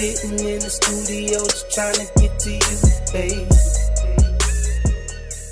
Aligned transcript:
sitting 0.00 0.48
in 0.48 0.58
the 0.58 0.70
studio 0.70 1.38
just 1.44 1.70
trying 1.70 1.92
to 1.92 2.06
get 2.18 2.38
to 2.38 2.50
you, 2.50 2.58
babe. 3.12 3.48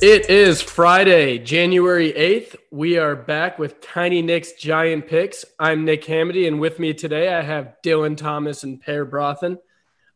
It 0.00 0.30
is 0.30 0.62
Friday, 0.62 1.38
January 1.38 2.14
8th. 2.14 2.56
We 2.70 2.96
are 2.96 3.14
back 3.14 3.58
with 3.58 3.82
Tiny 3.82 4.22
Nick's 4.22 4.52
Giant 4.52 5.06
Picks. 5.06 5.44
I'm 5.58 5.84
Nick 5.84 6.04
Hamady, 6.04 6.48
and 6.48 6.60
with 6.60 6.78
me 6.78 6.94
today 6.94 7.34
I 7.34 7.42
have 7.42 7.74
Dylan 7.84 8.16
Thomas 8.16 8.62
and 8.62 8.80
Per 8.80 9.04
Brothen. 9.04 9.58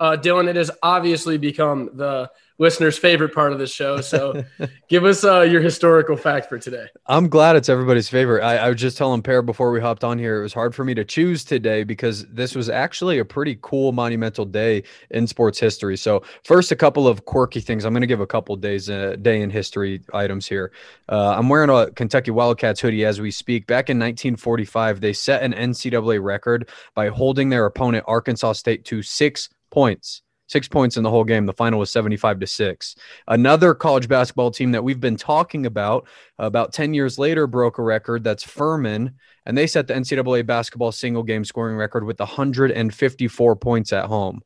Uh, 0.03 0.16
Dylan, 0.16 0.48
it 0.48 0.57
has 0.57 0.69
obviously 0.82 1.39
become 1.39 1.89
the 1.95 2.29
listeners' 2.59 2.98
favorite 2.98 3.32
part 3.32 3.52
of 3.52 3.61
the 3.61 3.69
show. 3.69 4.01
So 4.01 4.43
give 4.89 5.05
us 5.05 5.23
uh, 5.23 5.43
your 5.43 5.61
historical 5.61 6.16
fact 6.16 6.48
for 6.48 6.59
today. 6.59 6.87
I'm 7.07 7.29
glad 7.29 7.55
it's 7.55 7.69
everybody's 7.69 8.09
favorite. 8.09 8.43
I, 8.43 8.57
I 8.57 8.69
was 8.69 8.80
just 8.80 8.98
telling 8.98 9.23
Per 9.23 9.43
before 9.43 9.70
we 9.70 9.80
hopped 9.80 10.02
on 10.02 10.19
here, 10.19 10.41
it 10.41 10.43
was 10.43 10.52
hard 10.52 10.74
for 10.74 10.84
me 10.84 10.93
to 10.95 11.05
choose 11.05 11.45
today 11.45 11.84
because 11.84 12.27
this 12.27 12.57
was 12.57 12.69
actually 12.69 13.20
a 13.20 13.24
pretty 13.24 13.60
cool, 13.62 13.93
monumental 13.93 14.45
day 14.45 14.83
in 15.10 15.29
sports 15.29 15.60
history. 15.60 15.96
So, 15.96 16.24
first, 16.43 16.73
a 16.73 16.77
couple 16.77 17.07
of 17.07 17.24
quirky 17.24 17.60
things. 17.60 17.84
I'm 17.84 17.93
going 17.93 18.01
to 18.01 18.09
give 18.09 18.21
a 18.21 18.27
couple 18.27 18.57
days, 18.57 18.91
uh, 18.91 19.15
day 19.23 19.41
in 19.41 19.51
history 19.51 20.02
items 20.12 20.48
here. 20.48 20.73
Uh, 21.09 21.37
I'm 21.38 21.48
wearing 21.48 21.71
a 21.71 21.93
Kentucky 21.93 22.32
Wildcats 22.32 22.80
hoodie 22.80 23.05
as 23.05 23.21
we 23.21 23.30
speak. 23.30 23.69
Back 23.69 23.88
in 23.88 23.98
1945, 23.98 25.01
they 25.01 25.12
set 25.12 25.45
an 25.45 25.52
NCAA 25.52 26.21
record 26.21 26.71
by 26.96 27.07
holding 27.07 27.51
their 27.51 27.66
opponent, 27.66 28.05
Arkansas 28.09 28.55
State, 28.55 28.84
to 28.87 29.01
six 29.01 29.48
points 29.72 30.22
six 30.52 30.68
points 30.68 30.98
in 30.98 31.02
the 31.02 31.10
whole 31.10 31.24
game. 31.24 31.46
The 31.46 31.52
final 31.52 31.78
was 31.78 31.90
75 31.90 32.38
to 32.40 32.46
six. 32.46 32.94
Another 33.26 33.74
college 33.74 34.06
basketball 34.06 34.50
team 34.50 34.72
that 34.72 34.84
we've 34.84 35.00
been 35.00 35.16
talking 35.16 35.64
about 35.66 36.06
about 36.38 36.74
10 36.74 36.92
years 36.95 37.18
later 37.18 37.46
broke 37.46 37.78
a 37.78 37.82
record. 37.82 38.22
That's 38.22 38.45
Furman. 38.45 39.14
And 39.46 39.56
they 39.56 39.66
set 39.66 39.88
the 39.88 39.95
NCAA 39.95 40.46
basketball 40.46 40.92
single 40.92 41.23
game 41.23 41.45
scoring 41.45 41.76
record 41.76 42.04
with 42.04 42.20
154 42.20 43.56
points 43.56 43.92
at 43.92 44.04
home. 44.04 44.42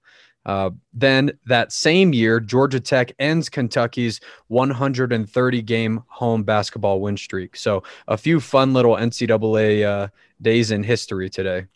Uh, 0.46 0.70
then 0.94 1.33
that 1.46 1.72
same 1.72 2.12
year, 2.12 2.38
Georgia 2.38 2.78
Tech 2.78 3.12
ends 3.18 3.48
Kentucky's 3.48 4.20
130 4.46 5.62
game 5.62 6.05
home 6.06 6.44
basketball 6.44 7.00
win 7.00 7.16
streak. 7.16 7.56
So 7.56 7.83
a 8.06 8.16
few 8.16 8.38
fun 8.38 8.72
little 8.72 8.94
NCAA 8.94 9.84
uh, 9.84 10.08
days 10.40 10.70
in 10.70 10.84
history 10.84 11.28
today. 11.28 11.66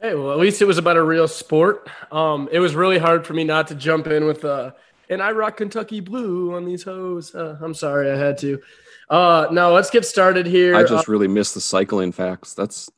Hey, 0.00 0.14
well, 0.14 0.32
at 0.32 0.38
least 0.38 0.60
it 0.60 0.66
was 0.66 0.78
about 0.78 0.96
a 0.96 1.02
real 1.02 1.26
sport. 1.26 1.88
Um, 2.12 2.48
it 2.52 2.58
was 2.58 2.74
really 2.74 2.98
hard 2.98 3.26
for 3.26 3.32
me 3.32 3.44
not 3.44 3.68
to 3.68 3.74
jump 3.74 4.06
in 4.06 4.26
with 4.26 4.44
uh, 4.44 4.72
and 5.08 5.22
I 5.22 5.32
rock 5.32 5.58
Kentucky 5.58 6.00
blue 6.00 6.54
on 6.54 6.64
these 6.64 6.82
hoes. 6.82 7.34
Uh, 7.34 7.58
I'm 7.60 7.74
sorry, 7.74 8.10
I 8.10 8.16
had 8.16 8.38
to. 8.38 8.60
Uh, 9.08 9.46
now 9.52 9.72
let's 9.72 9.90
get 9.90 10.04
started 10.04 10.46
here. 10.46 10.74
I 10.74 10.82
just 10.82 11.08
uh, 11.08 11.12
really 11.12 11.28
miss 11.28 11.54
the 11.54 11.60
cycling 11.60 12.12
facts. 12.12 12.54
That's 12.54 12.90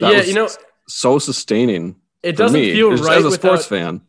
that 0.00 0.12
yeah, 0.12 0.22
you 0.22 0.34
know, 0.34 0.48
so 0.86 1.18
sustaining. 1.18 1.96
It 2.22 2.36
doesn't 2.36 2.60
me, 2.60 2.72
feel 2.72 2.90
right 2.90 3.18
as 3.18 3.24
a 3.24 3.30
without, 3.30 3.60
sports 3.60 3.66
fan. 3.66 4.02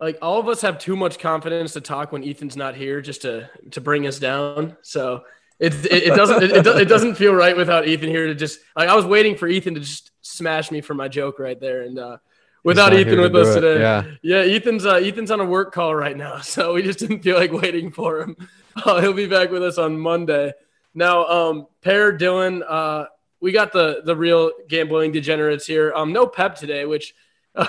Like 0.00 0.18
all 0.20 0.38
of 0.38 0.48
us 0.48 0.60
have 0.60 0.78
too 0.78 0.96
much 0.96 1.18
confidence 1.18 1.72
to 1.72 1.80
talk 1.80 2.12
when 2.12 2.22
Ethan's 2.22 2.56
not 2.56 2.74
here, 2.74 3.00
just 3.00 3.22
to 3.22 3.48
to 3.70 3.80
bring 3.80 4.06
us 4.06 4.18
down. 4.18 4.76
So 4.82 5.24
it, 5.64 5.74
it, 5.86 6.02
it 6.04 6.14
doesn't 6.14 6.42
it, 6.42 6.66
it, 6.66 6.88
doesn't 6.88 7.14
feel 7.14 7.32
right 7.32 7.56
without 7.56 7.86
Ethan 7.88 8.08
here 8.08 8.26
to 8.26 8.34
just 8.34 8.60
like 8.76 8.88
I 8.88 8.94
was 8.94 9.06
waiting 9.06 9.36
for 9.36 9.48
Ethan 9.48 9.74
to 9.74 9.80
just 9.80 10.10
smash 10.20 10.70
me 10.70 10.80
for 10.80 10.94
my 10.94 11.08
joke 11.08 11.38
right 11.38 11.58
there 11.58 11.82
and 11.82 11.98
uh, 11.98 12.18
without 12.64 12.92
Ethan 12.92 13.20
with 13.20 13.36
us 13.36 13.54
today. 13.54 13.80
Yeah. 13.80 14.04
Yeah, 14.22 14.54
Ethan's 14.54 14.84
uh, 14.84 14.96
Ethan's 14.96 15.30
on 15.30 15.40
a 15.40 15.44
work 15.44 15.72
call 15.72 15.94
right 15.94 16.16
now, 16.16 16.38
so 16.40 16.74
we 16.74 16.82
just 16.82 16.98
didn't 16.98 17.22
feel 17.22 17.36
like 17.36 17.52
waiting 17.52 17.90
for 17.90 18.20
him. 18.20 18.36
Uh, 18.84 19.00
he'll 19.00 19.12
be 19.12 19.28
back 19.28 19.52
with 19.52 19.62
us 19.62 19.78
on 19.78 19.96
Monday. 19.96 20.52
Now, 20.94 21.28
um, 21.28 21.68
Per 21.80 22.18
Dylan, 22.18 22.60
uh, 22.68 23.06
we 23.40 23.52
got 23.52 23.70
the 23.70 24.02
the 24.04 24.16
real 24.16 24.50
gambling 24.68 25.12
degenerates 25.12 25.64
here. 25.64 25.92
Um, 25.94 26.12
no 26.12 26.26
Pep 26.26 26.56
today, 26.56 26.84
which 26.84 27.14
I 27.54 27.68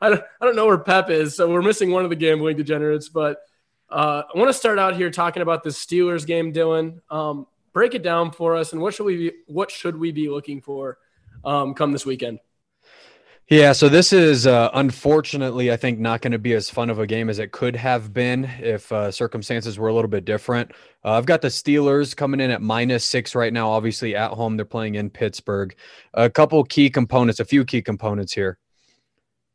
don't 0.00 0.22
I 0.40 0.46
don't 0.46 0.56
know 0.56 0.64
where 0.64 0.78
Pep 0.78 1.10
is, 1.10 1.36
so 1.36 1.52
we're 1.52 1.60
missing 1.60 1.90
one 1.90 2.04
of 2.04 2.10
the 2.10 2.16
gambling 2.16 2.56
degenerates, 2.56 3.10
but 3.10 3.42
uh, 3.90 4.22
I 4.34 4.38
want 4.38 4.48
to 4.48 4.54
start 4.54 4.78
out 4.78 4.96
here 4.96 5.10
talking 5.10 5.42
about 5.42 5.62
the 5.62 5.70
Steelers 5.70 6.26
game, 6.26 6.52
Dylan. 6.52 7.00
Um, 7.10 7.46
break 7.72 7.94
it 7.94 8.02
down 8.02 8.30
for 8.30 8.56
us, 8.56 8.72
and 8.72 8.80
what 8.80 8.94
should 8.94 9.04
we 9.04 9.16
be, 9.16 9.32
what 9.46 9.70
should 9.70 9.96
we 9.96 10.12
be 10.12 10.28
looking 10.28 10.60
for 10.60 10.98
um, 11.44 11.74
come 11.74 11.92
this 11.92 12.06
weekend? 12.06 12.38
Yeah, 13.50 13.72
so 13.72 13.88
this 13.88 14.12
is 14.12 14.46
uh, 14.46 14.70
unfortunately, 14.74 15.72
I 15.72 15.76
think, 15.76 15.98
not 15.98 16.20
going 16.20 16.30
to 16.30 16.38
be 16.38 16.54
as 16.54 16.70
fun 16.70 16.88
of 16.88 17.00
a 17.00 17.06
game 17.06 17.28
as 17.28 17.40
it 17.40 17.50
could 17.50 17.74
have 17.74 18.12
been 18.12 18.44
if 18.60 18.92
uh, 18.92 19.10
circumstances 19.10 19.76
were 19.76 19.88
a 19.88 19.92
little 19.92 20.08
bit 20.08 20.24
different. 20.24 20.70
Uh, 21.04 21.14
I've 21.14 21.26
got 21.26 21.42
the 21.42 21.48
Steelers 21.48 22.14
coming 22.14 22.38
in 22.38 22.52
at 22.52 22.62
minus 22.62 23.04
six 23.04 23.34
right 23.34 23.52
now. 23.52 23.68
Obviously, 23.68 24.14
at 24.14 24.30
home, 24.30 24.56
they're 24.56 24.64
playing 24.64 24.94
in 24.94 25.10
Pittsburgh. 25.10 25.74
A 26.14 26.30
couple 26.30 26.62
key 26.62 26.90
components, 26.90 27.40
a 27.40 27.44
few 27.44 27.64
key 27.64 27.82
components 27.82 28.32
here. 28.32 28.59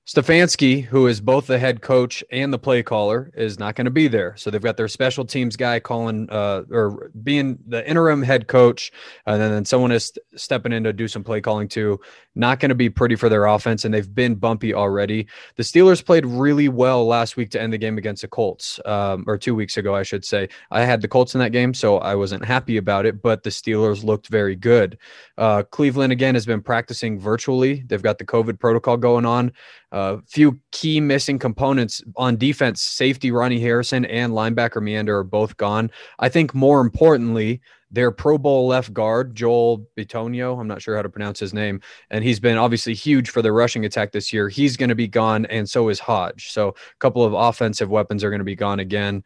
Stefanski, 0.08 0.84
who 0.84 1.08
is 1.08 1.20
both 1.20 1.48
the 1.48 1.58
head 1.58 1.82
coach 1.82 2.24
and 2.32 2.54
the 2.54 2.60
play 2.60 2.84
caller, 2.84 3.32
is 3.34 3.58
not 3.58 3.74
going 3.74 3.86
to 3.86 3.92
be 3.92 4.08
there. 4.08 4.36
So 4.38 4.52
they've 4.52 4.62
got 4.62 4.78
their 4.78 4.88
special 4.88 5.26
teams 5.26 5.56
guy 5.56 5.80
calling 5.80 6.30
uh, 6.30 6.62
or 6.70 7.12
being 7.24 7.58
the 7.68 7.88
interim 7.90 8.22
head 8.22 8.48
coach, 8.48 8.92
and 9.26 9.42
then, 9.42 9.52
then 9.52 9.66
someone 9.66 9.92
is 9.92 10.14
stepping 10.36 10.74
in 10.74 10.84
to 10.84 10.94
do 10.94 11.08
some 11.08 11.24
play 11.24 11.42
calling 11.42 11.68
too. 11.68 12.00
Not 12.36 12.60
going 12.60 12.70
to 12.70 12.76
be 12.76 12.90
pretty 12.90 13.16
for 13.16 13.30
their 13.30 13.46
offense, 13.46 13.86
and 13.86 13.94
they've 13.94 14.14
been 14.14 14.36
bumpy 14.36 14.74
already. 14.74 15.28
The 15.56 15.64
Steelers 15.64 16.04
played 16.04 16.26
really 16.26 16.68
well 16.68 17.06
last 17.06 17.38
week 17.38 17.50
to 17.52 17.62
end 17.62 17.72
the 17.72 17.78
game 17.78 17.98
against 17.98 18.22
the 18.22 18.28
Colts, 18.28 18.80
um, 18.86 19.24
or 19.26 19.38
two 19.38 19.56
weeks 19.56 19.78
ago, 19.78 19.96
I 19.96 20.04
should 20.04 20.26
say. 20.26 20.50
I 20.72 20.82
had 20.82 21.02
the 21.02 21.08
Colts 21.08 21.34
in 21.34 21.40
that 21.40 21.52
game, 21.52 21.74
so 21.74 21.98
I 22.00 22.16
wasn't 22.16 22.44
happy 22.44 22.78
about 22.78 23.06
it, 23.06 23.22
but 23.22 23.44
the 23.44 23.50
Steelers 23.50 24.04
looked 24.04 24.28
very 24.28 24.56
good. 24.56 24.98
Uh, 25.38 25.64
Cleveland 25.64 26.12
again 26.12 26.36
has 26.36 26.46
been 26.46 26.62
practicing 26.62 27.20
virtually. 27.20 27.84
They've 27.88 28.02
got 28.02 28.18
the 28.18 28.26
COVID 28.26 28.60
protocol 28.60 28.98
going 28.98 29.26
on. 29.26 29.52
A 29.92 29.96
uh, 29.96 30.18
few 30.28 30.60
key 30.72 31.00
missing 31.00 31.40
components 31.40 32.04
on 32.18 32.36
defense. 32.36 32.82
Safety 32.82 33.32
Ronnie 33.32 33.62
Harrison 33.62 34.04
and 34.06 34.34
linebacker 34.34 34.82
Meander 34.82 35.18
are 35.20 35.24
both 35.24 35.56
gone. 35.56 35.90
I 36.20 36.28
think 36.28 36.54
more 36.54 36.82
importantly, 36.82 37.62
their 37.96 38.12
Pro 38.12 38.38
Bowl 38.38 38.68
left 38.68 38.94
guard, 38.94 39.34
Joel 39.36 39.88
Bitonio, 39.98 40.60
I'm 40.60 40.68
not 40.68 40.82
sure 40.82 40.96
how 40.96 41.02
to 41.02 41.10
pronounce 41.10 41.40
his 41.40 41.54
name, 41.54 41.80
and 42.12 42.24
he's 42.24 42.40
been 42.42 42.58
obviously 42.58 42.94
huge 42.94 43.30
for 43.30 43.42
the 43.42 43.52
rushing 43.52 43.86
attack 43.86 44.12
this 44.12 44.34
year. 44.34 44.50
He's 44.50 44.76
going 44.78 44.90
to 44.90 44.96
be 44.96 45.08
gone, 45.08 45.46
and 45.48 45.68
so 45.68 45.88
is 45.90 46.00
Hodge. 46.00 46.52
So 46.52 46.70
a 46.70 46.74
couple 47.00 47.24
of 47.24 47.34
offensive 47.34 47.90
weapons 47.90 48.24
are 48.24 48.30
going 48.30 48.40
to 48.40 48.46
be 48.46 48.56
gone 48.56 48.80
again. 48.80 49.24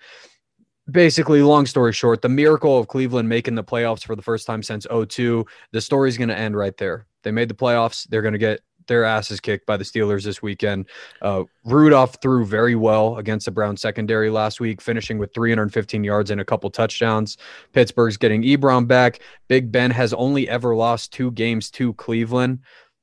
Basically, 0.89 1.41
long 1.41 1.65
story 1.65 1.93
short, 1.93 2.21
the 2.21 2.29
miracle 2.29 2.77
of 2.77 2.87
Cleveland 2.87 3.27
making 3.27 3.55
the 3.55 3.63
playoffs 3.63 4.05
for 4.05 4.15
the 4.15 4.21
first 4.21 4.45
time 4.45 4.63
since 4.63 4.85
02, 4.87 5.45
the 5.71 5.81
story's 5.81 6.17
going 6.17 6.29
to 6.29 6.37
end 6.37 6.55
right 6.55 6.77
there. 6.77 7.07
They 7.23 7.31
made 7.31 7.49
the 7.49 7.55
playoffs. 7.55 8.07
They're 8.07 8.21
going 8.21 8.33
to 8.33 8.39
get 8.39 8.61
their 8.89 9.05
asses 9.05 9.39
kicked 9.39 9.65
by 9.65 9.77
the 9.77 9.85
Steelers 9.85 10.25
this 10.25 10.41
weekend. 10.41 10.87
Uh, 11.21 11.43
Rudolph 11.63 12.17
threw 12.21 12.45
very 12.45 12.75
well 12.75 13.15
against 13.17 13.45
the 13.45 13.51
Brown 13.51 13.77
secondary 13.77 14.29
last 14.29 14.59
week, 14.59 14.81
finishing 14.81 15.17
with 15.17 15.33
315 15.33 16.03
yards 16.03 16.31
and 16.31 16.41
a 16.41 16.45
couple 16.45 16.69
touchdowns. 16.69 17.37
Pittsburgh's 17.71 18.17
getting 18.17 18.43
Ebron 18.43 18.85
back. 18.85 19.21
Big 19.47 19.71
Ben 19.71 19.91
has 19.91 20.13
only 20.13 20.49
ever 20.49 20.75
lost 20.75 21.13
two 21.13 21.31
games 21.31 21.71
to 21.71 21.93
Cleveland. 21.93 22.59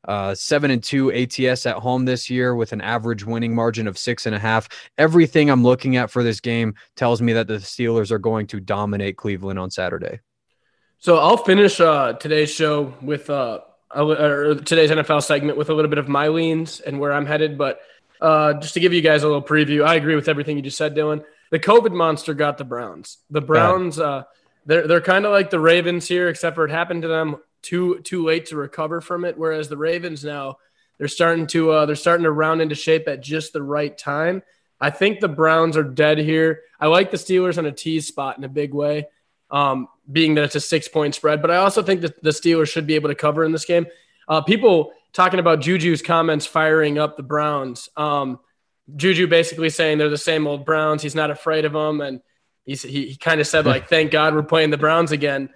Uh, 0.06 0.34
seven 0.34 0.70
and 0.70 0.84
two 0.84 1.12
ATS 1.12 1.66
at 1.66 1.76
home 1.76 2.04
this 2.04 2.30
year 2.30 2.54
with 2.54 2.72
an 2.72 2.80
average 2.80 3.24
winning 3.24 3.54
margin 3.54 3.88
of 3.88 3.98
six 3.98 4.26
and 4.26 4.36
a 4.36 4.38
half. 4.38 4.68
Everything 4.98 5.50
I'm 5.50 5.64
looking 5.64 5.96
at 5.96 6.10
for 6.10 6.22
this 6.22 6.38
game 6.38 6.74
tells 6.94 7.20
me 7.20 7.32
that 7.32 7.48
the 7.48 7.54
Steelers 7.54 8.12
are 8.12 8.18
going 8.18 8.46
to 8.48 8.60
dominate 8.60 9.16
Cleveland 9.16 9.58
on 9.58 9.70
Saturday. 9.70 10.20
So 10.98 11.18
I'll 11.18 11.36
finish 11.36 11.80
uh, 11.80 12.14
today's 12.14 12.50
show 12.50 12.94
with 13.02 13.28
uh, 13.30 13.60
today's 13.96 14.90
NFL 14.90 15.22
segment 15.22 15.56
with 15.58 15.70
a 15.70 15.74
little 15.74 15.88
bit 15.88 15.98
of 15.98 16.08
my 16.08 16.28
leans 16.28 16.80
and 16.80 17.00
where 17.00 17.12
I'm 17.12 17.26
headed. 17.26 17.56
But 17.56 17.80
uh, 18.20 18.54
just 18.54 18.74
to 18.74 18.80
give 18.80 18.92
you 18.92 19.00
guys 19.00 19.22
a 19.22 19.26
little 19.26 19.42
preview, 19.42 19.84
I 19.84 19.94
agree 19.94 20.14
with 20.14 20.28
everything 20.28 20.56
you 20.56 20.62
just 20.62 20.76
said, 20.76 20.94
Dylan. 20.94 21.24
The 21.50 21.58
COVID 21.58 21.92
monster 21.92 22.34
got 22.34 22.58
the 22.58 22.64
Browns. 22.64 23.18
The 23.30 23.40
Browns, 23.40 23.98
uh, 23.98 24.24
they're 24.66 24.86
they're 24.86 25.00
kind 25.00 25.24
of 25.24 25.32
like 25.32 25.50
the 25.50 25.60
Ravens 25.60 26.08
here, 26.08 26.28
except 26.28 26.56
for 26.56 26.64
it 26.64 26.70
happened 26.70 27.02
to 27.02 27.08
them 27.08 27.36
too 27.62 28.00
too 28.00 28.24
late 28.24 28.46
to 28.46 28.56
recover 28.56 29.00
from 29.00 29.24
it. 29.24 29.38
Whereas 29.38 29.68
the 29.68 29.76
Ravens 29.76 30.24
now 30.24 30.58
they're 30.98 31.08
starting 31.08 31.46
to 31.48 31.70
uh, 31.70 31.86
they're 31.86 31.96
starting 31.96 32.24
to 32.24 32.32
round 32.32 32.60
into 32.60 32.74
shape 32.74 33.08
at 33.08 33.22
just 33.22 33.52
the 33.52 33.62
right 33.62 33.96
time. 33.96 34.42
I 34.80 34.90
think 34.90 35.20
the 35.20 35.28
Browns 35.28 35.76
are 35.76 35.84
dead 35.84 36.18
here. 36.18 36.60
I 36.78 36.88
like 36.88 37.10
the 37.10 37.16
Steelers 37.16 37.58
on 37.58 37.64
a 37.66 37.72
tease 37.72 38.06
spot 38.06 38.36
in 38.36 38.44
a 38.44 38.48
big 38.48 38.74
way 38.74 39.06
um, 39.50 39.88
being 40.10 40.34
that 40.34 40.44
it's 40.44 40.54
a 40.54 40.60
six 40.60 40.88
point 40.88 41.14
spread. 41.14 41.42
But 41.42 41.50
I 41.50 41.56
also 41.56 41.82
think 41.82 42.00
that 42.02 42.22
the 42.22 42.30
Steelers 42.30 42.70
should 42.70 42.86
be 42.86 42.94
able 42.94 43.08
to 43.08 43.14
cover 43.14 43.44
in 43.44 43.52
this 43.52 43.64
game. 43.64 43.86
Uh, 44.28 44.40
people 44.40 44.92
talking 45.12 45.40
about 45.40 45.60
Juju's 45.60 46.02
comments 46.02 46.46
firing 46.46 46.98
up 46.98 47.16
the 47.16 47.22
Browns. 47.22 47.88
Um, 47.96 48.40
Juju 48.94 49.26
basically 49.26 49.70
saying 49.70 49.98
they're 49.98 50.08
the 50.08 50.18
same 50.18 50.46
old 50.46 50.64
Browns. 50.64 51.02
He's 51.02 51.14
not 51.14 51.30
afraid 51.30 51.64
of 51.64 51.72
them. 51.72 52.00
And 52.00 52.20
he's, 52.64 52.82
he, 52.82 53.08
he 53.08 53.16
kind 53.16 53.40
of 53.40 53.46
said, 53.46 53.66
like, 53.66 53.88
thank 53.88 54.10
God 54.10 54.34
we're 54.34 54.42
playing 54.42 54.70
the 54.70 54.78
Browns 54.78 55.12
again. 55.12 55.48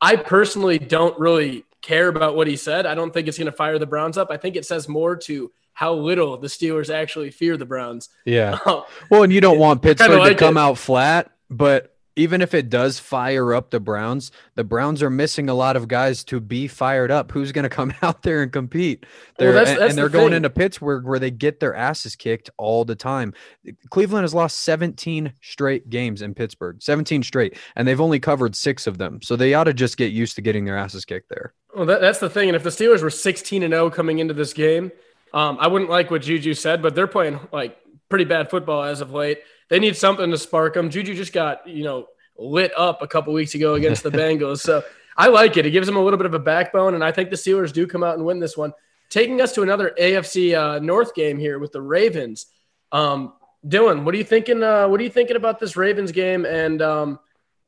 I 0.00 0.16
personally 0.16 0.78
don't 0.78 1.18
really 1.18 1.64
care 1.82 2.08
about 2.08 2.36
what 2.36 2.46
he 2.46 2.56
said. 2.56 2.86
I 2.86 2.94
don't 2.94 3.12
think 3.12 3.28
it's 3.28 3.38
going 3.38 3.46
to 3.46 3.52
fire 3.52 3.78
the 3.78 3.86
Browns 3.86 4.16
up. 4.16 4.30
I 4.30 4.36
think 4.36 4.56
it 4.56 4.64
says 4.64 4.88
more 4.88 5.16
to 5.16 5.50
how 5.72 5.94
little 5.94 6.36
the 6.38 6.48
Steelers 6.48 6.92
actually 6.92 7.30
fear 7.30 7.56
the 7.56 7.66
Browns. 7.66 8.08
Yeah. 8.24 8.58
well, 9.10 9.22
and 9.22 9.32
you 9.32 9.40
don't 9.40 9.58
want 9.58 9.82
Pittsburgh 9.82 10.18
like 10.18 10.32
to 10.32 10.38
come 10.38 10.56
it. 10.56 10.60
out 10.60 10.78
flat, 10.78 11.30
but 11.50 11.94
even 12.18 12.42
if 12.42 12.52
it 12.52 12.68
does 12.68 12.98
fire 12.98 13.54
up 13.54 13.70
the 13.70 13.80
Browns, 13.80 14.30
the 14.54 14.64
Browns 14.64 15.02
are 15.02 15.08
missing 15.10 15.48
a 15.48 15.54
lot 15.54 15.76
of 15.76 15.88
guys 15.88 16.24
to 16.24 16.40
be 16.40 16.68
fired 16.68 17.10
up. 17.10 17.30
Who's 17.32 17.52
going 17.52 17.62
to 17.62 17.68
come 17.68 17.94
out 18.02 18.22
there 18.22 18.42
and 18.42 18.52
compete? 18.52 19.06
They're, 19.38 19.48
Well, 19.48 19.54
that's- 19.64 19.72
and, 19.74 19.80
that's 19.80 19.90
and 19.92 19.98
they're 19.98 20.08
the 20.08 20.18
going 20.18 20.28
thing. 20.30 20.36
into 20.38 20.50
Pittsburgh 20.50 21.04
where 21.06 21.18
they 21.18 21.30
get 21.30 21.60
their 21.60 21.74
asses 21.74 22.16
kicked 22.16 22.50
all 22.58 22.84
the 22.84 22.94
time. 22.96 23.32
Cleveland 23.90 24.24
has 24.24 24.34
lost 24.34 24.58
17 24.60 25.32
straight 25.40 25.88
games 25.88 26.20
in 26.22 26.34
Pittsburgh, 26.34 26.76
17 26.82 27.22
straight, 27.22 27.56
and 27.76 27.86
they've 27.88 28.00
only 28.00 28.20
covered 28.20 28.54
six 28.56 28.86
of 28.86 28.98
them. 28.98 29.20
So 29.22 29.36
they 29.36 29.54
ought 29.54 29.64
to 29.64 29.74
just 29.74 29.96
get 29.96 30.12
used 30.12 30.34
to 30.36 30.42
getting 30.42 30.64
their 30.64 30.76
asses 30.76 31.04
kicked 31.04 31.28
there. 31.30 31.54
Well, 31.74 31.86
that, 31.86 32.00
that's 32.00 32.18
the 32.18 32.30
thing. 32.30 32.48
And 32.48 32.56
if 32.56 32.62
the 32.62 32.70
Steelers 32.70 33.02
were 33.02 33.10
16 33.10 33.62
and 33.62 33.72
0 33.72 33.90
coming 33.90 34.18
into 34.18 34.34
this 34.34 34.52
game, 34.52 34.90
um, 35.34 35.58
I 35.60 35.66
wouldn't 35.68 35.90
like 35.90 36.10
what 36.10 36.22
Juju 36.22 36.54
said, 36.54 36.80
but 36.82 36.94
they're 36.94 37.06
playing 37.06 37.38
like 37.52 37.76
pretty 38.08 38.24
bad 38.24 38.48
football 38.50 38.82
as 38.82 39.00
of 39.02 39.12
late. 39.12 39.38
They 39.68 39.78
need 39.78 39.96
something 39.96 40.30
to 40.30 40.38
spark 40.38 40.74
them. 40.74 40.90
Juju 40.90 41.14
just 41.14 41.32
got, 41.32 41.66
you 41.68 41.84
know, 41.84 42.06
lit 42.36 42.72
up 42.76 43.02
a 43.02 43.06
couple 43.06 43.32
weeks 43.32 43.54
ago 43.54 43.74
against 43.74 44.02
the 44.02 44.10
Bengals. 44.10 44.60
So 44.60 44.82
I 45.16 45.28
like 45.28 45.56
it. 45.56 45.66
It 45.66 45.70
gives 45.70 45.86
them 45.86 45.96
a 45.96 46.02
little 46.02 46.16
bit 46.16 46.26
of 46.26 46.34
a 46.34 46.38
backbone. 46.38 46.94
And 46.94 47.04
I 47.04 47.12
think 47.12 47.30
the 47.30 47.36
Steelers 47.36 47.72
do 47.72 47.86
come 47.86 48.02
out 48.02 48.16
and 48.16 48.24
win 48.24 48.38
this 48.38 48.56
one. 48.56 48.72
Taking 49.10 49.40
us 49.40 49.52
to 49.54 49.62
another 49.62 49.94
AFC 49.98 50.56
uh, 50.58 50.78
North 50.78 51.14
game 51.14 51.38
here 51.38 51.58
with 51.58 51.72
the 51.72 51.80
Ravens. 51.80 52.46
Um, 52.92 53.34
Dylan, 53.66 54.04
what 54.04 54.14
are 54.14 54.18
you 54.18 54.24
thinking? 54.24 54.62
Uh, 54.62 54.86
what 54.88 55.00
are 55.00 55.02
you 55.02 55.10
thinking 55.10 55.36
about 55.36 55.58
this 55.58 55.76
Ravens 55.76 56.12
game? 56.12 56.44
And 56.44 56.80
um, 56.80 57.18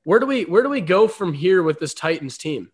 where 0.05 0.21
do 0.21 0.27
we 0.27 0.45
where 0.45 0.63
do 0.63 0.69
we 0.69 0.81
go 0.81 1.09
from 1.09 1.33
here 1.33 1.63
with 1.63 1.79
this 1.81 1.95
Titans 1.95 2.39
team? 2.39 2.71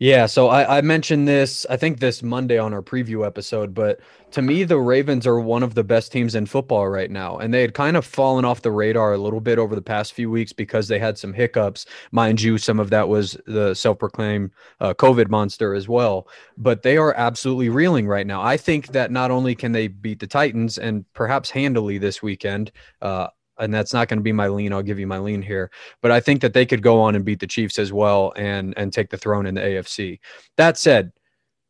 Yeah, 0.00 0.26
so 0.26 0.46
I, 0.46 0.78
I 0.78 0.80
mentioned 0.82 1.26
this, 1.26 1.66
I 1.68 1.76
think 1.76 1.98
this 1.98 2.22
Monday 2.22 2.56
on 2.56 2.72
our 2.72 2.82
preview 2.82 3.26
episode, 3.26 3.74
but 3.74 3.98
to 4.30 4.42
me, 4.42 4.62
the 4.62 4.78
Ravens 4.78 5.26
are 5.26 5.40
one 5.40 5.64
of 5.64 5.74
the 5.74 5.82
best 5.82 6.12
teams 6.12 6.36
in 6.36 6.46
football 6.46 6.86
right 6.88 7.10
now. 7.10 7.38
And 7.38 7.52
they 7.52 7.62
had 7.62 7.74
kind 7.74 7.96
of 7.96 8.04
fallen 8.04 8.44
off 8.44 8.62
the 8.62 8.70
radar 8.70 9.14
a 9.14 9.18
little 9.18 9.40
bit 9.40 9.58
over 9.58 9.74
the 9.74 9.82
past 9.82 10.12
few 10.12 10.30
weeks 10.30 10.52
because 10.52 10.86
they 10.86 11.00
had 11.00 11.18
some 11.18 11.32
hiccups. 11.32 11.84
Mind 12.12 12.40
you, 12.40 12.58
some 12.58 12.78
of 12.78 12.90
that 12.90 13.08
was 13.08 13.36
the 13.46 13.74
self 13.74 13.98
proclaimed 13.98 14.52
uh, 14.78 14.94
COVID 14.94 15.30
monster 15.30 15.74
as 15.74 15.88
well. 15.88 16.28
But 16.56 16.82
they 16.82 16.96
are 16.96 17.14
absolutely 17.14 17.68
reeling 17.68 18.06
right 18.06 18.26
now. 18.26 18.40
I 18.40 18.56
think 18.56 18.88
that 18.88 19.10
not 19.10 19.32
only 19.32 19.56
can 19.56 19.72
they 19.72 19.88
beat 19.88 20.20
the 20.20 20.28
Titans 20.28 20.78
and 20.78 21.12
perhaps 21.12 21.50
handily 21.50 21.98
this 21.98 22.22
weekend, 22.22 22.70
uh, 23.02 23.28
and 23.58 23.72
that's 23.72 23.92
not 23.92 24.08
going 24.08 24.18
to 24.18 24.22
be 24.22 24.32
my 24.32 24.48
lean. 24.48 24.72
I'll 24.72 24.82
give 24.82 24.98
you 24.98 25.06
my 25.06 25.18
lean 25.18 25.42
here, 25.42 25.70
but 26.02 26.10
I 26.10 26.20
think 26.20 26.40
that 26.42 26.54
they 26.54 26.66
could 26.66 26.82
go 26.82 27.00
on 27.00 27.14
and 27.14 27.24
beat 27.24 27.40
the 27.40 27.46
Chiefs 27.46 27.78
as 27.78 27.92
well 27.92 28.32
and 28.36 28.74
and 28.76 28.92
take 28.92 29.10
the 29.10 29.18
throne 29.18 29.46
in 29.46 29.54
the 29.54 29.60
AFC. 29.60 30.18
That 30.56 30.76
said, 30.76 31.12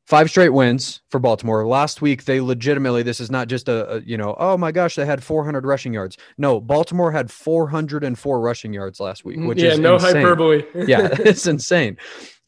five 0.06 0.30
straight 0.30 0.50
wins 0.50 1.02
for 1.10 1.18
Baltimore. 1.18 1.66
Last 1.66 2.00
week 2.00 2.24
they 2.24 2.40
legitimately 2.40 3.02
this 3.02 3.20
is 3.20 3.30
not 3.30 3.46
just 3.46 3.68
a, 3.68 3.96
a 3.96 4.00
you 4.00 4.16
know 4.16 4.34
oh 4.38 4.56
my 4.56 4.72
gosh 4.72 4.94
they 4.94 5.06
had 5.06 5.22
400 5.22 5.66
rushing 5.66 5.92
yards. 5.92 6.16
No, 6.38 6.60
Baltimore 6.60 7.12
had 7.12 7.30
404 7.30 8.40
rushing 8.40 8.72
yards 8.72 9.00
last 9.00 9.24
week, 9.24 9.38
mm, 9.38 9.46
which 9.46 9.60
yeah, 9.60 9.72
is 9.72 9.78
no 9.78 9.94
insane. 9.94 10.16
hyperbole. 10.16 10.64
yeah, 10.74 11.08
it's 11.20 11.46
insane. 11.46 11.98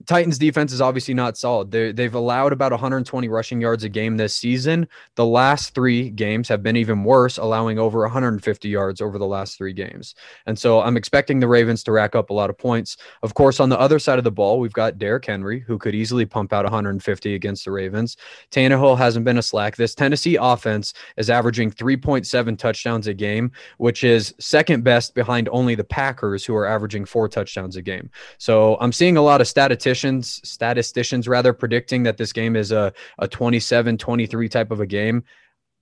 Titans 0.06 0.38
defense 0.38 0.72
is 0.72 0.80
obviously 0.80 1.14
not 1.14 1.36
solid. 1.36 1.70
They 1.70 1.92
they've 1.92 2.14
allowed 2.14 2.52
about 2.52 2.72
120 2.72 3.28
rushing 3.28 3.60
yards 3.60 3.84
a 3.84 3.88
game 3.88 4.16
this 4.16 4.34
season. 4.34 4.88
The 5.14 5.26
last 5.26 5.74
three 5.74 6.10
games 6.10 6.48
have 6.48 6.62
been 6.62 6.76
even 6.76 7.04
worse, 7.04 7.36
allowing 7.36 7.78
over 7.78 8.00
150 8.00 8.68
yards 8.68 9.00
over 9.00 9.18
the 9.18 9.26
last 9.26 9.58
three 9.58 9.72
games. 9.72 10.14
And 10.46 10.58
so 10.58 10.80
I'm 10.80 10.96
expecting 10.96 11.40
the 11.40 11.48
Ravens 11.48 11.84
to 11.84 11.92
rack 11.92 12.14
up 12.14 12.30
a 12.30 12.34
lot 12.34 12.50
of 12.50 12.56
points. 12.56 12.96
Of 13.22 13.34
course, 13.34 13.60
on 13.60 13.68
the 13.68 13.78
other 13.78 13.98
side 13.98 14.18
of 14.18 14.24
the 14.24 14.30
ball, 14.30 14.58
we've 14.58 14.72
got 14.72 14.98
Derrick 14.98 15.26
Henry, 15.26 15.60
who 15.60 15.78
could 15.78 15.94
easily 15.94 16.24
pump 16.24 16.52
out 16.52 16.64
150 16.64 17.34
against 17.34 17.64
the 17.64 17.70
Ravens. 17.70 18.16
Tannehill 18.50 18.96
hasn't 18.96 19.24
been 19.24 19.38
a 19.38 19.42
slack. 19.42 19.76
This 19.76 19.94
Tennessee 19.94 20.36
offense 20.40 20.94
is 21.16 21.28
averaging 21.28 21.70
3.7 21.70 22.58
touchdowns 22.58 23.06
a 23.06 23.14
game, 23.14 23.52
which 23.78 24.02
is 24.02 24.34
second 24.38 24.82
best 24.82 25.14
behind 25.14 25.48
only 25.52 25.74
the 25.74 25.84
Packers, 25.84 26.44
who 26.44 26.54
are 26.54 26.66
averaging 26.66 27.04
four 27.04 27.28
touchdowns 27.28 27.76
a 27.76 27.82
game. 27.82 28.10
So 28.38 28.78
I'm 28.80 28.92
seeing 28.92 29.16
a 29.16 29.22
lot 29.22 29.40
of 29.40 29.46
statisticians, 29.90 30.48
statisticians 30.48 31.28
rather, 31.28 31.52
predicting 31.52 32.04
that 32.04 32.16
this 32.16 32.32
game 32.32 32.56
is 32.56 32.72
a, 32.72 32.92
a 33.18 33.28
27 33.28 33.98
23 33.98 34.48
type 34.48 34.70
of 34.70 34.80
a 34.80 34.86
game. 34.86 35.24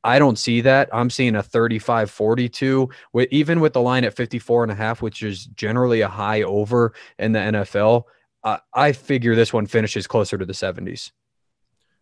I 0.04 0.18
don't 0.18 0.38
see 0.38 0.60
that. 0.62 0.88
I'm 0.92 1.10
seeing 1.10 1.34
a 1.36 1.42
35 1.42 2.10
42 2.10 2.88
with 3.12 3.28
even 3.30 3.60
with 3.60 3.72
the 3.72 3.80
line 3.80 4.04
at 4.04 4.14
54 4.14 4.64
and 4.64 4.72
a 4.72 4.74
half, 4.74 5.02
which 5.02 5.22
is 5.22 5.46
generally 5.46 6.00
a 6.00 6.08
high 6.08 6.42
over 6.42 6.94
in 7.18 7.32
the 7.32 7.38
NFL. 7.38 8.04
Uh, 8.44 8.58
I 8.72 8.92
figure 8.92 9.34
this 9.34 9.52
one 9.52 9.66
finishes 9.66 10.06
closer 10.06 10.38
to 10.38 10.46
the 10.46 10.52
70s. 10.52 11.10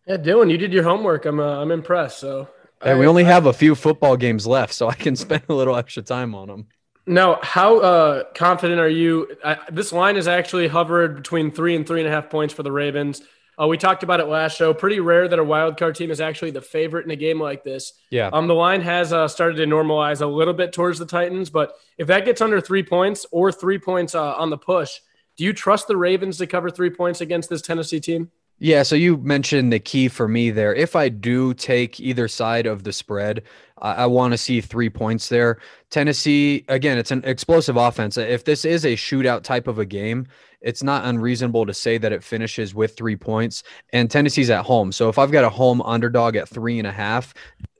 Yeah, 0.05 0.17
Dylan, 0.17 0.49
you 0.49 0.57
did 0.57 0.71
your 0.71 0.83
homework. 0.83 1.25
I'm 1.25 1.39
uh, 1.39 1.61
I'm 1.61 1.71
impressed. 1.71 2.19
So 2.19 2.47
Hey, 2.83 2.93
we 2.93 3.07
only 3.07 3.23
have 3.23 3.47
a 3.47 3.53
few 3.53 3.73
football 3.73 4.15
games 4.15 4.45
left, 4.45 4.73
so 4.73 4.87
I 4.87 4.93
can 4.93 5.15
spend 5.25 5.43
a 5.49 5.53
little 5.53 5.75
extra 5.75 6.03
time 6.03 6.35
on 6.35 6.47
them. 6.47 6.67
Now. 7.07 7.39
How 7.41 7.79
uh, 7.79 8.23
confident 8.35 8.79
are 8.79 8.89
you? 8.89 9.35
I, 9.43 9.57
this 9.71 9.91
line 9.91 10.17
is 10.17 10.27
actually 10.27 10.67
hovered 10.67 11.15
between 11.15 11.51
three 11.51 11.75
and 11.75 11.87
three 11.87 12.01
and 12.01 12.07
a 12.07 12.11
half 12.11 12.29
points 12.29 12.53
for 12.53 12.63
the 12.63 12.71
Ravens. 12.71 13.21
Uh, 13.59 13.65
we 13.65 13.77
talked 13.77 14.03
about 14.03 14.19
it 14.19 14.27
last 14.27 14.55
show. 14.55 14.71
Pretty 14.73 14.99
rare 14.99 15.27
that 15.27 15.39
a 15.39 15.43
wild 15.43 15.77
card 15.77 15.95
team 15.95 16.11
is 16.11 16.21
actually 16.21 16.51
the 16.51 16.61
favorite 16.61 17.05
in 17.05 17.11
a 17.11 17.15
game 17.15 17.41
like 17.41 17.63
this. 17.63 17.93
Yeah. 18.11 18.29
Um, 18.31 18.47
the 18.47 18.53
line 18.53 18.81
has 18.81 19.11
uh, 19.11 19.27
started 19.27 19.55
to 19.55 19.65
normalize 19.65 20.21
a 20.21 20.27
little 20.27 20.53
bit 20.53 20.73
towards 20.73 20.99
the 20.99 21.07
Titans, 21.07 21.49
but 21.49 21.73
if 21.97 22.05
that 22.07 22.25
gets 22.25 22.39
under 22.39 22.61
three 22.61 22.83
points 22.83 23.25
or 23.31 23.51
three 23.51 23.79
points 23.79 24.13
uh, 24.13 24.35
on 24.35 24.51
the 24.51 24.57
push, 24.57 24.99
do 25.37 25.43
you 25.43 25.53
trust 25.53 25.87
the 25.87 25.97
Ravens 25.97 26.37
to 26.37 26.45
cover 26.45 26.69
three 26.69 26.91
points 26.91 27.21
against 27.21 27.49
this 27.49 27.63
Tennessee 27.63 27.99
team? 27.99 28.31
Yeah, 28.59 28.81
so 28.81 28.95
you 28.95 29.17
mentioned 29.17 29.71
the 29.71 29.79
key 29.79 30.07
for 30.07 30.27
me 30.27 30.49
there. 30.49 30.73
If 30.73 30.95
I 30.95 31.09
do 31.09 31.53
take 31.53 31.99
either 31.99 32.27
side 32.27 32.65
of 32.65 32.83
the 32.83 32.91
spread, 32.91 33.43
I, 33.79 33.93
I 33.93 34.05
want 34.07 34.31
to 34.33 34.37
see 34.37 34.61
three 34.61 34.89
points 34.89 35.29
there. 35.29 35.59
Tennessee, 35.91 36.65
again, 36.67 36.97
it's 36.97 37.11
an 37.11 37.21
explosive 37.23 37.77
offense. 37.77 38.17
If 38.17 38.45
this 38.45 38.65
is 38.65 38.83
a 38.83 38.95
shootout 38.95 39.43
type 39.43 39.67
of 39.67 39.77
a 39.77 39.85
game, 39.85 40.25
it's 40.61 40.81
not 40.81 41.05
unreasonable 41.05 41.67
to 41.67 41.73
say 41.73 41.99
that 41.99 42.11
it 42.11 42.23
finishes 42.23 42.73
with 42.73 42.97
three 42.97 43.15
points. 43.15 43.61
And 43.93 44.09
Tennessee's 44.09 44.49
at 44.49 44.65
home. 44.65 44.91
So 44.91 45.07
if 45.07 45.19
I've 45.19 45.31
got 45.31 45.43
a 45.43 45.49
home 45.49 45.81
underdog 45.83 46.35
at 46.35 46.49
three 46.49 46.79
and 46.79 46.87
a 46.87 46.91
half, 46.91 47.35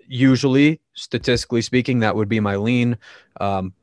usually, 0.08 0.80
statistically 0.94 1.64
speaking, 1.64 2.00
that 2.00 2.16
would 2.16 2.30
be 2.30 2.40
my 2.40 2.56
lean. 2.56 2.98
Um, 3.42 3.74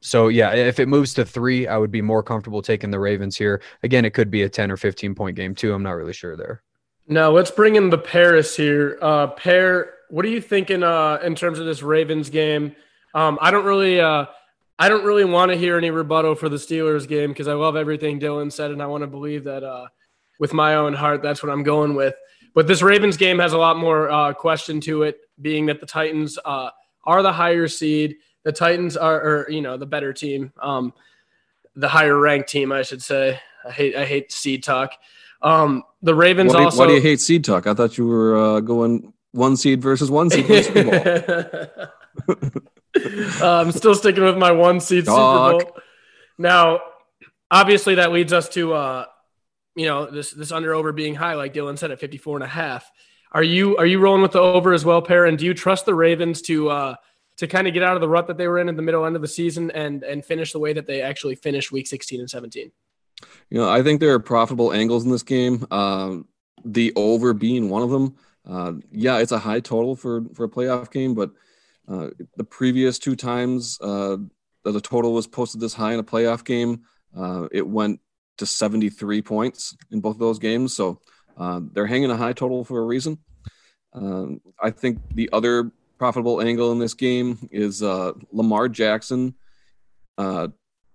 so 0.00 0.28
yeah, 0.28 0.52
if 0.52 0.80
it 0.80 0.88
moves 0.88 1.14
to 1.14 1.24
three, 1.24 1.66
I 1.66 1.76
would 1.76 1.90
be 1.90 2.02
more 2.02 2.22
comfortable 2.22 2.62
taking 2.62 2.90
the 2.90 2.98
Ravens 2.98 3.36
here. 3.36 3.62
Again, 3.82 4.04
it 4.04 4.14
could 4.14 4.30
be 4.30 4.42
a 4.42 4.48
10 4.48 4.70
or 4.70 4.76
15 4.76 5.14
point 5.14 5.36
game 5.36 5.54
too. 5.54 5.72
I'm 5.74 5.82
not 5.82 5.92
really 5.92 6.12
sure 6.12 6.36
there. 6.36 6.62
Now 7.06 7.30
let's 7.30 7.50
bring 7.50 7.76
in 7.76 7.90
the 7.90 7.98
Paris 7.98 8.56
here. 8.56 8.98
Uh, 9.02 9.28
Per, 9.28 9.92
what 10.08 10.24
are 10.24 10.28
you 10.28 10.40
thinking 10.40 10.82
uh, 10.82 11.18
in 11.22 11.34
terms 11.34 11.58
of 11.58 11.66
this 11.66 11.82
Ravens 11.82 12.30
game? 12.30 12.74
Um, 13.14 13.38
I 13.40 13.50
don't 13.50 13.64
really, 13.64 14.00
uh, 14.00 14.26
I 14.78 14.88
don't 14.88 15.04
really 15.04 15.24
want 15.24 15.50
to 15.50 15.58
hear 15.58 15.76
any 15.76 15.90
rebuttal 15.90 16.34
for 16.34 16.48
the 16.48 16.56
Steelers 16.56 17.06
game 17.06 17.30
because 17.30 17.48
I 17.48 17.54
love 17.54 17.76
everything 17.76 18.20
Dylan 18.20 18.50
said, 18.50 18.70
and 18.70 18.82
I 18.82 18.86
want 18.86 19.02
to 19.02 19.06
believe 19.06 19.44
that 19.44 19.62
uh, 19.62 19.86
with 20.38 20.54
my 20.54 20.76
own 20.76 20.94
heart, 20.94 21.22
that's 21.22 21.42
what 21.42 21.52
I'm 21.52 21.62
going 21.62 21.94
with. 21.94 22.14
But 22.54 22.66
this 22.66 22.82
Ravens 22.82 23.16
game 23.16 23.38
has 23.38 23.52
a 23.52 23.58
lot 23.58 23.76
more 23.76 24.10
uh, 24.10 24.32
question 24.32 24.80
to 24.82 25.02
it, 25.02 25.18
being 25.40 25.66
that 25.66 25.80
the 25.80 25.86
Titans 25.86 26.38
uh, 26.44 26.70
are 27.04 27.22
the 27.22 27.32
higher 27.32 27.68
seed. 27.68 28.16
The 28.44 28.52
Titans 28.52 28.96
are, 28.96 29.20
or, 29.20 29.50
you 29.50 29.60
know, 29.60 29.76
the 29.76 29.86
better 29.86 30.12
team, 30.12 30.52
um, 30.62 30.92
the 31.76 31.88
higher 31.88 32.18
ranked 32.18 32.48
team, 32.48 32.72
I 32.72 32.82
should 32.82 33.02
say. 33.02 33.40
I 33.64 33.70
hate, 33.70 33.94
I 33.96 34.04
hate 34.04 34.32
seed 34.32 34.62
talk. 34.62 34.94
Um, 35.42 35.84
the 36.02 36.14
Ravens 36.14 36.52
Why 36.52 36.58
do, 36.58 36.60
you, 36.60 36.64
also. 36.66 36.78
why 36.78 36.86
do 36.86 36.94
you 36.94 37.00
hate 37.00 37.20
seed 37.20 37.44
talk? 37.44 37.66
I 37.66 37.74
thought 37.74 37.98
you 37.98 38.06
were 38.06 38.36
uh, 38.36 38.60
going 38.60 39.12
one 39.32 39.56
seed 39.56 39.80
versus 39.82 40.10
one 40.10 40.30
seed 40.30 40.46
for 40.46 40.62
Super 40.62 40.84
Bowl. 42.26 42.36
uh, 43.42 43.60
I'm 43.60 43.72
still 43.72 43.94
sticking 43.94 44.24
with 44.24 44.36
my 44.36 44.52
one 44.52 44.80
seed 44.80 45.06
Super 45.06 45.16
Bowl. 45.16 45.78
Now, 46.38 46.80
obviously, 47.50 47.96
that 47.96 48.12
leads 48.12 48.32
us 48.32 48.48
to 48.50 48.74
uh, 48.74 49.04
you 49.74 49.86
know 49.86 50.10
this 50.10 50.32
this 50.32 50.52
under 50.52 50.74
over 50.74 50.92
being 50.92 51.14
high, 51.14 51.34
like 51.34 51.54
Dylan 51.54 51.78
said, 51.78 51.90
at 51.90 52.00
54 52.00 52.38
and 52.38 52.44
a 52.44 52.48
half. 52.48 52.90
Are 53.32 53.42
you 53.42 53.76
are 53.76 53.86
you 53.86 54.00
rolling 54.00 54.22
with 54.22 54.32
the 54.32 54.40
over 54.40 54.72
as 54.72 54.84
well, 54.84 55.02
Per? 55.02 55.26
And 55.26 55.38
do 55.38 55.44
you 55.44 55.54
trust 55.54 55.86
the 55.86 55.94
Ravens 55.94 56.42
to 56.42 56.70
uh, 56.70 56.94
to 57.40 57.46
kind 57.46 57.66
of 57.66 57.72
get 57.72 57.82
out 57.82 57.94
of 57.94 58.02
the 58.02 58.08
rut 58.08 58.26
that 58.26 58.36
they 58.36 58.46
were 58.46 58.58
in 58.58 58.68
at 58.68 58.76
the 58.76 58.82
middle 58.82 59.06
end 59.06 59.16
of 59.16 59.22
the 59.22 59.28
season 59.28 59.70
and 59.70 60.02
and 60.02 60.22
finish 60.22 60.52
the 60.52 60.58
way 60.58 60.74
that 60.74 60.86
they 60.86 61.00
actually 61.00 61.34
finished 61.34 61.72
Week 61.72 61.86
16 61.86 62.20
and 62.20 62.28
17? 62.28 62.70
You 63.48 63.58
know, 63.58 63.68
I 63.68 63.82
think 63.82 63.98
there 63.98 64.12
are 64.12 64.20
profitable 64.20 64.74
angles 64.74 65.06
in 65.06 65.10
this 65.10 65.22
game. 65.22 65.66
Um, 65.70 66.28
the 66.66 66.92
over 66.96 67.32
being 67.32 67.70
one 67.70 67.82
of 67.82 67.88
them. 67.88 68.14
Uh, 68.46 68.72
yeah, 68.92 69.18
it's 69.18 69.32
a 69.32 69.38
high 69.38 69.60
total 69.60 69.96
for 69.96 70.22
for 70.34 70.44
a 70.44 70.48
playoff 70.50 70.90
game, 70.90 71.14
but 71.14 71.30
uh, 71.88 72.08
the 72.36 72.44
previous 72.44 72.98
two 72.98 73.16
times 73.16 73.78
uh, 73.80 74.18
that 74.64 74.72
the 74.72 74.80
total 74.80 75.14
was 75.14 75.26
posted 75.26 75.62
this 75.62 75.72
high 75.72 75.94
in 75.94 75.98
a 75.98 76.04
playoff 76.04 76.44
game, 76.44 76.82
uh, 77.16 77.48
it 77.52 77.66
went 77.66 78.00
to 78.36 78.44
73 78.44 79.22
points 79.22 79.74
in 79.90 80.00
both 80.00 80.16
of 80.16 80.20
those 80.20 80.38
games. 80.38 80.76
So 80.76 81.00
uh, 81.38 81.60
they're 81.72 81.86
hanging 81.86 82.10
a 82.10 82.16
high 82.16 82.34
total 82.34 82.64
for 82.64 82.80
a 82.80 82.84
reason. 82.84 83.18
Um, 83.94 84.42
I 84.62 84.70
think 84.70 84.98
the 85.14 85.30
other 85.32 85.72
profitable 86.00 86.40
angle 86.40 86.72
in 86.72 86.78
this 86.78 86.94
game 86.94 87.38
is 87.52 87.82
uh, 87.82 88.12
Lamar 88.32 88.70
Jackson 88.70 89.34
uh, 90.16 90.48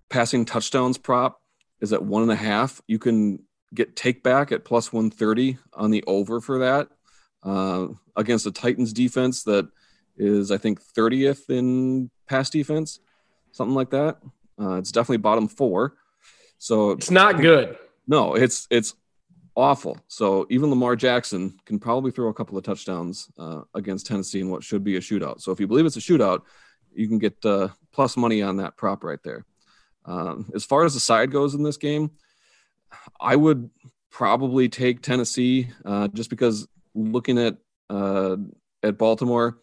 passing 0.10 0.46
touchdowns 0.46 0.98
prop 0.98 1.40
is 1.80 1.94
at 1.94 2.04
one 2.04 2.24
and 2.24 2.32
a 2.32 2.36
half. 2.36 2.82
You 2.88 2.98
can 2.98 3.44
get 3.72 3.96
take 3.96 4.24
back 4.24 4.52
at 4.52 4.66
plus 4.66 4.92
130 4.92 5.60
on 5.74 5.92
the 5.92 6.04
over 6.08 6.42
for 6.42 6.58
that 6.58 6.88
uh, 7.44 7.90
against 8.16 8.48
a 8.48 8.52
Titans 8.52 8.94
defense 8.94 9.44
that 9.44 9.70
is, 10.18 10.50
I 10.50 10.58
think, 10.58 10.82
30th 10.82 11.52
in 11.52 12.10
pass 12.28 12.50
defense, 12.50 13.00
something 13.52 13.76
like 13.76 13.92
that. 13.92 14.18
Uh, 14.60 14.78
it's 14.78 14.92
definitely 14.92 15.18
bottom 15.18 15.48
four. 15.48 15.98
So 16.58 16.92
It's 16.92 17.12
not 17.12 17.40
good. 17.40 17.78
no, 18.08 18.34
it's 18.34 18.66
it's 18.72 18.96
awful. 19.56 19.98
So 20.08 20.46
even 20.50 20.70
Lamar 20.70 20.96
Jackson 20.96 21.58
can 21.66 21.80
probably 21.80 22.12
throw 22.12 22.30
a 22.30 22.34
couple 22.34 22.58
of 22.58 22.64
touchdowns 22.64 23.30
uh, 23.38 23.62
against 23.74 24.08
Tennessee 24.08 24.42
in 24.42 24.50
what 24.50 24.64
should 24.64 24.84
be 24.84 24.98
a 24.98 25.00
shootout. 25.00 25.42
So 25.42 25.52
if 25.52 25.60
you 25.60 25.68
believe 25.68 25.86
it's 25.86 25.98
a 25.98 26.02
shootout, 26.02 26.42
you 26.94 27.08
can 27.08 27.20
get 27.20 27.44
uh, 27.46 27.70
plus 27.92 28.18
money 28.18 28.42
on 28.42 28.58
that 28.58 28.78
prop 28.78 29.04
right 29.04 29.22
there. 29.24 29.46
Um, 30.06 30.52
as 30.54 30.66
far 30.66 30.86
as 30.86 30.94
the 30.94 31.00
side 31.00 31.32
goes 31.32 31.56
in 31.56 31.64
this 31.64 31.78
game, 31.78 32.12
I 33.20 33.36
would 33.36 33.70
probably 34.12 34.70
take 34.70 35.02
Tennessee 35.02 35.70
uh, 35.84 36.08
just 36.10 36.30
because 36.30 36.68
looking 36.94 37.38
at 37.38 37.58
uh, 37.90 38.38
at 38.84 38.98
Baltimore, 38.98 39.60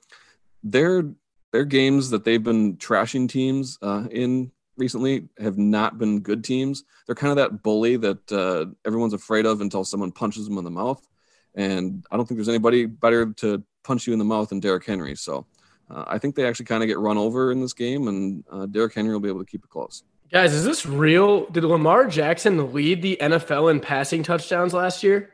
their 0.62 1.04
their 1.52 1.64
games 1.64 2.11
that 2.11 2.25
they've 2.25 2.42
been 2.42 2.76
trashing 2.76 3.28
teams 3.28 3.78
uh, 3.82 4.06
in 4.11 4.50
recently 4.76 5.29
have 5.38 5.59
not 5.59 5.99
been 5.99 6.21
good 6.21 6.45
teams. 6.45 6.85
They're 7.07 7.14
kind 7.14 7.31
of 7.31 7.37
that 7.37 7.62
bully 7.62 7.97
that 7.97 8.33
uh, 8.33 8.67
everyone's 8.87 9.12
afraid 9.12 9.47
of 9.47 9.61
until 9.61 9.85
someone 9.85 10.12
punches 10.12 10.49
them 10.49 10.59
in 10.59 10.64
the 10.64 10.71
mouth. 10.71 11.07
And 11.55 12.05
I 12.11 12.17
don't 12.17 12.26
think 12.26 12.38
there's 12.38 12.49
anybody 12.49 12.87
better 12.87 13.33
to 13.35 13.62
punch 13.85 14.07
you 14.07 14.12
in 14.12 14.19
the 14.19 14.25
mouth 14.25 14.49
than 14.49 14.61
Derrick 14.61 14.87
Henry. 14.87 15.14
So 15.14 15.47
uh, 15.91 16.05
I 16.07 16.19
think 16.19 16.35
they 16.35 16.47
actually 16.47 16.67
kind 16.67 16.83
of 16.83 16.87
get 16.87 16.99
run 16.99 17.19
over 17.19 17.52
in 17.52 17.61
this 17.61 17.75
game, 17.75 18.09
and 18.09 18.45
uh, 18.50 18.67
Derrick 18.67 18.95
Henry 18.95 19.12
will 19.12 19.21
be 19.21 19.29
able 19.29 19.41
to 19.41 19.50
keep 19.50 19.64
it 19.64 19.71
close. 19.71 20.02
Guys, 20.33 20.55
is 20.55 20.64
this 20.64 20.87
real? 20.87 21.45
Did 21.50 21.64
Lamar 21.64 22.07
Jackson 22.07 22.73
lead 22.73 23.02
the 23.02 23.19
NFL 23.21 23.71
in 23.71 23.81
passing 23.81 24.23
touchdowns 24.23 24.73
last 24.73 25.02
year? 25.02 25.31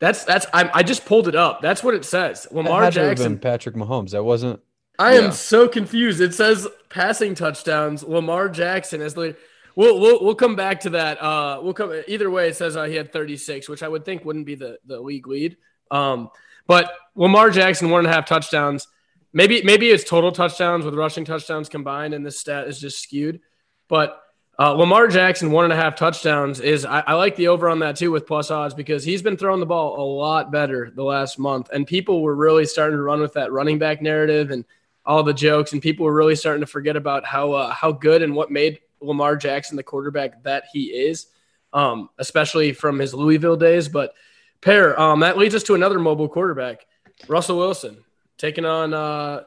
That's 0.00 0.24
that's 0.24 0.46
I, 0.52 0.70
I 0.72 0.82
just 0.82 1.04
pulled 1.04 1.28
it 1.28 1.34
up. 1.34 1.60
That's 1.60 1.82
what 1.82 1.94
it 1.94 2.04
says. 2.04 2.44
That 2.44 2.54
Lamar 2.54 2.84
had 2.84 2.94
to 2.94 3.00
have 3.00 3.10
Jackson. 3.10 3.34
been 3.34 3.40
Patrick 3.40 3.74
Mahomes. 3.74 4.10
That 4.10 4.24
wasn't. 4.24 4.60
I 4.98 5.14
am 5.14 5.32
so 5.32 5.68
confused. 5.68 6.20
It 6.20 6.34
says 6.34 6.66
passing 6.88 7.34
touchdowns. 7.34 8.02
Lamar 8.02 8.48
Jackson 8.48 9.00
as 9.00 9.14
the. 9.14 9.36
We'll, 9.74 10.00
we'll 10.00 10.24
we'll 10.24 10.34
come 10.34 10.56
back 10.56 10.80
to 10.80 10.90
that. 10.90 11.22
Uh, 11.22 11.60
we'll 11.62 11.74
come 11.74 11.92
either 12.08 12.30
way. 12.30 12.48
It 12.48 12.56
says 12.56 12.76
uh, 12.76 12.84
he 12.84 12.94
had 12.94 13.12
36, 13.12 13.68
which 13.68 13.82
I 13.82 13.88
would 13.88 14.06
think 14.06 14.24
wouldn't 14.24 14.46
be 14.46 14.54
the 14.54 14.78
the 14.86 14.98
league 14.98 15.26
lead. 15.26 15.58
Um, 15.90 16.30
but 16.66 16.92
Lamar 17.14 17.50
Jackson 17.50 17.90
one 17.90 18.00
and 18.00 18.08
a 18.08 18.12
half 18.12 18.26
touchdowns. 18.26 18.88
Maybe 19.32 19.62
maybe 19.62 19.90
it's 19.90 20.04
total 20.04 20.32
touchdowns 20.32 20.84
with 20.84 20.94
rushing 20.94 21.26
touchdowns 21.26 21.68
combined, 21.68 22.14
and 22.14 22.24
this 22.24 22.40
stat 22.40 22.68
is 22.68 22.80
just 22.80 23.02
skewed. 23.02 23.40
But 23.88 24.22
uh, 24.58 24.72
Lamar 24.72 25.08
Jackson 25.08 25.50
one 25.50 25.64
and 25.64 25.72
a 25.74 25.76
half 25.76 25.94
touchdowns 25.96 26.60
is 26.60 26.86
I, 26.86 27.00
I 27.00 27.12
like 27.12 27.36
the 27.36 27.48
over 27.48 27.68
on 27.68 27.80
that 27.80 27.96
too 27.96 28.10
with 28.10 28.26
plus 28.26 28.50
odds 28.50 28.72
because 28.72 29.04
he's 29.04 29.20
been 29.20 29.36
throwing 29.36 29.60
the 29.60 29.66
ball 29.66 30.00
a 30.00 30.06
lot 30.18 30.50
better 30.50 30.90
the 30.94 31.04
last 31.04 31.38
month, 31.38 31.68
and 31.70 31.86
people 31.86 32.22
were 32.22 32.34
really 32.34 32.64
starting 32.64 32.96
to 32.96 33.02
run 33.02 33.20
with 33.20 33.34
that 33.34 33.52
running 33.52 33.78
back 33.78 34.00
narrative 34.00 34.50
and 34.50 34.64
all 35.06 35.22
the 35.22 35.32
jokes, 35.34 35.72
and 35.72 35.80
people 35.80 36.04
were 36.04 36.14
really 36.14 36.36
starting 36.36 36.60
to 36.60 36.66
forget 36.66 36.96
about 36.96 37.24
how 37.24 37.52
uh, 37.52 37.72
how 37.72 37.92
good 37.92 38.22
and 38.22 38.34
what 38.34 38.50
made 38.50 38.80
Lamar 39.00 39.36
Jackson 39.36 39.76
the 39.76 39.82
quarterback 39.82 40.42
that 40.42 40.64
he 40.72 40.86
is, 40.86 41.26
um, 41.72 42.08
especially 42.18 42.72
from 42.72 42.98
his 42.98 43.14
Louisville 43.14 43.56
days. 43.56 43.88
But 43.88 44.12
Per 44.60 44.96
um, 44.98 45.20
that 45.20 45.38
leads 45.38 45.54
us 45.54 45.62
to 45.64 45.74
another 45.74 45.98
mobile 45.98 46.28
quarterback, 46.28 46.86
Russell 47.28 47.58
Wilson, 47.58 48.04
taking 48.38 48.64
on 48.64 48.92
uh, 48.94 49.42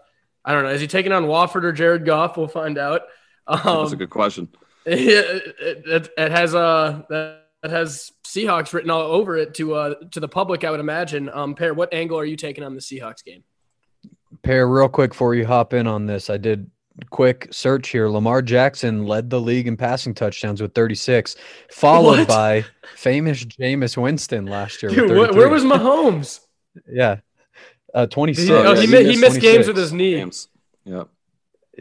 I 0.45 0.53
don't 0.53 0.63
know, 0.63 0.69
is 0.69 0.81
he 0.81 0.87
taking 0.87 1.11
on 1.11 1.27
Wolford 1.27 1.65
or 1.65 1.71
Jared 1.73 2.05
Goff? 2.05 2.37
We'll 2.37 2.47
find 2.47 2.77
out. 2.77 3.01
That's 3.47 3.65
a 3.65 3.69
Um, 3.69 3.89
good 3.97 4.09
question. 4.09 4.47
it, 4.85 5.55
it, 5.59 6.09
it 6.17 6.31
has 6.31 6.55
uh 6.55 7.03
that 7.09 7.45
that 7.61 7.71
has 7.71 8.11
Seahawks 8.25 8.73
written 8.73 8.89
all 8.89 9.01
over 9.01 9.35
it 9.35 9.53
to 9.55 9.73
uh 9.73 9.95
to 10.11 10.19
the 10.19 10.29
public. 10.29 10.63
I 10.63 10.71
would 10.71 10.79
imagine. 10.79 11.29
Um, 11.29 11.55
Per, 11.55 11.73
what 11.73 11.93
angle 11.93 12.17
are 12.17 12.25
you 12.25 12.37
taking 12.37 12.63
on 12.63 12.75
the 12.75 12.81
Seahawks 12.81 13.23
game? 13.23 13.43
Per, 14.41 14.65
real 14.67 14.89
quick 14.89 15.11
before 15.11 15.35
you 15.35 15.45
hop 15.45 15.73
in 15.73 15.85
on 15.87 16.05
this, 16.05 16.29
I 16.29 16.37
did 16.37 16.69
quick 17.09 17.47
search 17.51 17.89
here. 17.89 18.09
Lamar 18.09 18.41
Jackson 18.41 19.05
led 19.05 19.29
the 19.29 19.39
league 19.39 19.67
in 19.67 19.77
passing 19.77 20.13
touchdowns 20.13 20.61
with 20.61 20.73
36, 20.73 21.35
followed 21.71 22.19
What? 22.19 22.27
by 22.27 22.65
famous 22.95 23.43
Jameis 23.43 23.97
Winston 23.97 24.45
last 24.45 24.81
year. 24.81 24.91
Dude, 24.91 25.11
with 25.11 25.31
wh- 25.31 25.35
where 25.35 25.49
33. 25.49 25.51
was 25.51 25.63
Mahomes? 25.63 26.39
yeah, 26.91 27.17
uh, 27.93 28.07
26. 28.07 28.47
He, 28.47 28.53
oh, 28.53 28.75
he, 28.75 28.81
he 28.81 28.87
mi- 28.87 28.97
he 28.99 29.03
missed 29.09 29.21
missed 29.21 29.41
games 29.41 29.67
with 29.67 29.77
his 29.77 29.93
knee. 29.93 30.15
Games. 30.15 30.47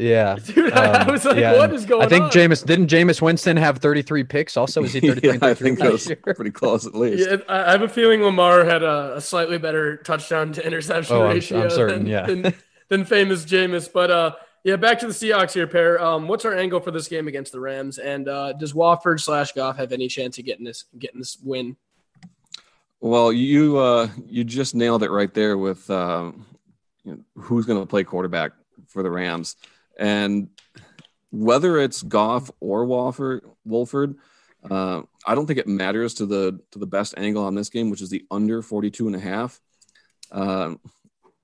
Yeah. 0.01 0.37
Yeah, 0.37 0.37
Dude, 0.55 0.73
I, 0.73 0.85
I 0.85 1.01
Um, 1.03 1.11
was 1.13 1.25
like, 1.25 1.37
yeah, 1.39 1.53
what 1.57 1.65
and 1.71 1.75
is 1.75 1.85
going 1.85 2.03
on? 2.03 2.07
I 2.07 2.09
think 2.09 2.25
Jameis 2.27 2.65
didn't 2.65 2.87
Jameis 2.89 3.21
Winston 3.21 3.57
have 3.57 3.79
33 3.79 4.23
picks. 4.25 4.57
Also, 4.57 4.83
is 4.85 4.93
he 4.93 5.01
33? 5.01 5.29
yeah, 5.33 5.39
I 5.43 5.55
think 5.55 5.81
it 5.81 5.91
was 5.91 6.11
pretty 6.23 6.51
close 6.53 6.87
at 6.87 6.95
least. 6.95 7.29
Yeah, 7.29 7.39
I 7.49 7.69
I 7.69 7.71
have 7.73 7.83
a 7.83 7.89
feeling 7.89 8.23
Lamar 8.23 8.65
had 8.65 8.83
a, 8.85 9.17
a 9.17 9.21
slightly 9.21 9.59
better 9.59 9.97
touchdown 9.97 10.53
to 10.53 10.65
interception 10.65 11.17
Oh, 11.17 11.23
I'm- 11.23 11.31
I'm 11.31 11.35
ratio 11.35 11.69
certain, 11.69 12.05
than, 12.05 12.07
yeah. 12.07 12.27
than, 12.27 12.55
than 12.89 13.05
famous 13.05 13.45
Jameis. 13.45 13.93
But 13.93 14.11
uh, 14.13 14.35
yeah, 14.63 14.77
back 14.77 15.01
to 15.01 15.07
the 15.09 15.13
Seahawks 15.13 15.53
here, 15.53 15.67
Per. 15.67 15.99
Um, 15.99 16.29
what's 16.29 16.45
our 16.45 16.55
angle 16.55 16.79
for 16.81 16.91
this 16.93 17.09
game 17.09 17.27
against 17.27 17.51
the 17.53 17.59
Rams? 17.61 17.99
And 17.99 18.29
uh, 18.29 18.53
does 18.53 18.75
Wolford 18.75 19.21
slash 19.21 19.53
Goff 19.53 19.79
have 19.79 19.91
any 19.93 20.07
chance 20.09 20.39
of 20.39 20.45
getting 20.45 20.65
this 20.65 20.85
getting 20.99 21.19
this 21.19 21.39
win? 21.43 21.77
Well, 23.01 23.33
you 23.33 23.79
uh, 23.79 24.09
you 24.27 24.45
just 24.45 24.75
nailed 24.75 25.03
it 25.03 25.11
right 25.11 25.33
there 25.33 25.57
with 25.59 25.89
uh, 25.91 26.33
you 27.05 27.13
know, 27.15 27.19
who's 27.43 27.67
going 27.67 27.81
to 27.81 27.87
play 27.87 28.05
quarterback 28.05 28.53
for 28.89 29.03
the 29.03 29.11
Rams, 29.11 29.57
and 29.99 30.49
whether 31.31 31.79
it's 31.79 32.03
Goff 32.03 32.51
or 32.61 32.85
Wolford, 32.85 34.17
uh, 34.69 35.03
I 35.27 35.35
don't 35.35 35.47
think 35.47 35.59
it 35.59 35.67
matters 35.67 36.15
to 36.15 36.27
the 36.27 36.61
to 36.73 36.79
the 36.79 36.87
best 36.87 37.15
angle 37.17 37.45
on 37.45 37.55
this 37.55 37.69
game, 37.69 37.91
which 37.91 38.03
is 38.03 38.11
the 38.11 38.25
under 38.31 38.63
42 38.63 39.07
and 39.07 39.17
a 39.17 39.21
half. 39.21 39.61
Uh, 40.31 40.75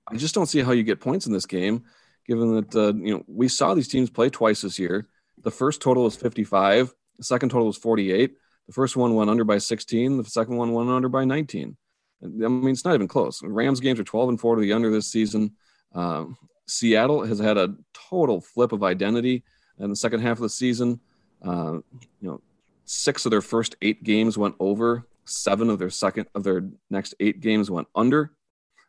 I 0.06 0.16
just 0.16 0.34
don't 0.34 0.46
see 0.46 0.61
how 0.62 0.73
you 0.73 0.82
get 0.82 1.00
points 1.00 1.26
in 1.26 1.32
this 1.32 1.46
game, 1.46 1.84
given 2.26 2.56
that 2.56 2.75
uh, 2.75 2.94
you 2.96 3.14
know 3.14 3.25
we 3.26 3.49
saw 3.49 3.75
these 3.75 3.88
teams 3.88 4.11
play 4.11 4.30
twice 4.30 4.62
this 4.62 4.78
year. 4.78 5.08
The 5.42 5.50
first 5.50 5.82
total 5.82 6.04
was 6.04 6.16
55, 6.16 6.94
the 7.18 7.25
second 7.25 7.50
total 7.50 7.66
was 7.66 7.76
48. 7.76 8.34
The 8.66 8.73
first 8.73 8.96
one 8.96 9.14
went 9.14 9.28
under 9.28 9.44
by 9.44 9.58
16. 9.58 10.16
The 10.16 10.25
second 10.25 10.56
one 10.56 10.73
went 10.73 10.88
under 10.88 11.08
by 11.08 11.25
19. 11.25 11.76
I 12.23 12.26
mean, 12.26 12.68
it's 12.68 12.84
not 12.84 12.94
even 12.94 13.08
close. 13.08 13.42
Rams 13.42 13.80
games 13.80 14.00
are 14.00 14.04
12 14.04 14.30
and 14.30 14.40
4 14.40 14.56
to 14.56 14.62
the 14.62 14.73
under 14.73 14.90
this 14.90 15.11
season. 15.11 15.52
Um, 15.94 16.38
Seattle 16.66 17.25
has 17.25 17.38
had 17.38 17.58
a 17.58 17.75
total 18.08 18.40
flip 18.40 18.73
of 18.73 18.82
identity 18.82 19.42
in 19.78 19.90
the 19.90 19.96
second 19.96 20.20
half 20.20 20.38
of 20.38 20.42
the 20.42 20.49
season. 20.49 21.00
Uh, 21.44 21.78
you 22.20 22.28
know, 22.28 22.40
six 22.84 23.25
of 23.25 23.30
their 23.30 23.42
first 23.42 23.76
eight 23.82 24.02
games 24.02 24.38
went 24.38 24.54
over. 24.61 25.06
Seven 25.26 25.70
of 25.70 25.78
their 25.78 25.90
second 25.90 26.26
of 26.34 26.44
their 26.44 26.68
next 26.90 27.14
eight 27.20 27.40
games 27.40 27.70
went 27.70 27.88
under. 27.94 28.32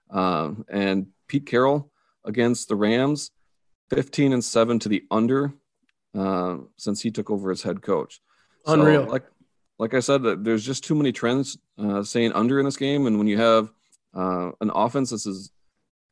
Um, 0.10 0.65
and 0.69 1.07
Pete 1.27 1.45
Carroll 1.45 1.91
against 2.25 2.67
the 2.67 2.75
Rams, 2.75 3.31
15 3.89 4.34
and 4.34 4.43
seven 4.43 4.79
to 4.79 4.89
the 4.89 5.03
under 5.10 5.53
uh, 6.13 6.57
since 6.77 7.01
he 7.01 7.12
took 7.12 7.29
over 7.29 7.51
as 7.51 7.62
head 7.62 7.81
coach. 7.81 8.22
So, 8.65 8.74
Unreal. 8.74 9.05
like, 9.05 9.24
like 9.77 9.93
I 9.93 10.00
said, 10.00 10.43
there's 10.43 10.65
just 10.65 10.84
too 10.84 10.95
many 10.95 11.12
trends 11.12 11.57
uh, 11.77 12.03
saying 12.03 12.34
under 12.34 12.60
in 12.60 12.65
this 12.65 12.77
game, 12.77 13.07
and 13.07 13.17
when 13.17 13.27
you 13.27 13.38
have 13.38 13.72
uh, 14.13 14.51
an 14.62 14.72
offense 14.74 15.12
that's 15.12 15.27
as 15.27 15.51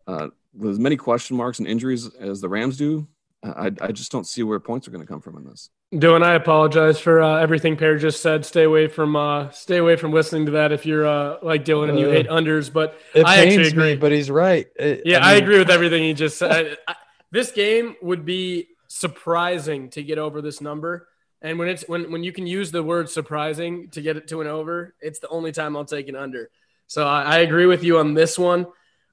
uh, 0.07 0.27
as 0.67 0.79
many 0.79 0.98
question 0.98 1.38
marks 1.38 1.60
and 1.60 1.67
injuries 1.67 2.13
as 2.15 2.41
the 2.41 2.50
Rams 2.50 2.77
do, 2.77 3.07
I, 3.43 3.72
I 3.81 3.91
just 3.91 4.12
don't 4.12 4.25
see 4.25 4.41
where 4.43 4.60
points 4.60 4.88
are 4.88 4.91
going 4.91 5.01
to 5.05 5.07
come 5.07 5.19
from 5.22 5.38
in 5.38 5.43
this. 5.45 5.69
Dylan, 5.93 6.24
I 6.24 6.33
apologize 6.33 7.00
for 7.00 7.22
uh, 7.22 7.38
everything 7.38 7.75
Per 7.75 7.98
just 7.98 8.22
said. 8.22 8.45
Stay 8.45 8.63
away 8.63 8.88
from 8.88 9.15
uh, 9.15 9.51
stay 9.51 9.77
away 9.77 9.95
from 9.95 10.12
listening 10.12 10.45
to 10.48 10.51
that 10.53 10.72
if 10.72 10.86
you're 10.86 11.05
uh, 11.05 11.38
like 11.43 11.65
Dylan 11.65 11.89
and 11.89 12.00
you 12.00 12.07
Uh, 12.10 12.12
hate 12.13 12.27
unders. 12.27 12.72
But 12.72 12.98
It 13.13 13.25
I 13.25 13.38
actually 13.38 13.57
pains 13.57 13.67
agree. 13.74 13.89
me, 13.91 13.95
but 13.98 14.12
he's 14.12 14.31
right. 14.31 14.67
It- 14.75 15.03
Yeah, 15.05 15.19
I, 15.25 15.36
mean, 15.36 15.43
agree 15.43 15.57
with 15.60 15.69
everything 15.69 16.03
he 16.03 16.13
just 16.13 16.38
said. 16.38 16.77
I, 16.88 16.91
I, 16.91 16.95
this 17.31 17.51
game 17.51 17.95
would 18.01 18.25
be 18.25 18.69
surprising 18.88 19.89
to 19.91 20.01
get 20.03 20.17
over 20.17 20.41
this 20.41 20.62
number. 20.62 21.07
And 21.41 21.60
when 21.60 21.67
it's 21.67 21.83
when 21.88 22.12
when 22.12 22.24
you 22.24 22.31
can 22.31 22.48
use 22.48 22.72
the 22.72 22.81
word 22.81 23.10
surprising 23.10 23.89
to 23.89 24.01
get 24.01 24.15
it 24.17 24.27
to 24.29 24.39
an 24.41 24.48
over, 24.48 24.95
it's 25.01 25.19
the 25.19 25.27
only 25.27 25.51
time 25.51 25.75
I'll 25.75 25.83
take 25.86 26.07
an 26.07 26.15
under. 26.15 26.50
So 26.88 27.05
I, 27.05 27.24
I 27.24 27.38
agree 27.39 27.65
with 27.65 27.83
you 27.83 28.00
on 28.00 28.13
this 28.13 28.39
one. 28.39 28.65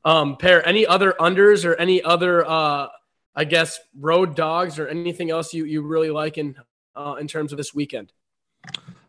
Um, 0.04 0.36
Per 0.36 0.60
any 0.60 0.86
other 0.86 1.14
unders 1.20 1.64
or 1.64 1.74
any 1.74 2.02
other 2.02 2.46
uh, 2.46 2.88
I 3.34 3.44
guess 3.44 3.78
road 3.98 4.34
dogs 4.34 4.78
or 4.78 4.88
anything 4.88 5.30
else 5.30 5.52
you 5.54 5.64
you 5.64 5.82
really 5.82 6.10
like 6.10 6.38
in 6.38 6.56
uh, 6.96 7.16
in 7.20 7.28
terms 7.28 7.52
of 7.52 7.58
this 7.58 7.74
weekend. 7.74 8.12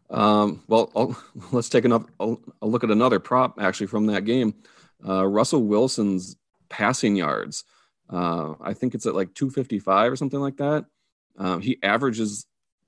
Um, 0.09 0.63
well, 0.67 0.91
I'll, 0.95 1.21
let's 1.51 1.69
take 1.69 1.85
another, 1.85 2.05
a, 2.19 2.35
look 2.61 2.83
at 2.83 2.91
another 2.91 3.19
prop 3.19 3.61
actually 3.61 3.87
from 3.87 4.07
that 4.07 4.25
game. 4.25 4.55
Uh, 5.07 5.25
Russell 5.25 5.63
Wilson's 5.63 6.35
passing 6.69 7.15
yards. 7.15 7.63
Uh, 8.09 8.53
I 8.61 8.73
think 8.73 8.93
it's 8.93 9.05
at 9.05 9.15
like 9.15 9.33
255 9.33 10.11
or 10.11 10.15
something 10.15 10.39
like 10.39 10.57
that. 10.57 10.85
Um, 11.37 11.61
he 11.61 11.79
averages 11.81 12.45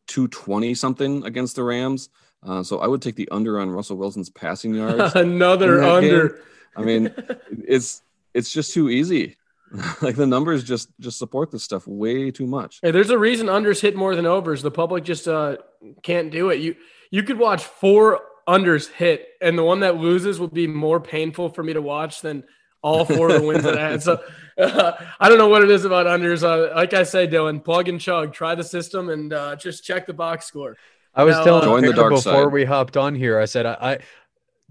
220 0.08 0.76
something 0.76 1.26
against 1.26 1.56
the 1.56 1.64
Rams. 1.64 2.10
Uh, 2.46 2.62
so 2.62 2.80
I 2.80 2.88
would 2.88 3.02
take 3.02 3.16
the 3.16 3.30
under 3.30 3.60
on 3.60 3.70
Russell 3.70 3.96
Wilson's 3.96 4.30
passing 4.30 4.74
yards. 4.74 5.16
Another 5.16 5.82
under. 5.82 6.30
game. 6.30 6.38
I 6.76 6.82
mean, 6.82 7.14
it's 7.68 8.02
it's 8.34 8.52
just 8.52 8.74
too 8.74 8.90
easy. 8.90 9.38
like 10.02 10.16
the 10.16 10.28
numbers 10.28 10.64
just 10.64 10.90
just 11.00 11.18
support 11.18 11.52
this 11.52 11.64
stuff 11.64 11.88
way 11.88 12.30
too 12.30 12.46
much. 12.46 12.80
Hey, 12.84 12.92
there's 12.92 13.10
a 13.10 13.18
reason 13.18 13.48
unders 13.48 13.82
hit 13.82 13.96
more 13.96 14.16
than 14.16 14.26
overs. 14.26 14.62
The 14.62 14.72
public 14.72 15.04
just 15.04 15.28
uh, 15.28 15.58
can't 16.04 16.32
do 16.32 16.50
it. 16.50 16.60
You 16.60 16.76
you 17.10 17.24
could 17.24 17.40
watch 17.40 17.64
four 17.64 18.22
unders 18.48 18.90
hit, 18.90 19.28
and 19.42 19.58
the 19.58 19.64
one 19.64 19.80
that 19.80 19.98
loses 19.98 20.40
will 20.40 20.48
be 20.48 20.68
more 20.68 21.00
painful 21.00 21.50
for 21.50 21.64
me 21.64 21.74
to 21.74 21.82
watch 21.82 22.22
than 22.22 22.44
all 22.84 23.06
four 23.06 23.30
of 23.30 23.42
the 23.42 23.48
wins 23.48 23.64
that 23.64 23.78
I 23.78 23.90
had. 23.92 24.04
So 24.04 24.22
uh, 24.58 24.92
I 25.20 25.30
don't 25.30 25.38
know 25.38 25.48
what 25.48 25.64
it 25.64 25.72
is 25.72 25.86
about 25.86 26.06
unders. 26.06 26.44
Uh, 26.44 26.76
like 26.76 26.94
I 26.94 27.04
say, 27.04 27.28
Dylan, 27.28 27.64
plug 27.64 27.88
and 27.88 28.00
chug, 28.00 28.34
try 28.34 28.54
the 28.56 28.64
system, 28.64 29.10
and 29.10 29.34
uh, 29.34 29.56
just 29.56 29.84
check 29.84 30.06
the 30.06 30.14
box 30.14 30.46
score. 30.46 30.78
I 31.16 31.24
was 31.24 31.36
Now, 31.38 31.44
telling 31.44 31.86
uh, 31.86 31.88
the 31.88 31.94
dark 31.94 32.14
before 32.14 32.44
side. 32.44 32.52
we 32.52 32.66
hopped 32.66 32.98
on 32.98 33.16
here. 33.16 33.40
I 33.40 33.46
said 33.46 33.66
I, 33.66 33.74
I 33.80 34.00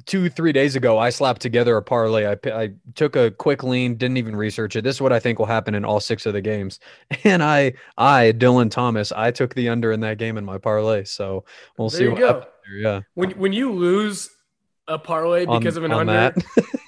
two 0.06 0.28
three 0.28 0.52
days 0.52 0.75
ago 0.75 0.99
I 0.99 1.11
slapped 1.11 1.40
together 1.42 1.76
a 1.76 1.82
parlay. 1.82 2.26
I 2.26 2.37
I 2.50 2.70
took 2.94 3.14
a 3.16 3.30
quick 3.30 3.62
lean, 3.62 3.96
didn't 3.96 4.16
even 4.16 4.34
research 4.34 4.75
it. 4.76 4.82
This 4.82 4.96
is 4.96 5.00
what 5.00 5.12
I 5.12 5.20
think 5.20 5.38
will 5.38 5.46
happen 5.46 5.75
in 5.75 5.84
all 5.84 6.00
six 6.00 6.26
of 6.26 6.32
the 6.32 6.40
games. 6.40 6.80
And 7.25 7.42
I 7.42 7.75
I 7.99 8.32
Dylan 8.37 8.70
Thomas 8.70 9.12
I 9.12 9.30
took 9.30 9.54
the 9.54 9.68
under 9.68 9.92
in 9.92 10.00
that 10.00 10.18
game 10.18 10.37
in 10.38 10.44
my 10.44 10.58
parlay. 10.58 11.04
So 11.04 11.44
we'll 11.78 11.88
There 11.90 11.99
see 11.99 12.04
you 12.04 12.11
what 12.12 12.18
go. 12.20 12.32
there. 12.40 12.78
Yeah, 12.78 13.00
When 13.14 13.30
when 13.32 13.52
you 13.52 13.72
lose 13.72 14.30
a 14.88 14.99
parlay 14.99 15.46
On- 15.46 15.58
because 15.61 15.76
of 15.76 15.84
an 15.84 15.92
under. 15.92 16.34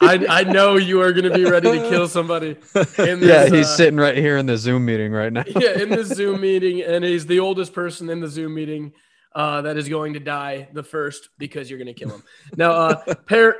I 0.03 0.27
I 0.29 0.45
know 0.45 0.77
you 0.77 1.01
are 1.01 1.13
going 1.13 1.25
to 1.31 1.35
be 1.35 1.45
ready 1.45 1.71
to 1.79 1.89
kill 1.89 2.09
somebody. 2.09 2.57
This, 2.75 2.99
yeah, 2.99 3.45
he's 3.47 3.67
uh, 3.67 3.77
sitting 3.77 3.97
right 3.99 4.17
here 4.17 4.37
in 4.37 4.47
the 4.47 4.57
Zoom 4.57 4.85
meeting 4.85 5.13
right 5.13 5.33
now. 5.33 5.45
yeah, 5.47 5.79
in 5.81 5.89
the 5.91 6.05
Zoom 6.05 6.41
meeting, 6.41 6.83
and 6.83 7.05
he's 7.05 7.27
the 7.27 7.39
oldest 7.41 7.73
person 7.73 8.11
in 8.11 8.21
the 8.21 8.29
Zoom 8.29 8.55
meeting 8.55 8.93
uh, 9.35 9.63
that 9.63 9.77
is 9.77 9.89
going 9.89 10.15
to 10.15 10.21
die 10.21 10.69
the 10.73 10.83
first 10.83 11.31
because 11.39 11.69
you're 11.69 11.79
going 11.79 11.93
to 11.93 11.95
kill 11.95 12.11
him. 12.11 12.23
Now, 12.57 12.73
uh, 12.73 13.15
Per, 13.27 13.57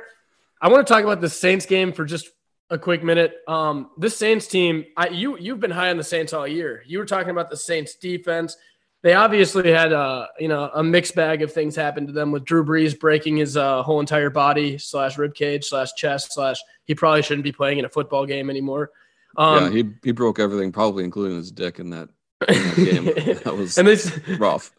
I 0.61 0.69
want 0.69 0.85
to 0.85 0.93
talk 0.93 1.03
about 1.03 1.21
the 1.21 1.29
Saints 1.29 1.65
game 1.65 1.91
for 1.91 2.05
just 2.05 2.29
a 2.69 2.77
quick 2.77 3.03
minute. 3.03 3.35
Um, 3.47 3.91
this 3.97 4.17
Saints 4.17 4.47
team, 4.47 4.85
I, 4.97 5.09
you 5.09 5.37
you've 5.37 5.59
been 5.59 5.71
high 5.71 5.89
on 5.89 5.97
the 5.97 6.03
Saints 6.03 6.33
all 6.33 6.47
year. 6.47 6.83
You 6.87 6.99
were 6.99 7.05
talking 7.05 7.29
about 7.29 7.49
the 7.49 7.57
Saints 7.57 7.95
defense. 7.95 8.57
They 9.03 9.13
obviously 9.13 9.71
had 9.71 9.91
a 9.91 10.29
you 10.39 10.47
know 10.47 10.71
a 10.73 10.81
mixed 10.81 11.13
bag 11.13 11.41
of 11.41 11.53
things 11.53 11.75
happen 11.75 12.07
to 12.07 12.13
them 12.13 12.31
with 12.31 12.45
Drew 12.45 12.65
Brees 12.65 12.97
breaking 12.97 13.37
his 13.37 13.55
uh, 13.55 13.83
whole 13.83 13.99
entire 13.99 14.31
body 14.31 14.77
slash 14.77 15.17
rib 15.17 15.35
cage 15.35 15.65
slash 15.65 15.93
chest 15.93 16.33
slash 16.33 16.57
he 16.85 16.95
probably 16.95 17.21
shouldn't 17.21 17.43
be 17.43 17.51
playing 17.51 17.79
in 17.79 17.85
a 17.85 17.89
football 17.89 18.25
game 18.25 18.49
anymore. 18.49 18.91
Um, 19.37 19.65
yeah, 19.65 19.69
he 19.83 19.89
he 20.03 20.11
broke 20.11 20.39
everything, 20.39 20.71
probably 20.71 21.03
including 21.03 21.37
his 21.37 21.51
dick 21.51 21.79
in 21.79 21.91
that, 21.91 22.09
in 22.47 22.55
that 22.55 22.75
game. 22.75 23.37
That 23.43 23.55
was 23.55 23.77
and 23.77 23.87
they 23.87 24.35
rough. 24.37 24.71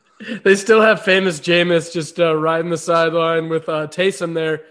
They 0.45 0.55
still 0.55 0.81
have 0.81 1.03
famous 1.03 1.41
Jameis 1.41 1.93
just 1.93 2.19
uh, 2.19 2.35
riding 2.37 2.71
the 2.71 2.79
sideline 2.79 3.49
with 3.49 3.69
uh, 3.69 3.87
Taysom 3.87 4.35
there 4.35 4.63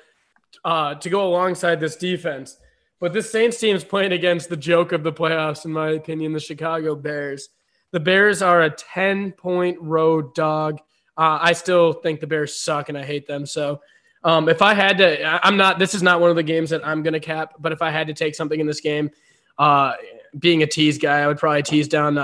uh, 0.64 0.96
to 0.96 1.10
go 1.10 1.28
alongside 1.28 1.80
this 1.80 1.96
defense. 1.96 2.58
But 3.00 3.14
this 3.14 3.32
Saints 3.32 3.60
team 3.60 3.76
is 3.76 3.84
playing 3.84 4.14
against 4.14 4.50
the 4.50 4.58
joke 4.58 4.92
of 4.92 5.04
the 5.04 5.12
playoffs, 5.14 5.66
in 5.66 5.72
my 5.72 5.92
opinion, 5.92 6.34
the 6.34 6.40
Chicago 6.40 6.96
Bears. 6.96 7.50
The 7.92 8.00
Bears 8.00 8.42
are 8.42 8.64
a 8.64 8.70
10 8.70 9.34
point 9.34 9.78
road 9.82 10.34
dog. 10.34 10.80
Uh, 11.18 11.40
I 11.42 11.54
still 11.54 11.94
think 11.94 12.20
the 12.20 12.28
Bears 12.28 12.60
suck 12.60 12.90
and 12.90 12.98
I 12.98 13.04
hate 13.04 13.28
them. 13.28 13.46
So 13.46 13.82
um, 14.24 14.50
if 14.50 14.62
I 14.62 14.74
had 14.74 14.98
to, 14.98 15.24
I- 15.24 15.40
I'm 15.44 15.58
not, 15.58 15.78
this 15.78 15.94
is 15.94 16.02
not 16.02 16.20
one 16.20 16.30
of 16.30 16.36
the 16.36 16.44
games 16.44 16.72
that 16.72 16.86
I'm 16.86 17.04
going 17.04 17.14
to 17.14 17.20
cap, 17.20 17.54
but 17.60 17.72
if 17.72 17.82
I 17.82 17.92
had 17.92 18.08
to 18.08 18.14
take 18.14 18.34
something 18.34 18.60
in 18.60 18.66
this 18.66 18.82
game, 18.82 19.12
uh, 19.60 19.94
being 20.40 20.64
a 20.64 20.68
tease 20.68 20.98
guy, 20.98 21.20
I 21.20 21.28
would 21.28 21.38
probably 21.38 21.64
tease 21.64 21.88
down, 21.88 22.18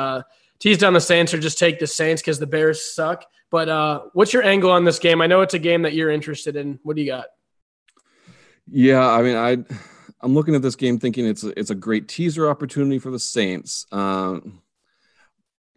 uh, 0.61 0.63
tease 0.63 0.77
down 0.77 0.93
the 0.93 1.01
Saints 1.01 1.33
or 1.33 1.39
just 1.39 1.57
take 1.57 1.79
the 1.79 1.87
Saints 1.87 2.21
because 2.21 2.39
the 2.39 2.47
Bears 2.47 2.93
suck. 2.93 3.25
But 3.49 3.67
uh, 3.67 4.01
what's 4.13 4.33
your 4.33 4.43
angle 4.43 4.71
on 4.71 4.85
this 4.85 4.99
game? 4.99 5.21
I 5.21 5.27
know 5.27 5.41
it's 5.41 5.53
a 5.53 5.59
game 5.59 5.81
that 5.81 5.93
you're 5.93 6.09
interested 6.11 6.55
in. 6.55 6.79
What 6.83 6.95
do 6.95 7.01
you 7.01 7.07
got? 7.07 7.25
Yeah, 8.67 9.05
I 9.05 9.21
mean, 9.21 9.35
I 9.35 9.57
I'm 10.21 10.33
looking 10.33 10.55
at 10.55 10.61
this 10.61 10.75
game 10.75 10.99
thinking 10.99 11.25
it's 11.25 11.43
a, 11.43 11.59
it's 11.59 11.71
a 11.71 11.75
great 11.75 12.07
teaser 12.07 12.49
opportunity 12.49 12.99
for 12.99 13.11
the 13.11 13.19
Saints. 13.19 13.85
Um, 13.91 14.61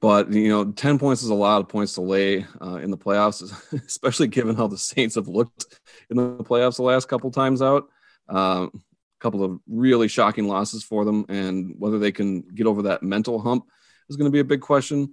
but 0.01 0.31
you 0.33 0.49
know, 0.49 0.71
ten 0.73 0.99
points 0.99 1.23
is 1.23 1.31
a 1.31 1.35
lot 1.35 1.61
of 1.61 1.69
points 1.69 1.95
to 1.95 2.03
lay 2.03 2.47
uh, 2.61 2.77
in 2.77 2.91
the 2.91 2.99
playoffs, 2.99 3.43
especially 3.87 4.29
given 4.29 4.55
how 4.55 4.69
the 4.69 4.79
Saints 4.79 5.15
have 5.17 5.29
looked 5.29 5.81
in 6.11 6.17
the 6.17 6.45
playoffs 6.45 6.77
the 6.77 6.83
last 6.83 7.09
couple 7.09 7.31
times 7.31 7.63
out. 7.63 7.89
Um, 8.29 8.71
a 8.75 9.21
couple 9.21 9.43
of 9.43 9.59
really 9.67 10.07
shocking 10.07 10.47
losses 10.47 10.85
for 10.85 11.05
them, 11.05 11.25
and 11.29 11.75
whether 11.79 11.99
they 11.99 12.13
can 12.13 12.43
get 12.43 12.67
over 12.67 12.83
that 12.83 13.03
mental 13.03 13.41
hump 13.41 13.65
is 14.09 14.17
going 14.17 14.31
to 14.31 14.33
be 14.33 14.41
a 14.41 14.45
big 14.45 14.61
question. 14.61 15.13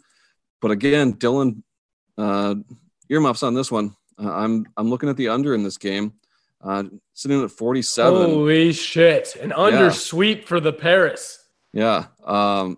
But 0.62 0.72
again, 0.72 1.14
Dylan, 1.14 1.64
uh, 2.18 2.56
earmuffs 3.10 3.44
on 3.44 3.54
this 3.54 3.72
one. 3.72 3.96
Uh, 4.22 4.32
I'm 4.32 4.66
I'm 4.78 4.90
looking 4.90 5.10
at 5.10 5.18
the 5.18 5.30
under 5.30 5.54
in 5.56 5.64
this 5.64 5.78
game, 5.78 6.14
uh, 6.62 6.84
sitting 7.14 7.44
at 7.44 7.52
47. 7.52 8.14
Holy 8.30 8.74
shit. 8.74 9.36
An 9.38 9.52
under 9.52 9.86
Yeah. 9.86 9.90
sweep 9.90 10.48
for 10.48 10.60
the 10.60 10.74
Paris. 10.74 11.40
Yeah. 11.74 12.08
Um, 12.24 12.78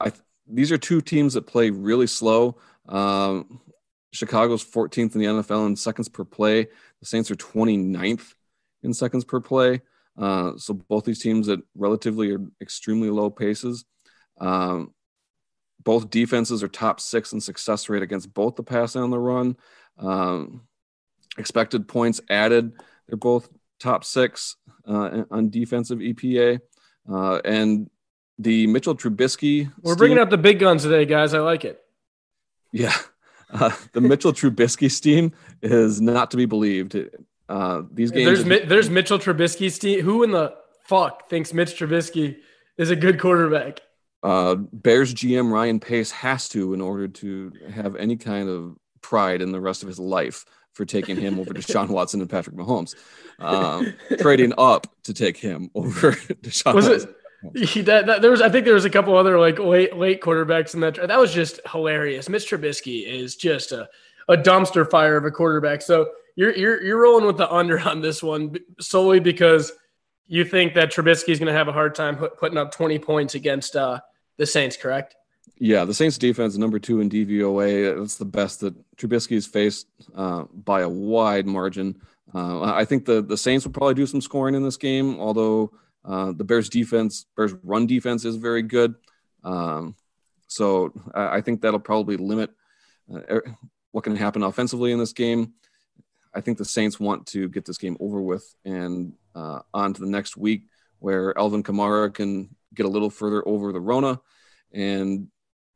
I 0.00 0.12
these 0.46 0.70
are 0.72 0.78
two 0.78 1.00
teams 1.00 1.34
that 1.34 1.46
play 1.46 1.70
really 1.70 2.06
slow. 2.06 2.58
Um, 2.88 3.60
Chicago's 4.12 4.64
14th 4.64 5.14
in 5.14 5.20
the 5.20 5.26
NFL 5.26 5.66
in 5.66 5.76
seconds 5.76 6.08
per 6.08 6.24
play. 6.24 6.68
The 7.00 7.06
Saints 7.06 7.30
are 7.30 7.34
29th 7.36 8.34
in 8.82 8.94
seconds 8.94 9.24
per 9.24 9.40
play. 9.40 9.82
Uh, 10.16 10.52
so 10.56 10.72
both 10.74 11.04
these 11.04 11.18
teams 11.20 11.48
at 11.48 11.58
relatively 11.74 12.30
are 12.32 12.40
extremely 12.60 13.10
low 13.10 13.28
paces. 13.28 13.84
Um, 14.40 14.94
both 15.86 16.10
defenses 16.10 16.64
are 16.64 16.68
top 16.68 16.98
six 16.98 17.32
in 17.32 17.40
success 17.40 17.88
rate 17.88 18.02
against 18.02 18.34
both 18.34 18.56
the 18.56 18.62
pass 18.64 18.96
and 18.96 19.12
the 19.12 19.18
run. 19.20 19.56
Um, 19.98 20.62
expected 21.38 21.86
points 21.86 22.20
added, 22.28 22.72
they're 23.06 23.16
both 23.16 23.48
top 23.78 24.04
six 24.04 24.56
uh, 24.84 25.22
on 25.30 25.48
defensive 25.48 26.00
EPA. 26.00 26.58
Uh, 27.08 27.36
and 27.44 27.88
the 28.36 28.66
Mitchell 28.66 28.96
Trubisky. 28.96 29.72
We're 29.80 29.94
bringing 29.94 30.16
steam- 30.16 30.22
out 30.22 30.30
the 30.30 30.38
big 30.38 30.58
guns 30.58 30.82
today, 30.82 31.04
guys. 31.04 31.32
I 31.32 31.38
like 31.38 31.64
it. 31.64 31.80
Yeah. 32.72 32.92
Uh, 33.48 33.70
the 33.92 34.00
Mitchell 34.00 34.32
Trubisky 34.32 34.90
steam 34.90 35.32
is 35.62 36.00
not 36.00 36.32
to 36.32 36.36
be 36.36 36.46
believed. 36.46 36.96
Uh, 37.48 37.82
these 37.92 38.10
games. 38.10 38.26
There's 38.26 38.44
Mi- 38.44 38.66
there's 38.66 38.90
Mitchell 38.90 39.20
Trubisky 39.20 39.78
team. 39.78 40.00
Who 40.00 40.24
in 40.24 40.32
the 40.32 40.52
fuck 40.82 41.28
thinks 41.30 41.54
Mitch 41.54 41.78
Trubisky 41.78 42.38
is 42.76 42.90
a 42.90 42.96
good 42.96 43.20
quarterback? 43.20 43.82
Uh, 44.26 44.56
Bears 44.56 45.14
GM 45.14 45.52
Ryan 45.52 45.78
Pace 45.78 46.10
has 46.10 46.48
to 46.48 46.74
in 46.74 46.80
order 46.80 47.06
to 47.06 47.52
have 47.72 47.94
any 47.94 48.16
kind 48.16 48.48
of 48.48 48.76
pride 49.00 49.40
in 49.40 49.52
the 49.52 49.60
rest 49.60 49.82
of 49.82 49.88
his 49.88 50.00
life 50.00 50.44
for 50.72 50.84
taking 50.84 51.16
him 51.16 51.38
over 51.38 51.54
to 51.54 51.62
Sean 51.62 51.88
Watson 51.88 52.20
and 52.20 52.28
Patrick 52.28 52.56
Mahomes, 52.56 52.96
um, 53.38 53.94
trading 54.18 54.52
up 54.58 54.88
to 55.04 55.14
take 55.14 55.36
him 55.36 55.70
over 55.76 56.12
Deshaun. 56.12 56.74
Was 56.74 56.88
Watson. 56.88 57.10
it? 57.54 57.68
He, 57.68 57.82
that, 57.82 58.06
that, 58.06 58.22
there 58.22 58.32
was, 58.32 58.42
I 58.42 58.48
think 58.48 58.64
there 58.64 58.74
was 58.74 58.84
a 58.84 58.90
couple 58.90 59.16
other 59.16 59.38
like 59.38 59.60
late 59.60 59.96
late 59.96 60.20
quarterbacks 60.20 60.74
in 60.74 60.80
that. 60.80 60.96
That 60.96 61.20
was 61.20 61.32
just 61.32 61.60
hilarious. 61.70 62.28
Mitch 62.28 62.50
Trubisky 62.50 63.06
is 63.06 63.36
just 63.36 63.70
a, 63.70 63.88
a 64.28 64.36
dumpster 64.36 64.90
fire 64.90 65.16
of 65.16 65.24
a 65.24 65.30
quarterback. 65.30 65.82
So 65.82 66.10
you're 66.34 66.56
you're 66.56 66.82
you're 66.82 67.00
rolling 67.00 67.26
with 67.26 67.36
the 67.36 67.48
under 67.52 67.78
on 67.78 68.00
this 68.00 68.22
one 68.22 68.56
solely 68.80 69.20
because 69.20 69.70
you 70.26 70.44
think 70.44 70.74
that 70.74 70.90
Trubisky 70.90 71.28
is 71.28 71.38
going 71.38 71.52
to 71.52 71.56
have 71.56 71.68
a 71.68 71.72
hard 71.72 71.94
time 71.94 72.16
put, 72.16 72.36
putting 72.36 72.58
up 72.58 72.72
20 72.72 72.98
points 72.98 73.36
against 73.36 73.76
uh, 73.76 74.00
the 74.36 74.46
Saints, 74.46 74.76
correct? 74.76 75.16
Yeah, 75.58 75.84
the 75.84 75.94
Saints 75.94 76.18
defense 76.18 76.56
number 76.56 76.78
two 76.78 77.00
in 77.00 77.08
DVOA. 77.08 78.02
It's 78.02 78.16
the 78.16 78.24
best 78.24 78.60
that 78.60 78.74
Trubisky's 78.96 79.46
faced 79.46 79.86
uh, 80.14 80.44
by 80.52 80.82
a 80.82 80.88
wide 80.88 81.46
margin. 81.46 82.00
Uh, 82.34 82.62
I 82.62 82.84
think 82.84 83.04
the 83.06 83.22
the 83.22 83.36
Saints 83.36 83.64
will 83.64 83.72
probably 83.72 83.94
do 83.94 84.06
some 84.06 84.20
scoring 84.20 84.54
in 84.54 84.62
this 84.62 84.76
game, 84.76 85.18
although 85.18 85.72
uh, 86.04 86.32
the 86.32 86.44
Bears 86.44 86.68
defense, 86.68 87.26
Bears 87.36 87.54
run 87.62 87.86
defense 87.86 88.24
is 88.24 88.36
very 88.36 88.62
good. 88.62 88.94
Um, 89.44 89.96
so 90.46 90.92
I, 91.14 91.36
I 91.36 91.40
think 91.40 91.60
that'll 91.60 91.80
probably 91.80 92.16
limit 92.16 92.50
uh, 93.12 93.20
er- 93.30 93.56
what 93.92 94.04
can 94.04 94.16
happen 94.16 94.42
offensively 94.42 94.92
in 94.92 94.98
this 94.98 95.12
game. 95.12 95.54
I 96.34 96.42
think 96.42 96.58
the 96.58 96.64
Saints 96.64 97.00
want 97.00 97.26
to 97.28 97.48
get 97.48 97.64
this 97.64 97.78
game 97.78 97.96
over 97.98 98.20
with 98.20 98.54
and 98.64 99.14
uh, 99.34 99.60
on 99.72 99.94
to 99.94 100.00
the 100.00 100.10
next 100.10 100.36
week, 100.36 100.64
where 100.98 101.36
Alvin 101.38 101.62
Kamara 101.62 102.12
can 102.12 102.54
get 102.76 102.86
a 102.86 102.90
little 102.90 103.10
further 103.10 103.46
over 103.46 103.72
the 103.72 103.80
Rona, 103.80 104.20
and 104.72 105.28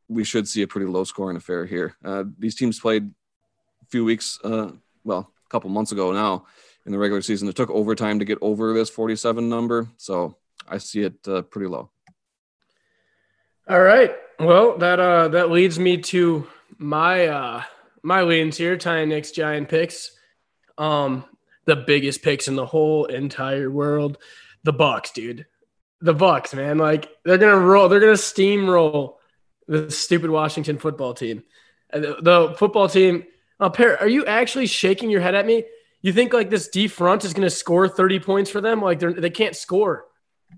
we 0.09 0.25
should 0.25 0.47
see 0.47 0.63
a 0.63 0.69
pretty 0.69 0.87
low 0.87 1.05
scoring 1.05 1.37
affair 1.37 1.67
here. 1.67 1.97
Uh, 2.05 2.25
these 2.39 2.55
teams 2.55 2.79
played 2.79 3.11
a 3.83 3.87
few 3.87 4.05
weeks, 4.05 4.39
uh, 4.45 4.73
well, 5.05 5.33
a 5.45 5.49
couple 5.49 5.71
months 5.71 5.93
ago 5.93 6.13
now 6.13 6.47
in 6.87 6.93
the 6.93 6.99
regular 6.99 7.23
season. 7.23 7.49
It 7.49 7.57
took 7.57 7.71
overtime 7.71 8.19
to 8.19 8.25
get 8.25 8.39
over 8.41 8.73
this 8.75 8.91
47 8.91 9.49
number, 9.49 9.89
so 9.97 10.37
I 10.69 10.79
see 10.79 11.03
it 11.03 11.17
uh, 11.27 11.43
pretty 11.43 11.69
low. 11.69 11.91
All 13.69 13.81
right. 13.81 14.11
Well, 14.41 14.79
that 14.79 14.99
uh 14.99 15.29
that 15.29 15.51
leads 15.51 15.79
me 15.79 15.99
to 15.99 16.49
my 16.79 17.29
uh 17.29 17.63
my 18.03 18.23
leans 18.23 18.57
here, 18.57 18.77
Tiny 18.77 19.07
Nick's 19.07 19.31
giant 19.31 19.69
picks. 19.69 20.11
Um 20.77 21.25
the 21.67 21.77
biggest 21.77 22.23
picks 22.23 22.49
in 22.49 22.57
the 22.57 22.67
whole 22.67 23.05
entire 23.05 23.71
world. 23.71 24.19
The 24.65 24.73
Bucks, 24.73 25.13
dude. 25.13 25.47
The 26.01 26.15
Bucks, 26.15 26.55
man. 26.55 26.79
Like 26.79 27.11
they're 27.25 27.39
gonna 27.39 27.59
roll, 27.59 27.89
they're 27.89 28.01
gonna 28.01 28.13
steamroll 28.13 29.17
the 29.67 29.91
stupid 29.91 30.31
Washington 30.31 30.79
football 30.79 31.15
team. 31.15 31.43
And 31.91 32.05
the, 32.05 32.17
the 32.21 32.55
football 32.57 32.89
team, 32.89 33.25
uh, 33.59 33.71
Par, 33.71 33.99
are 33.99 34.09
you 34.09 34.25
actually 34.27 34.67
shaking 34.67 35.11
your 35.11 35.21
head 35.21 35.35
at 35.35 35.45
me? 35.47 35.65
You 36.03 36.13
think 36.13 36.33
like 36.33 36.49
this 36.49 36.69
D 36.69 36.89
front 36.89 37.25
is 37.25 37.35
gonna 37.35 37.51
score 37.51 37.89
30 37.89 38.21
points 38.21 38.51
for 38.51 38.61
them? 38.61 38.81
Like 38.81 38.99
they're 38.99 39.13
they 39.13 39.31
can't 39.31 39.55
score. 39.55 40.07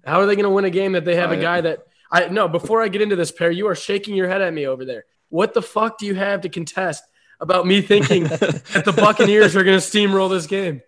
How 0.05 0.21
are 0.21 0.27
they 0.27 0.37
gonna 0.37 0.51
win 0.51 0.65
a 0.65 0.71
game 0.71 0.93
that 0.93 1.05
they 1.05 1.17
have 1.17 1.33
a 1.33 1.39
I- 1.39 1.41
guy 1.41 1.61
that 1.63 1.87
I 2.13 2.29
no, 2.29 2.47
before 2.47 2.83
I 2.83 2.89
get 2.89 3.03
into 3.03 3.17
this, 3.17 3.33
Per, 3.33 3.51
you 3.51 3.67
are 3.69 3.75
shaking 3.75 4.15
your 4.15 4.29
head 4.29 4.43
at 4.43 4.53
me 4.53 4.67
over 4.67 4.85
there. 4.85 5.07
What 5.31 5.55
the 5.55 5.63
fuck 5.63 5.97
do 5.99 6.05
you 6.05 6.15
have 6.15 6.43
to 6.43 6.51
contest 6.51 7.03
about 7.41 7.67
me 7.67 7.81
thinking 7.81 8.25
that 8.25 8.83
the 8.85 8.93
Buccaneers 8.97 9.57
are 9.57 9.65
going 9.65 9.81
to 9.81 9.85
steamroll 9.85 10.29
this 10.29 10.47
game? 10.47 10.83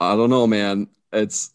I 0.00 0.16
don't 0.16 0.30
know, 0.30 0.48
man. 0.48 0.88
It's 1.12 1.52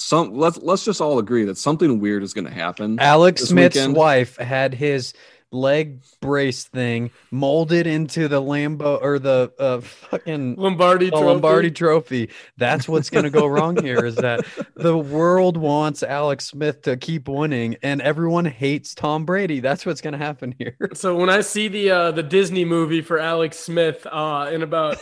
some 0.00 0.34
let's 0.34 0.58
let's 0.58 0.84
just 0.84 1.00
all 1.00 1.18
agree 1.18 1.44
that 1.44 1.58
something 1.58 2.00
weird 2.00 2.22
is 2.22 2.34
going 2.34 2.46
to 2.46 2.50
happen. 2.52 2.98
Alex 2.98 3.42
Smith's 3.42 3.76
weekend. 3.76 3.94
wife 3.94 4.36
had 4.36 4.74
his 4.74 5.12
leg 5.52 6.00
brace 6.20 6.64
thing 6.64 7.10
molded 7.30 7.86
into 7.86 8.28
the 8.28 8.40
Lambo 8.40 9.00
or 9.02 9.18
the 9.18 9.52
uh, 9.58 9.80
fucking 9.80 10.54
Lombardi 10.56 11.10
trophy. 11.10 11.24
Lombardi 11.24 11.70
trophy. 11.70 12.30
That's 12.56 12.88
what's 12.88 13.10
going 13.10 13.24
to 13.24 13.30
go 13.30 13.46
wrong 13.46 13.82
here 13.82 14.04
is 14.04 14.14
that 14.16 14.44
the 14.76 14.96
world 14.96 15.56
wants 15.56 16.02
Alex 16.02 16.46
Smith 16.46 16.82
to 16.82 16.96
keep 16.96 17.28
winning 17.28 17.76
and 17.82 18.00
everyone 18.00 18.44
hates 18.44 18.94
Tom 18.94 19.24
Brady. 19.24 19.60
That's 19.60 19.84
what's 19.84 20.00
going 20.00 20.12
to 20.12 20.18
happen 20.18 20.54
here. 20.58 20.76
So 20.94 21.16
when 21.16 21.30
I 21.30 21.40
see 21.40 21.68
the 21.68 21.90
uh, 21.90 22.10
the 22.12 22.22
Disney 22.22 22.64
movie 22.64 23.00
for 23.02 23.18
Alex 23.18 23.58
Smith 23.58 24.06
uh, 24.10 24.50
in 24.52 24.62
about 24.62 24.98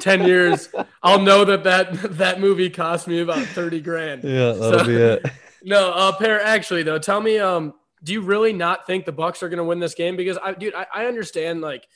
ten 0.00 0.24
years, 0.26 0.68
I'll 1.02 1.20
know 1.22 1.44
that 1.44 1.64
that 1.64 1.92
that 2.18 2.40
movie 2.40 2.70
cost 2.70 3.08
me 3.08 3.20
about 3.20 3.44
thirty 3.46 3.80
grand. 3.80 4.22
Yeah, 4.24 4.52
that'll 4.52 4.78
So- 4.80 4.84
be 4.86 4.94
it. 4.96 5.26
No, 5.60 5.90
uh, 5.90 6.12
Per. 6.12 6.38
Actually, 6.38 6.84
though, 6.84 7.00
tell 7.00 7.20
me, 7.20 7.40
um, 7.40 7.74
do 8.02 8.12
you 8.12 8.20
really 8.20 8.52
not 8.52 8.86
think 8.86 9.04
the 9.04 9.12
Bucks 9.12 9.42
are 9.42 9.48
going 9.48 9.58
to 9.58 9.64
win 9.64 9.80
this 9.80 9.94
game? 9.94 10.16
Because 10.16 10.38
I, 10.42 10.52
dude, 10.52 10.74
I, 10.74 10.86
I 10.94 11.06
understand 11.06 11.60
like 11.60 11.86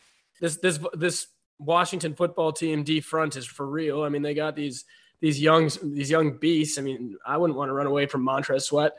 this 0.41 0.57
this 0.57 0.79
this 0.95 1.29
Washington 1.59 2.15
football 2.15 2.53
team 2.53 2.83
D 2.83 3.01
front 3.01 3.37
is 3.37 3.47
for 3.47 3.67
real. 3.67 4.03
I 4.03 4.09
mean, 4.09 4.23
they 4.23 4.35
got 4.35 4.57
these 4.57 4.85
these 5.21 5.41
young 5.41 5.71
these 5.83 6.11
young 6.11 6.39
beasts. 6.39 6.79
I 6.79 6.83
mean, 6.83 7.17
I 7.25 7.37
wouldn't 7.37 7.59
want 7.59 7.69
to 7.69 7.75
run 7.75 7.87
away 7.87 8.07
from 8.07 8.23
Montez 8.23 8.67
Sweat. 8.67 8.93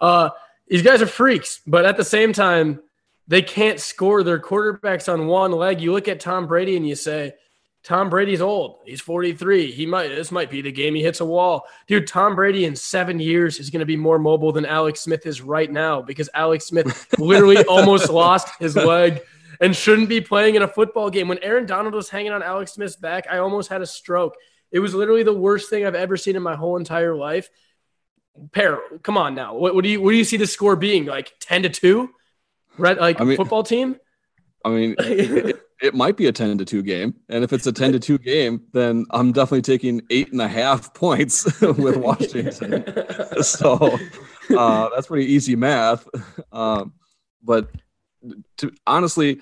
Uh, 0.00 0.30
these 0.66 0.82
guys 0.82 1.00
are 1.00 1.06
freaks, 1.06 1.60
but 1.66 1.86
at 1.86 1.96
the 1.96 2.04
same 2.04 2.32
time, 2.32 2.80
they 3.26 3.42
can't 3.42 3.80
score 3.80 4.22
their 4.22 4.38
quarterbacks 4.38 5.10
on 5.12 5.26
one 5.26 5.52
leg. 5.52 5.80
You 5.80 5.92
look 5.92 6.08
at 6.08 6.20
Tom 6.20 6.46
Brady 6.46 6.76
and 6.76 6.86
you 6.86 6.94
say, 6.94 7.34
Tom 7.88 8.10
Brady's 8.10 8.42
old. 8.42 8.80
He's 8.84 9.00
43. 9.00 9.72
He 9.72 9.86
might 9.86 10.08
this 10.08 10.30
might 10.30 10.50
be 10.50 10.60
the 10.60 10.70
game 10.70 10.94
he 10.94 11.02
hits 11.02 11.20
a 11.20 11.24
wall. 11.24 11.64
Dude, 11.86 12.06
Tom 12.06 12.34
Brady 12.34 12.66
in 12.66 12.76
7 12.76 13.18
years 13.18 13.58
is 13.58 13.70
going 13.70 13.80
to 13.80 13.86
be 13.86 13.96
more 13.96 14.18
mobile 14.18 14.52
than 14.52 14.66
Alex 14.66 15.00
Smith 15.00 15.24
is 15.24 15.40
right 15.40 15.72
now 15.72 16.02
because 16.02 16.28
Alex 16.34 16.66
Smith 16.66 17.06
literally 17.18 17.64
almost 17.64 18.10
lost 18.10 18.50
his 18.60 18.76
leg 18.76 19.22
and 19.62 19.74
shouldn't 19.74 20.10
be 20.10 20.20
playing 20.20 20.54
in 20.54 20.60
a 20.60 20.68
football 20.68 21.08
game. 21.08 21.28
When 21.28 21.38
Aaron 21.38 21.64
Donald 21.64 21.94
was 21.94 22.10
hanging 22.10 22.30
on 22.30 22.42
Alex 22.42 22.72
Smith's 22.72 22.96
back, 22.96 23.26
I 23.30 23.38
almost 23.38 23.70
had 23.70 23.80
a 23.80 23.86
stroke. 23.86 24.34
It 24.70 24.80
was 24.80 24.94
literally 24.94 25.22
the 25.22 25.32
worst 25.32 25.70
thing 25.70 25.86
I've 25.86 25.94
ever 25.94 26.18
seen 26.18 26.36
in 26.36 26.42
my 26.42 26.56
whole 26.56 26.76
entire 26.76 27.16
life. 27.16 27.48
Per, 28.52 28.98
come 29.02 29.16
on 29.16 29.34
now. 29.34 29.54
What, 29.54 29.74
what 29.74 29.82
do 29.82 29.88
you 29.88 30.02
what 30.02 30.10
do 30.10 30.18
you 30.18 30.24
see 30.24 30.36
the 30.36 30.46
score 30.46 30.76
being? 30.76 31.06
Like 31.06 31.32
10 31.40 31.62
to 31.62 31.70
2? 31.70 32.10
Red 32.76 32.98
like 32.98 33.18
I 33.18 33.24
mean- 33.24 33.38
football 33.38 33.62
team? 33.62 33.96
I 34.64 34.70
mean, 34.70 34.94
it, 34.98 35.60
it 35.80 35.94
might 35.94 36.16
be 36.16 36.26
a 36.26 36.32
10 36.32 36.58
to 36.58 36.64
2 36.64 36.82
game. 36.82 37.14
And 37.28 37.44
if 37.44 37.52
it's 37.52 37.66
a 37.66 37.72
10 37.72 37.92
to 37.92 37.98
2 37.98 38.18
game, 38.18 38.62
then 38.72 39.06
I'm 39.10 39.32
definitely 39.32 39.62
taking 39.62 40.02
eight 40.10 40.32
and 40.32 40.40
a 40.40 40.48
half 40.48 40.92
points 40.94 41.60
with 41.60 41.96
Washington. 41.96 42.84
so 43.42 43.98
uh, 44.56 44.88
that's 44.94 45.06
pretty 45.06 45.32
easy 45.32 45.56
math. 45.56 46.08
Um, 46.52 46.92
but 47.42 47.70
to 48.58 48.72
honestly, 48.86 49.40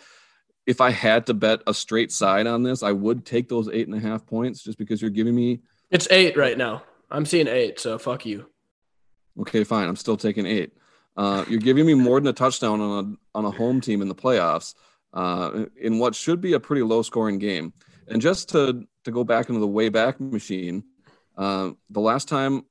if 0.66 0.80
I 0.80 0.90
had 0.90 1.26
to 1.26 1.34
bet 1.34 1.60
a 1.66 1.72
straight 1.72 2.12
side 2.12 2.46
on 2.46 2.62
this, 2.62 2.82
I 2.82 2.92
would 2.92 3.24
take 3.24 3.48
those 3.48 3.68
eight 3.68 3.86
and 3.86 3.96
a 3.96 4.00
half 4.00 4.26
points 4.26 4.62
just 4.62 4.78
because 4.78 5.00
you're 5.00 5.10
giving 5.10 5.34
me. 5.34 5.60
It's 5.90 6.08
eight 6.10 6.36
right 6.36 6.58
now. 6.58 6.82
I'm 7.10 7.24
seeing 7.24 7.46
eight, 7.46 7.78
so 7.78 7.98
fuck 7.98 8.26
you. 8.26 8.46
Okay, 9.40 9.64
fine. 9.64 9.88
I'm 9.88 9.96
still 9.96 10.16
taking 10.16 10.44
eight. 10.44 10.72
Uh, 11.16 11.44
you're 11.48 11.60
giving 11.60 11.86
me 11.86 11.94
more 11.94 12.20
than 12.20 12.26
a 12.26 12.32
touchdown 12.32 12.80
on 12.80 13.18
a 13.34 13.38
on 13.38 13.44
a 13.44 13.50
home 13.50 13.80
team 13.80 14.02
in 14.02 14.08
the 14.08 14.14
playoffs 14.14 14.74
uh, 15.16 15.64
in 15.80 15.98
what 15.98 16.14
should 16.14 16.40
be 16.40 16.52
a 16.52 16.60
pretty 16.60 16.82
low 16.82 17.00
scoring 17.02 17.38
game. 17.38 17.72
And 18.06 18.20
just 18.20 18.50
to 18.50 18.86
to 19.04 19.10
go 19.10 19.24
back 19.24 19.48
into 19.48 19.60
the 19.60 19.66
way 19.66 19.88
back 19.88 20.20
machine, 20.20 20.84
uh, 21.36 21.70
the 21.90 22.00
last 22.00 22.28
time 22.28 22.64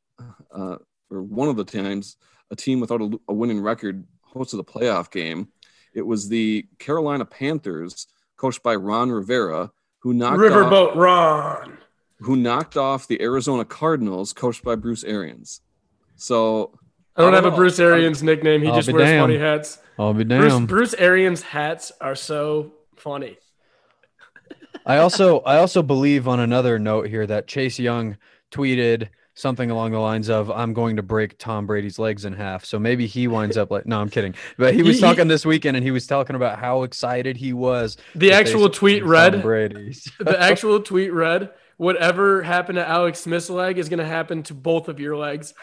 uh, 0.51 0.77
or 1.10 1.23
one 1.23 1.49
of 1.49 1.58
the 1.58 1.65
times 1.65 2.17
a 2.51 2.55
team 2.55 2.79
without 2.79 3.01
a, 3.01 3.19
a 3.27 3.34
winning 3.34 3.60
record 3.60 4.05
hosted 4.34 4.60
a 4.60 4.63
playoff 4.63 5.12
game, 5.12 5.49
it 5.93 6.03
was 6.03 6.29
the 6.29 6.67
Carolina 6.77 7.25
Panthers, 7.25 8.08
coached 8.38 8.62
by 8.62 8.75
Ron 8.75 9.12
Rivera, 9.12 9.71
who 9.99 10.13
knocked 10.13 10.39
off, 10.39 10.51
Riverboat 10.51 10.95
Ron. 10.95 11.77
who 12.19 12.36
knocked 12.36 12.77
off 12.77 13.08
the 13.08 13.21
Arizona 13.21 13.65
Cardinals, 13.65 14.34
coached 14.34 14.63
by 14.63 14.75
Bruce 14.75 15.03
Arians. 15.03 15.62
So 16.15 16.77
I 17.15 17.21
don't 17.21 17.34
have 17.34 17.45
a. 17.45 17.51
Bruce 17.51 17.80
Arians 17.80 18.21
nickname. 18.21 18.62
He 18.62 18.67
I'll 18.67 18.75
just 18.75 18.91
wears 18.91 19.08
damned. 19.08 19.23
funny 19.23 19.38
hats. 19.38 19.80
I'll 19.97 20.13
be 20.13 20.23
Bruce, 20.23 20.51
damned. 20.54 20.67
Bruce 20.67 20.93
Arians 20.95 21.41
hats 21.41 21.91
are 22.01 22.15
so 22.15 22.73
funny. 22.95 23.38
I 24.86 24.97
also 24.97 25.39
I 25.39 25.58
also 25.58 25.82
believe 25.82 26.28
on 26.28 26.39
another 26.39 26.78
note 26.78 27.08
here 27.08 27.25
that 27.25 27.47
Chase 27.47 27.80
Young 27.80 28.17
tweeted 28.51 29.10
something 29.34 29.69
along 29.69 29.91
the 29.91 29.99
lines 29.99 30.30
of 30.30 30.49
I'm 30.49 30.73
going 30.73 30.95
to 30.95 31.04
break 31.04 31.38
Tom 31.38 31.65
Brady's 31.65 31.99
legs 31.99 32.25
in 32.25 32.34
half. 32.34 32.63
So 32.65 32.80
maybe 32.80 33.06
he 33.06 33.28
winds 33.28 33.58
up 33.58 33.71
like 33.71 33.86
no, 33.86 33.99
I'm 33.99 34.10
kidding. 34.10 34.36
But 34.58 34.73
he 34.73 34.84
was 34.84 34.99
talking 34.99 35.28
this 35.28 35.45
weekend 35.45 35.78
and 35.78 35.84
he 35.84 35.91
was 35.91 36.08
talking 36.08 36.36
about 36.36 36.60
how 36.60 36.84
excited 36.84 37.38
he 37.38 37.54
was. 37.54 37.97
The 38.15 38.32
actual 38.32 38.69
tweet 38.69 39.01
Tom 39.01 39.12
read. 39.12 39.41
Brady. 39.41 39.95
The 40.19 40.39
actual 40.41 40.82
tweet 40.82 41.13
read. 41.13 41.51
Whatever 41.78 42.42
happened 42.42 42.78
to 42.78 42.88
Alex 42.88 43.20
Smith's 43.20 43.50
leg 43.50 43.78
is 43.78 43.90
going 43.90 44.00
to 44.00 44.06
happen 44.06 44.44
to 44.44 44.54
both 44.54 44.88
of 44.88 45.00
your 45.00 45.18
legs. 45.18 45.54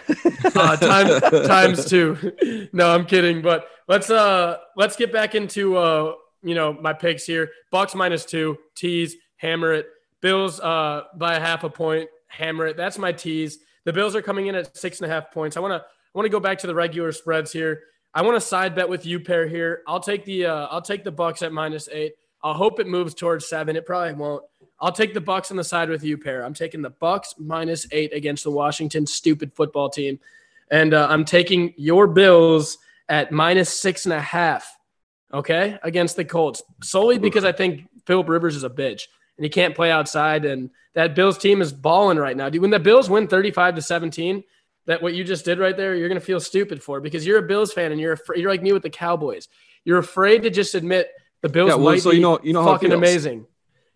Uh, 0.55 0.77
time, 0.77 1.21
times 1.47 1.87
two. 1.87 2.33
No, 2.73 2.95
I'm 2.95 3.07
kidding. 3.07 3.43
But 3.43 3.67
let's 3.89 4.11
uh 4.11 4.59
let's 4.77 4.97
get 4.97 5.13
back 5.13 5.35
into 5.35 5.77
uh 5.77 6.15
you 6.43 6.55
know 6.55 6.73
my 6.73 6.93
picks 6.93 7.25
here. 7.25 7.51
Bucks 7.71 7.95
minus 7.95 8.25
two, 8.25 8.59
tease, 8.75 9.17
hammer 9.37 9.73
it. 9.73 9.87
Bills 10.21 10.61
uh 10.61 11.03
by 11.17 11.35
a 11.35 11.41
half 11.41 11.65
a 11.65 11.71
point, 11.71 12.09
hammer 12.29 12.67
it. 12.67 12.77
That's 12.77 12.99
my 12.99 13.13
tease. 13.13 13.59
The 13.85 13.93
Bills 13.93 14.15
are 14.15 14.23
coming 14.23 14.47
in 14.47 14.55
at 14.55 14.77
six 14.77 15.01
and 15.01 15.11
a 15.11 15.15
half 15.15 15.31
points. 15.33 15.57
I 15.57 15.61
want 15.61 15.73
to 15.73 15.87
I 15.87 16.19
want 16.19 16.27
to 16.27 16.31
go 16.31 16.41
back 16.41 16.59
to 16.59 16.67
the 16.67 16.75
regular 16.75 17.13
spreads 17.13 17.53
here. 17.53 17.81
I 18.15 18.23
want 18.23 18.37
to 18.37 18.41
side 18.41 18.75
bet 18.75 18.89
with 18.89 19.07
you 19.07 19.21
Per 19.21 19.47
here. 19.47 19.83
I'll 19.87 20.01
take 20.01 20.25
the 20.25 20.47
uh, 20.47 20.67
I'll 20.71 20.83
take 20.83 21.05
the 21.05 21.13
Bucks 21.13 21.43
at 21.43 21.53
minus 21.53 21.89
eight. 21.91 22.13
I'll 22.43 22.55
hope 22.55 22.81
it 22.81 22.87
moves 22.87 23.15
towards 23.15 23.49
seven. 23.49 23.77
It 23.77 23.87
probably 23.87 24.15
won't. 24.15 24.45
I'll 24.83 24.93
take 24.93 25.15
the 25.15 25.21
Bucks 25.21 25.53
on 25.53 25.57
the 25.57 25.63
side 25.65 25.89
with 25.89 26.03
you 26.03 26.19
Per. 26.19 26.43
I'm 26.43 26.55
taking 26.55 26.83
the 26.83 26.91
Bucks 26.91 27.35
minus 27.39 27.87
eight 27.93 28.13
against 28.13 28.43
the 28.43 28.51
Washington 28.51 29.07
stupid 29.07 29.53
football 29.55 29.89
team, 29.89 30.19
and 30.73 30.93
uh, 30.93 31.07
I'm 31.09 31.25
taking 31.25 31.73
your 31.77 32.09
Bills 32.09 32.79
at 33.09 33.31
minus 33.31 33.71
six 33.71 34.07
and 34.07 34.13
a 34.13 34.21
half. 34.21 34.77
Okay, 35.33 35.79
against 35.83 36.17
the 36.17 36.25
Colts 36.25 36.63
solely 36.83 37.17
because 37.19 37.45
I 37.45 37.53
think 37.53 37.89
Philip 38.07 38.29
Rivers 38.29 38.55
is 38.57 38.65
a 38.65 38.69
bitch 38.69 39.05
and 39.39 39.45
he 39.45 39.49
can't 39.49 39.75
play 39.75 39.91
outside, 39.91 40.45
and 40.45 40.69
that 40.95 41.15
Bills 41.15 41.39
team 41.39 41.63
is 41.63 41.73
balling 41.73 42.19
right 42.19 42.37
now, 42.37 42.51
dude. 42.51 42.61
When 42.61 42.71
the 42.71 42.79
Bills 42.81 43.09
win 43.09 43.29
35 43.29 43.77
to 43.77 43.83
17, 43.83 44.45
that 44.87 45.01
what 45.01 45.15
you 45.15 45.25
just 45.25 45.45
did 45.45 45.59
right 45.59 45.77
there, 45.77 45.95
you're 45.95 46.09
gonna 46.09 46.21
feel 46.21 46.41
stupid 46.41 46.83
for 46.83 47.01
because 47.01 47.25
you're 47.25 47.39
a 47.39 47.47
Bills 47.47 47.73
fan 47.73 47.93
and 47.93 48.01
you're 48.01 48.13
afraid, 48.13 48.41
you're 48.41 48.51
like 48.51 48.63
me 48.63 48.73
with 48.73 48.83
the 48.83 48.91
Cowboys. 48.91 49.49
You're 49.85 49.99
afraid 49.99 50.43
to 50.43 50.51
just 50.51 50.75
admit 50.75 51.09
the 51.41 51.49
Bills 51.49 51.69
Yeah, 51.69 51.77
well, 51.77 51.93
might 51.93 52.03
so 52.03 52.11
you 52.11 52.21
know- 52.21 52.41
you 52.43 52.53
know 52.53 52.65
fucking 52.65 52.93
amazing. 52.93 53.47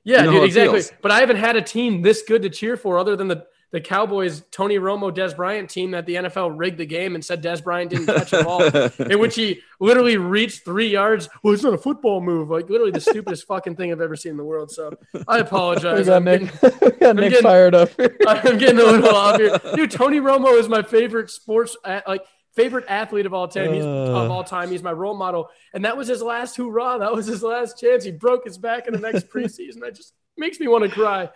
Yeah, 0.06 0.22
dude, 0.22 0.44
exactly. 0.44 0.80
feels. 0.80 0.92
But 1.02 1.10
I 1.10 1.20
haven't 1.20 1.36
had 1.36 1.56
a 1.56 1.62
team 1.62 2.00
this 2.00 2.22
good 2.26 2.42
to 2.42 2.48
cheer 2.50 2.76
for 2.76 2.98
other 2.98 3.16
than 3.16 3.28
the 3.28 3.44
the 3.72 3.80
Cowboys 3.80 4.42
Tony 4.52 4.78
Romo 4.78 5.12
Dez 5.14 5.34
Bryant 5.36 5.68
team 5.68 5.90
that 5.90 6.06
the 6.06 6.14
NFL 6.14 6.56
rigged 6.56 6.78
the 6.78 6.86
game 6.86 7.16
and 7.16 7.22
said 7.22 7.42
Dez 7.42 7.62
Bryant 7.62 7.90
didn't 7.90 8.06
catch 8.06 8.32
a 8.32 8.44
ball 8.44 8.62
in 9.10 9.18
which 9.18 9.34
he 9.34 9.60
literally 9.80 10.16
reached 10.16 10.64
three 10.64 10.86
yards. 10.86 11.28
Well, 11.42 11.52
it's 11.52 11.64
not 11.64 11.74
a 11.74 11.78
football 11.78 12.20
move. 12.20 12.48
Like 12.48 12.70
literally 12.70 12.92
the 12.92 13.00
stupidest 13.00 13.44
fucking 13.48 13.74
thing 13.74 13.90
I've 13.90 14.00
ever 14.00 14.14
seen 14.14 14.30
in 14.30 14.36
the 14.36 14.44
world. 14.44 14.70
So 14.70 14.96
I 15.26 15.40
apologize. 15.40 16.08
I'm 16.16 16.24
Nick, 16.24 16.42
getting, 16.60 16.98
got 17.00 17.16
Nick 17.16 17.30
getting- 17.30 17.42
fired 17.42 17.74
up. 17.74 17.90
I'm 18.26 18.56
getting 18.56 18.78
a 18.78 18.84
little 18.84 19.14
off 19.14 19.36
here. 19.36 19.58
Dude, 19.74 19.90
Tony 19.90 20.20
Romo 20.20 20.56
is 20.58 20.68
my 20.68 20.82
favorite 20.82 21.28
sports 21.28 21.76
a- 21.84 22.02
like 22.06 22.24
favorite 22.56 22.86
athlete 22.88 23.26
of 23.26 23.32
all 23.34 23.46
time. 23.46 23.72
He's 23.72 23.84
Uh. 23.84 23.88
of 24.24 24.30
all 24.30 24.42
time. 24.42 24.70
He's 24.70 24.82
my 24.82 24.92
role 24.92 25.14
model. 25.14 25.50
And 25.74 25.84
that 25.84 25.96
was 25.96 26.08
his 26.08 26.22
last 26.22 26.56
hurrah. 26.56 26.98
That 26.98 27.12
was 27.14 27.26
his 27.26 27.42
last 27.42 27.78
chance. 27.78 28.02
He 28.02 28.10
broke 28.10 28.44
his 28.44 28.58
back 28.58 28.86
in 28.88 28.92
the 28.94 28.98
next 29.00 29.28
preseason. 29.32 29.80
That 29.80 29.94
just 29.94 30.14
makes 30.36 30.58
me 30.58 30.66
want 30.66 30.84
to 30.84 30.90
cry. 30.90 31.30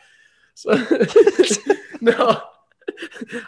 So 0.54 0.72
no. 2.00 2.40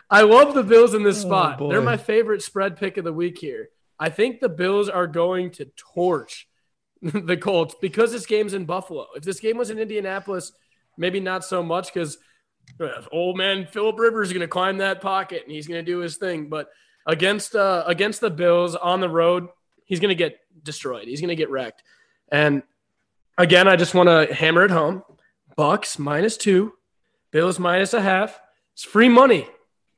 I 0.08 0.22
love 0.22 0.54
the 0.54 0.62
Bills 0.62 0.94
in 0.94 1.02
this 1.02 1.18
Oh, 1.24 1.28
spot. 1.28 1.58
boy. 1.58 1.70
They're 1.70 1.80
my 1.82 1.96
favorite 1.96 2.42
spread 2.42 2.76
pick 2.76 2.96
of 2.96 3.04
the 3.04 3.12
week 3.12 3.38
here. 3.38 3.70
I 3.98 4.08
think 4.10 4.40
the 4.40 4.48
Bills 4.48 4.88
are 4.88 5.06
going 5.06 5.50
to 5.52 5.66
torch 5.76 6.48
the 7.02 7.36
Colts 7.36 7.74
because 7.80 8.12
this 8.12 8.26
game's 8.26 8.54
in 8.54 8.64
Buffalo. 8.64 9.06
If 9.16 9.24
this 9.24 9.40
game 9.40 9.56
was 9.56 9.70
in 9.70 9.78
Indianapolis, 9.78 10.52
maybe 10.96 11.20
not 11.20 11.44
so 11.44 11.62
much 11.62 11.92
because 11.92 12.18
old 13.10 13.36
man 13.36 13.66
Philip 13.66 13.98
Rivers 13.98 14.28
is 14.28 14.32
going 14.32 14.42
to 14.42 14.48
climb 14.48 14.78
that 14.78 15.00
pocket 15.00 15.42
and 15.44 15.52
he's 15.52 15.66
going 15.66 15.84
to 15.84 15.90
do 15.90 15.98
his 15.98 16.16
thing. 16.16 16.48
But 16.48 16.68
against 17.06 17.54
uh, 17.54 17.84
against 17.86 18.20
the 18.20 18.30
Bills 18.30 18.74
on 18.74 19.00
the 19.00 19.08
road, 19.08 19.48
he's 19.84 20.00
going 20.00 20.10
to 20.10 20.14
get 20.14 20.38
destroyed. 20.62 21.08
He's 21.08 21.20
going 21.20 21.28
to 21.28 21.36
get 21.36 21.50
wrecked. 21.50 21.82
And 22.30 22.62
again, 23.36 23.68
I 23.68 23.76
just 23.76 23.94
want 23.94 24.08
to 24.08 24.32
hammer 24.32 24.64
it 24.64 24.70
home. 24.70 25.02
Bucks 25.56 25.98
minus 25.98 26.36
two, 26.36 26.72
Bills 27.30 27.58
minus 27.58 27.94
a 27.94 28.00
half. 28.00 28.40
It's 28.74 28.84
free 28.84 29.08
money. 29.08 29.46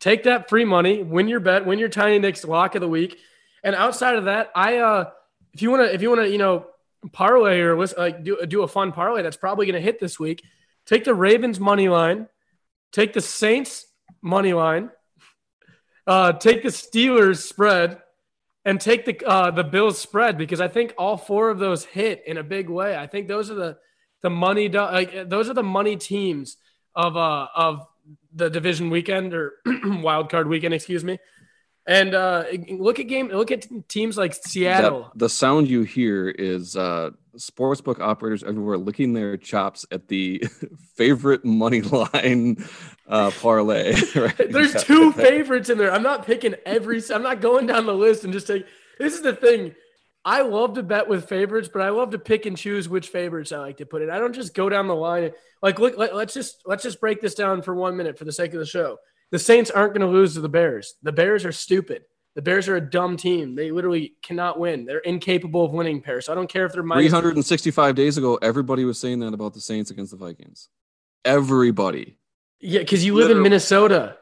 Take 0.01 0.25
that 0.25 0.49
free 0.49 0.65
money. 0.65 1.03
Win 1.03 1.29
your 1.29 1.41
bet. 1.41 1.65
Win 1.65 1.79
your 1.79 1.89
tiny 1.89 2.19
Nicks 2.19 2.45
lock 2.45 2.75
of 2.75 2.81
the 2.81 2.89
week. 2.89 3.19
And 3.63 3.75
outside 3.75 4.17
of 4.17 4.25
that, 4.25 4.51
I 4.55 4.79
uh, 4.79 5.11
if 5.53 5.63
you 5.63 5.71
want 5.71 5.89
to, 5.89 5.95
if 5.95 6.03
you 6.03 6.11
want 6.11 6.23
to, 6.23 6.31
you 6.31 6.39
know, 6.39 6.67
parlay 7.13 7.61
or 7.61 7.79
listen, 7.79 7.99
like 7.99 8.25
do 8.25 8.45
do 8.47 8.63
a 8.63 8.69
fun 8.69 8.93
parlay 8.93 9.23
that's 9.23 9.37
probably 9.37 9.67
going 9.67 9.75
to 9.75 9.81
hit 9.81 10.01
this 10.01 10.19
week. 10.19 10.43
Take 10.87 11.05
the 11.05 11.15
Ravens 11.15 11.61
money 11.61 11.89
line. 11.89 12.29
Take 12.93 13.13
the 13.13 13.21
Saints 13.21 13.87
money 14.21 14.53
line. 14.53 14.91
Uh, 16.07 16.33
take 16.33 16.63
the 16.63 16.69
Steelers 16.69 17.43
spread 17.43 17.99
and 18.65 18.81
take 18.81 19.05
the 19.05 19.27
uh, 19.27 19.51
the 19.51 19.65
Bills 19.65 19.99
spread 19.99 20.39
because 20.39 20.61
I 20.61 20.69
think 20.69 20.95
all 20.99 21.17
four 21.17 21.51
of 21.51 21.59
those 21.59 21.85
hit 21.85 22.23
in 22.27 22.39
a 22.39 22.43
big 22.43 22.69
way. 22.69 22.97
I 22.97 23.07
think 23.07 23.29
those 23.29 23.51
are 23.51 23.55
the 23.55 23.79
the 24.23 24.31
money 24.31 24.69
like 24.69 25.29
those 25.29 25.49
are 25.51 25.55
the 25.55 25.63
money 25.63 25.97
teams 25.97 26.57
of 26.95 27.17
uh 27.17 27.49
of 27.55 27.87
the 28.35 28.51
division 28.51 28.91
weekend 28.91 29.35
or 29.35 29.55
wild 29.85 30.31
card 30.31 30.49
weekend, 30.49 30.75
excuse 30.75 31.05
me. 31.05 31.19
And 31.87 32.15
uh, 32.15 32.45
look 32.71 32.99
at 32.99 33.09
game. 33.09 33.29
Look 33.29 33.51
at 33.51 33.67
teams 33.89 34.17
like 34.17 34.35
Seattle. 34.35 35.03
That, 35.03 35.19
the 35.19 35.29
sound 35.29 35.69
you 35.69 35.83
hear 35.83 36.31
is 36.31 36.77
uh, 36.77 37.11
sportsbook 37.37 38.01
operators 38.01 38.43
everywhere 38.43 38.79
licking 38.79 39.13
their 39.13 39.37
chops 39.37 39.87
at 39.91 40.09
the 40.09 40.45
favorite 40.97 41.45
money 41.45 41.83
line 41.83 42.65
uh, 43.09 43.31
parlay. 43.41 43.95
Right? 44.15 44.37
There's 44.51 44.83
two 44.85 45.13
favorites 45.13 45.71
in 45.71 45.79
there. 45.79 45.93
I'm 45.93 46.03
not 46.03 46.27
picking 46.27 46.55
every. 46.65 47.03
I'm 47.13 47.23
not 47.23 47.41
going 47.41 47.67
down 47.67 47.87
the 47.87 47.95
list 47.95 48.25
and 48.25 48.33
just 48.33 48.47
take. 48.47 48.67
This 48.99 49.15
is 49.15 49.23
the 49.23 49.35
thing. 49.35 49.75
I 50.25 50.41
love 50.43 50.75
to 50.75 50.83
bet 50.83 51.09
with 51.09 51.29
favorites, 51.29 51.69
but 51.71 51.83
I 51.83 51.91
love 51.91 52.11
to 52.11 52.19
pick 52.19 52.47
and 52.47 52.57
choose 52.57 52.89
which 52.89 53.09
favorites 53.09 53.53
I 53.53 53.59
like 53.59 53.77
to 53.79 53.87
put 53.87 54.01
in. 54.03 54.09
I 54.09 54.19
don't 54.19 54.33
just 54.33 54.55
go 54.55 54.69
down 54.71 54.87
the 54.87 54.95
line. 54.95 55.33
Like, 55.61 55.79
look, 55.79 55.99
let, 55.99 56.15
let's 56.15 56.33
just 56.33 56.63
let's 56.65 56.83
just 56.83 57.01
break 57.01 57.21
this 57.21 57.35
down 57.35 57.63
for 57.63 57.75
one 57.75 57.97
minute 57.97 58.19
for 58.19 58.25
the 58.25 58.33
sake 58.33 58.55
of 58.55 58.61
the 58.61 58.67
show. 58.67 58.99
The 59.31 59.39
Saints 59.39 59.71
aren't 59.71 59.95
going 59.95 60.07
to 60.07 60.13
lose 60.13 60.35
to 60.35 60.41
the 60.41 60.49
Bears. 60.49 60.95
The 61.03 61.13
Bears 61.13 61.45
are 61.45 61.53
stupid. 61.53 62.05
The 62.35 62.43
Bears 62.43 62.69
are 62.69 62.77
a 62.77 62.81
dumb 62.81 63.17
team. 63.17 63.55
They 63.55 63.71
literally 63.71 64.15
cannot 64.23 64.59
win. 64.59 64.87
They're 64.87 64.99
incapable 64.99 65.65
of 65.65 65.71
winning 65.71 66.01
pairs. 66.01 66.27
So 66.27 66.33
I 66.33 66.35
don't 66.35 66.51
care 66.51 66.67
if 66.67 66.73
they're 66.73 66.83
minus 66.83 67.13
365 67.13 67.95
days 67.95 68.19
ago, 68.19 68.39
everybody 68.43 68.85
was 68.85 68.99
saying 68.99 69.21
that 69.21 69.33
about 69.33 69.55
the 69.55 69.61
Saints 69.61 69.91
against 69.91 70.11
the 70.11 70.17
Vikings. 70.17 70.69
Everybody. 71.25 72.17
Yeah, 72.61 72.81
because 72.81 73.05
you 73.05 73.15
live 73.15 73.29
literally. 73.29 73.39
in 73.39 73.43
Minnesota. 73.45 74.17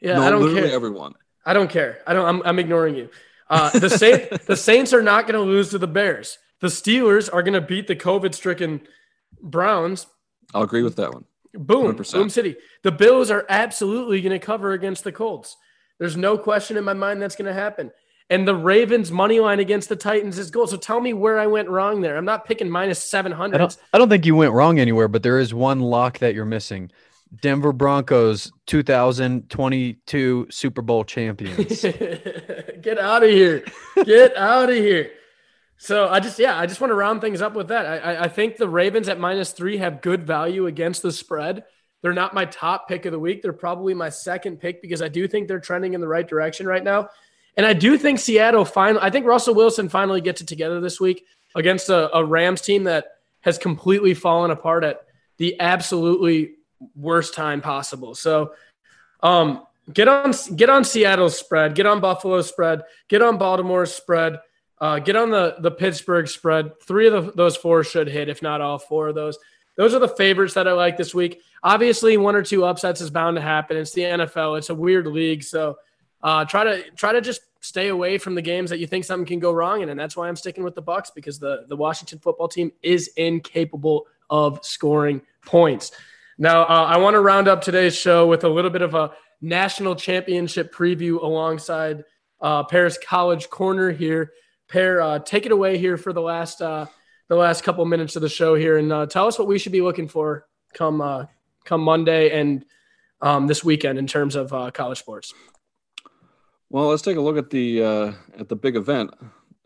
Yeah, 0.00 0.16
no, 0.16 0.22
I 0.22 0.30
don't 0.30 0.54
care. 0.54 0.70
Everyone. 0.70 1.14
I 1.46 1.54
don't 1.54 1.70
care. 1.70 2.02
I 2.06 2.12
don't. 2.12 2.26
I'm, 2.26 2.42
I'm 2.44 2.58
ignoring 2.58 2.94
you. 2.96 3.08
Uh, 3.48 3.70
the 3.78 3.88
Saints. 3.88 4.44
the 4.46 4.56
Saints 4.56 4.92
are 4.92 5.02
not 5.02 5.26
going 5.26 5.34
to 5.34 5.40
lose 5.40 5.70
to 5.70 5.78
the 5.78 5.86
Bears. 5.86 6.38
The 6.60 6.66
Steelers 6.66 7.32
are 7.32 7.42
going 7.42 7.54
to 7.54 7.60
beat 7.60 7.86
the 7.86 7.96
COVID-stricken 7.96 8.82
Browns. 9.40 10.06
I'll 10.54 10.62
agree 10.62 10.82
with 10.82 10.96
that 10.96 11.12
one. 11.12 11.24
Boom, 11.54 11.94
100%. 11.94 12.12
boom 12.12 12.30
city. 12.30 12.56
The 12.82 12.92
Bills 12.92 13.30
are 13.30 13.46
absolutely 13.48 14.20
going 14.20 14.38
to 14.38 14.44
cover 14.44 14.72
against 14.72 15.04
the 15.04 15.12
Colts. 15.12 15.56
There's 15.98 16.16
no 16.16 16.36
question 16.36 16.76
in 16.76 16.84
my 16.84 16.92
mind 16.92 17.22
that's 17.22 17.36
going 17.36 17.46
to 17.46 17.54
happen. 17.54 17.90
And 18.28 18.46
the 18.46 18.56
Ravens 18.56 19.12
money 19.12 19.38
line 19.38 19.60
against 19.60 19.88
the 19.88 19.96
Titans 19.96 20.38
is 20.38 20.50
gold. 20.50 20.70
So 20.70 20.76
tell 20.76 21.00
me 21.00 21.12
where 21.12 21.38
I 21.38 21.46
went 21.46 21.68
wrong 21.68 22.00
there. 22.00 22.16
I'm 22.16 22.24
not 22.24 22.44
picking 22.44 22.68
minus 22.68 23.02
700. 23.02 23.54
I 23.54 23.58
don't, 23.58 23.76
I 23.92 23.98
don't 23.98 24.08
think 24.08 24.26
you 24.26 24.34
went 24.34 24.52
wrong 24.52 24.80
anywhere, 24.80 25.06
but 25.06 25.22
there 25.22 25.38
is 25.38 25.54
one 25.54 25.80
lock 25.80 26.18
that 26.18 26.34
you're 26.34 26.44
missing. 26.44 26.90
Denver 27.40 27.72
Broncos 27.72 28.52
2022 28.66 30.46
Super 30.50 30.82
Bowl 30.82 31.04
champions. 31.04 31.82
Get 32.80 32.98
out 32.98 33.22
of 33.22 33.30
here. 33.30 33.64
Get 34.04 34.36
out 34.36 34.70
of 34.70 34.76
here. 34.76 35.10
So 35.78 36.08
I 36.08 36.20
just 36.20 36.38
yeah, 36.38 36.58
I 36.58 36.66
just 36.66 36.80
want 36.80 36.90
to 36.90 36.94
round 36.94 37.20
things 37.20 37.42
up 37.42 37.54
with 37.54 37.68
that. 37.68 38.04
I, 38.04 38.24
I 38.24 38.28
think 38.28 38.56
the 38.56 38.68
Ravens 38.68 39.08
at 39.08 39.20
minus 39.20 39.52
three 39.52 39.76
have 39.78 40.00
good 40.00 40.26
value 40.26 40.66
against 40.66 41.02
the 41.02 41.12
spread. 41.12 41.64
They're 42.06 42.12
not 42.12 42.34
my 42.34 42.44
top 42.44 42.86
pick 42.86 43.04
of 43.04 43.10
the 43.10 43.18
week. 43.18 43.42
They're 43.42 43.52
probably 43.52 43.92
my 43.92 44.10
second 44.10 44.60
pick 44.60 44.80
because 44.80 45.02
I 45.02 45.08
do 45.08 45.26
think 45.26 45.48
they're 45.48 45.58
trending 45.58 45.92
in 45.92 46.00
the 46.00 46.06
right 46.06 46.28
direction 46.28 46.64
right 46.64 46.84
now. 46.84 47.08
And 47.56 47.66
I 47.66 47.72
do 47.72 47.98
think 47.98 48.20
Seattle 48.20 48.64
finally 48.64 49.02
I 49.02 49.10
think 49.10 49.26
Russell 49.26 49.56
Wilson 49.56 49.88
finally 49.88 50.20
gets 50.20 50.40
it 50.40 50.46
together 50.46 50.80
this 50.80 51.00
week 51.00 51.26
against 51.56 51.88
a, 51.88 52.16
a 52.16 52.24
Rams 52.24 52.60
team 52.60 52.84
that 52.84 53.06
has 53.40 53.58
completely 53.58 54.14
fallen 54.14 54.52
apart 54.52 54.84
at 54.84 55.00
the 55.38 55.58
absolutely 55.58 56.52
worst 56.94 57.34
time 57.34 57.60
possible. 57.60 58.14
So 58.14 58.52
um 59.20 59.66
get 59.92 60.06
on 60.06 60.32
get 60.54 60.70
on 60.70 60.84
Seattle's 60.84 61.36
spread, 61.36 61.74
get 61.74 61.86
on 61.86 61.98
Buffalo's 61.98 62.48
spread, 62.48 62.82
get 63.08 63.20
on 63.20 63.36
Baltimore's 63.36 63.92
spread. 63.92 64.38
Uh, 64.78 65.00
get 65.00 65.16
on 65.16 65.30
the 65.30 65.56
the 65.58 65.72
Pittsburgh 65.72 66.28
spread. 66.28 66.78
Three 66.82 67.08
of 67.08 67.26
the, 67.26 67.32
those 67.32 67.56
four 67.56 67.82
should 67.82 68.06
hit, 68.06 68.28
if 68.28 68.42
not 68.42 68.60
all 68.60 68.78
four 68.78 69.08
of 69.08 69.16
those. 69.16 69.38
Those 69.76 69.94
are 69.94 69.98
the 69.98 70.08
favorites 70.08 70.54
that 70.54 70.66
I 70.66 70.72
like 70.72 70.96
this 70.96 71.14
week. 71.14 71.40
Obviously, 71.62 72.16
one 72.16 72.34
or 72.34 72.42
two 72.42 72.64
upsets 72.64 73.00
is 73.00 73.10
bound 73.10 73.36
to 73.36 73.42
happen. 73.42 73.76
It's 73.76 73.92
the 73.92 74.02
NFL. 74.02 74.58
It's 74.58 74.70
a 74.70 74.74
weird 74.74 75.06
league, 75.06 75.42
so 75.42 75.76
uh, 76.22 76.44
try 76.44 76.64
to 76.64 76.90
try 76.92 77.12
to 77.12 77.20
just 77.20 77.42
stay 77.60 77.88
away 77.88 78.18
from 78.18 78.34
the 78.34 78.42
games 78.42 78.70
that 78.70 78.78
you 78.78 78.86
think 78.86 79.04
something 79.04 79.26
can 79.26 79.38
go 79.38 79.52
wrong 79.52 79.82
in, 79.82 79.88
and 79.88 79.98
that's 79.98 80.16
why 80.16 80.28
I'm 80.28 80.36
sticking 80.36 80.64
with 80.64 80.74
the 80.74 80.82
Bucks 80.82 81.10
because 81.10 81.38
the 81.38 81.64
the 81.68 81.76
Washington 81.76 82.18
football 82.18 82.48
team 82.48 82.72
is 82.82 83.08
incapable 83.16 84.06
of 84.30 84.64
scoring 84.64 85.20
points. 85.44 85.92
Now, 86.38 86.62
uh, 86.62 86.86
I 86.88 86.98
want 86.98 87.14
to 87.14 87.20
round 87.20 87.48
up 87.48 87.62
today's 87.62 87.96
show 87.96 88.26
with 88.26 88.44
a 88.44 88.48
little 88.48 88.70
bit 88.70 88.82
of 88.82 88.94
a 88.94 89.12
national 89.40 89.96
championship 89.96 90.74
preview 90.74 91.22
alongside 91.22 92.04
uh, 92.40 92.64
Paris 92.64 92.98
College 93.02 93.48
Corner 93.48 93.90
here. 93.90 94.32
Pair, 94.68 95.00
uh, 95.00 95.18
take 95.20 95.46
it 95.46 95.52
away 95.52 95.78
here 95.78 95.96
for 95.96 96.12
the 96.12 96.20
last 96.20 96.60
uh, 96.60 96.86
the 97.28 97.36
last 97.36 97.64
couple 97.64 97.84
minutes 97.84 98.16
of 98.16 98.22
the 98.22 98.28
show 98.28 98.54
here, 98.54 98.78
and 98.78 98.92
uh, 98.92 99.06
tell 99.06 99.26
us 99.26 99.38
what 99.38 99.48
we 99.48 99.58
should 99.58 99.72
be 99.72 99.80
looking 99.80 100.08
for 100.08 100.46
come 100.72 101.00
uh, 101.00 101.26
come 101.64 101.80
Monday 101.80 102.30
and 102.30 102.64
um, 103.20 103.46
this 103.46 103.64
weekend 103.64 103.98
in 103.98 104.06
terms 104.06 104.36
of 104.36 104.52
uh, 104.52 104.70
college 104.70 104.98
sports. 104.98 105.34
Well, 106.68 106.88
let's 106.88 107.02
take 107.02 107.16
a 107.16 107.20
look 107.20 107.36
at 107.36 107.50
the 107.50 107.82
uh, 107.82 108.12
at 108.38 108.48
the 108.48 108.56
big 108.56 108.76
event. 108.76 109.12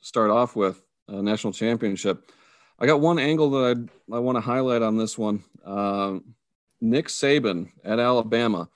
Start 0.01 0.31
off 0.31 0.57
with 0.57 0.83
a 1.09 1.23
national 1.23 1.53
championship. 1.53 2.31
I 2.79 2.87
got 2.87 3.01
one 3.01 3.19
angle 3.19 3.51
that 3.51 3.89
I 4.11 4.17
I 4.17 4.19
want 4.19 4.37
to 4.37 4.41
highlight 4.41 4.83
on 4.83 4.97
this 4.97 5.19
one. 5.19 5.45
Um, 5.65 6.35
Nick 6.81 7.09
Saban 7.09 7.71
at 7.85 7.99
Alabama 7.99 8.69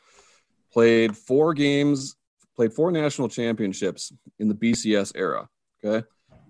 played 0.72 1.16
four 1.16 1.54
games, 1.54 2.16
played 2.56 2.72
four 2.72 2.90
national 2.90 3.28
championships 3.28 4.12
in 4.38 4.48
the 4.48 4.54
BCS 4.54 5.12
era. 5.14 5.48
Okay. 5.82 6.06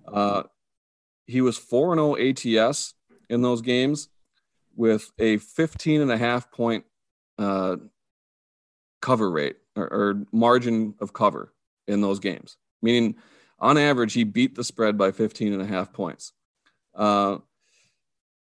Uh, 0.07 0.45
he 1.27 1.41
was 1.41 1.57
4 1.57 1.95
0 1.95 2.17
ATS 2.17 2.95
in 3.29 3.43
those 3.43 3.63
games 3.63 4.09
with 4.77 5.11
a 5.19 5.39
15 5.39 6.01
and 6.01 6.13
a 6.13 6.19
half 6.19 6.51
point 6.51 6.85
uh, 7.39 7.77
cover 9.01 9.31
rate 9.31 9.57
or, 9.77 9.85
or, 9.85 10.27
margin 10.33 10.95
of 11.01 11.13
cover 11.13 11.53
in 11.87 12.01
those 12.01 12.19
games, 12.21 12.57
meaning 12.81 13.17
on 13.59 13.79
average, 13.79 14.13
he 14.13 14.25
beat 14.25 14.55
the 14.55 14.65
spread 14.65 14.99
by 14.99 15.11
15 15.11 15.53
and 15.53 15.63
a 15.63 15.67
half 15.67 15.93
points. 15.93 16.33
Uh, 16.95 17.39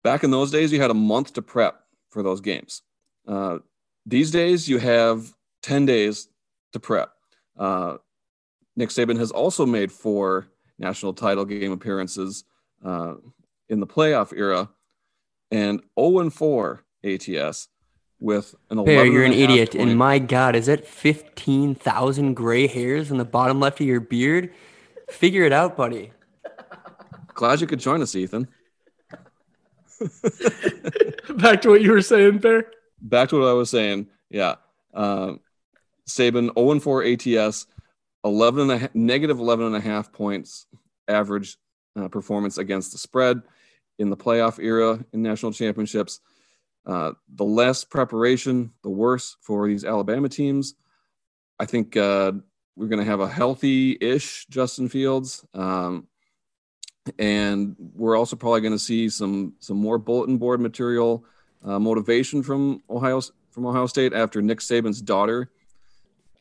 back 0.04 0.24
in 0.24 0.32
those 0.32 0.52
days, 0.52 0.72
you 0.72 0.82
had 0.82 0.92
a 0.92 0.96
month 0.96 1.34
to 1.34 1.42
prep 1.42 1.82
for 2.10 2.24
those 2.24 2.42
games. 2.42 2.82
Uh, 3.28 3.60
these 4.06 4.32
days, 4.32 4.68
you 4.68 4.78
have 4.78 5.34
10 5.64 5.86
days 5.86 6.28
to 6.74 6.80
prep. 6.80 7.12
Uh, 7.58 7.98
Nick 8.76 8.90
Saban 8.90 9.18
has 9.18 9.32
also 9.32 9.66
made 9.66 9.92
four 9.92 10.48
national 10.80 11.14
title 11.14 11.46
game 11.46 11.72
appearances 11.72 12.44
uh, 12.84 13.16
in 13.70 13.80
the 13.80 13.88
playoff 13.88 14.36
era, 14.36 14.70
and 15.50 15.82
0 16.00 16.20
and 16.20 16.34
4 16.34 16.84
ATS 17.04 17.68
with 18.20 18.56
an 18.70 18.78
11. 18.78 18.94
Hey, 18.94 19.12
you're 19.12 19.24
an 19.24 19.34
idiot. 19.34 19.72
Point. 19.72 19.90
And 19.90 19.98
my 19.98 20.20
God, 20.20 20.56
is 20.56 20.68
that 20.68 20.88
15,000 20.88 22.34
gray 22.36 22.68
hairs 22.68 23.12
in 23.12 23.18
the 23.18 23.26
bottom 23.26 23.60
left 23.60 23.82
of 23.82 23.88
your 23.88 24.00
beard? 24.00 24.54
Figure 25.10 25.44
it 25.44 25.52
out, 25.52 25.76
buddy. 25.76 26.12
Glad 27.34 27.60
you 27.62 27.68
could 27.68 27.80
join 27.80 28.02
us, 28.02 28.16
Ethan. 28.16 28.48
Back 31.36 31.62
to 31.62 31.70
what 31.70 31.82
you 31.82 31.92
were 31.92 32.02
saying, 32.02 32.40
Bear. 32.40 32.68
Back 33.02 33.30
to 33.30 33.40
what 33.40 33.48
I 33.48 33.54
was 33.54 33.70
saying. 33.70 34.08
Yeah. 34.30 34.56
Uh, 34.94 35.34
Saban 36.08 36.54
0 36.56 36.80
4 36.80 37.04
ATS 37.04 37.68
11 38.24 38.70
and 38.70 38.84
a, 38.84 38.90
negative 38.94 39.40
11 39.40 39.68
and 39.68 39.76
a 39.76 39.80
half 39.80 40.12
points 40.12 40.68
average 41.08 41.58
uh, 41.96 42.08
performance 42.08 42.58
against 42.58 42.92
the 42.92 42.98
spread 42.98 43.42
in 44.00 44.10
the 44.10 44.18
playoff 44.18 44.60
era 44.60 45.04
in 45.14 45.22
national 45.22 45.52
championships. 45.52 46.20
Uh, 46.86 47.12
the 47.36 47.46
less 47.46 47.84
preparation, 47.84 48.72
the 48.84 48.90
worse 48.90 49.38
for 49.42 49.68
these 49.68 49.86
Alabama 49.86 50.28
teams. 50.28 50.74
I 51.60 51.66
think 51.66 51.96
uh, 51.96 52.32
we're 52.76 52.88
going 52.88 53.00
to 53.00 53.06
have 53.06 53.20
a 53.20 53.28
healthy 53.28 53.98
ish 54.02 54.48
Justin 54.48 54.90
Fields. 54.90 55.46
Um, 55.54 56.08
and 57.20 57.76
we're 57.78 58.18
also 58.18 58.36
probably 58.36 58.62
going 58.62 58.74
to 58.74 58.80
see 58.80 59.10
some 59.10 59.54
some 59.60 59.78
more 59.78 59.98
bulletin 59.98 60.38
board 60.38 60.60
material 60.60 61.26
uh, 61.64 61.80
motivation 61.80 62.44
from 62.44 62.82
Ohio 62.90 63.22
from 63.52 63.66
Ohio 63.66 63.88
State 63.88 64.14
after 64.14 64.42
Nick 64.42 64.60
Saban's 64.60 65.02
daughter 65.02 65.52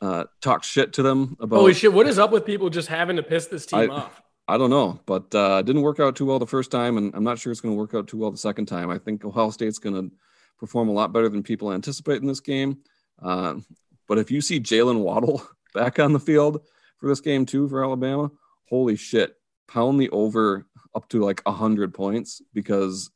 uh, 0.00 0.24
talk 0.40 0.64
shit 0.64 0.94
to 0.94 1.02
them 1.02 1.36
about. 1.40 1.58
Holy 1.58 1.74
shit! 1.74 1.92
What 1.92 2.06
is 2.06 2.18
up 2.18 2.30
with 2.30 2.44
people 2.44 2.70
just 2.70 2.88
having 2.88 3.16
to 3.16 3.22
piss 3.22 3.46
this 3.46 3.66
team 3.66 3.90
I, 3.90 3.94
off? 3.94 4.22
I 4.50 4.58
don't 4.58 4.70
know, 4.70 4.98
but 5.06 5.32
uh, 5.32 5.62
didn't 5.62 5.82
work 5.82 6.00
out 6.00 6.16
too 6.16 6.26
well 6.26 6.40
the 6.40 6.46
first 6.46 6.72
time, 6.72 6.98
and 6.98 7.14
I'm 7.14 7.22
not 7.22 7.38
sure 7.38 7.52
it's 7.52 7.60
going 7.60 7.72
to 7.72 7.78
work 7.78 7.94
out 7.94 8.08
too 8.08 8.18
well 8.18 8.32
the 8.32 8.36
second 8.36 8.66
time. 8.66 8.90
I 8.90 8.98
think 8.98 9.24
Ohio 9.24 9.50
State's 9.50 9.78
going 9.78 9.94
to 9.94 10.10
perform 10.58 10.88
a 10.88 10.92
lot 10.92 11.12
better 11.12 11.28
than 11.28 11.44
people 11.44 11.72
anticipate 11.72 12.20
in 12.20 12.26
this 12.26 12.40
game. 12.40 12.78
Uh, 13.22 13.60
but 14.08 14.18
if 14.18 14.28
you 14.28 14.40
see 14.40 14.58
Jaylen 14.58 15.02
Waddle 15.02 15.46
back 15.74 16.00
on 16.00 16.12
the 16.12 16.18
field 16.18 16.62
for 16.98 17.08
this 17.08 17.20
game 17.20 17.46
too 17.46 17.68
for 17.68 17.84
Alabama, 17.84 18.28
holy 18.68 18.96
shit! 18.96 19.36
Pound 19.68 20.00
the 20.00 20.10
over 20.10 20.66
up 20.96 21.08
to 21.10 21.24
like 21.24 21.42
hundred 21.46 21.94
points 21.94 22.42
because 22.52 23.08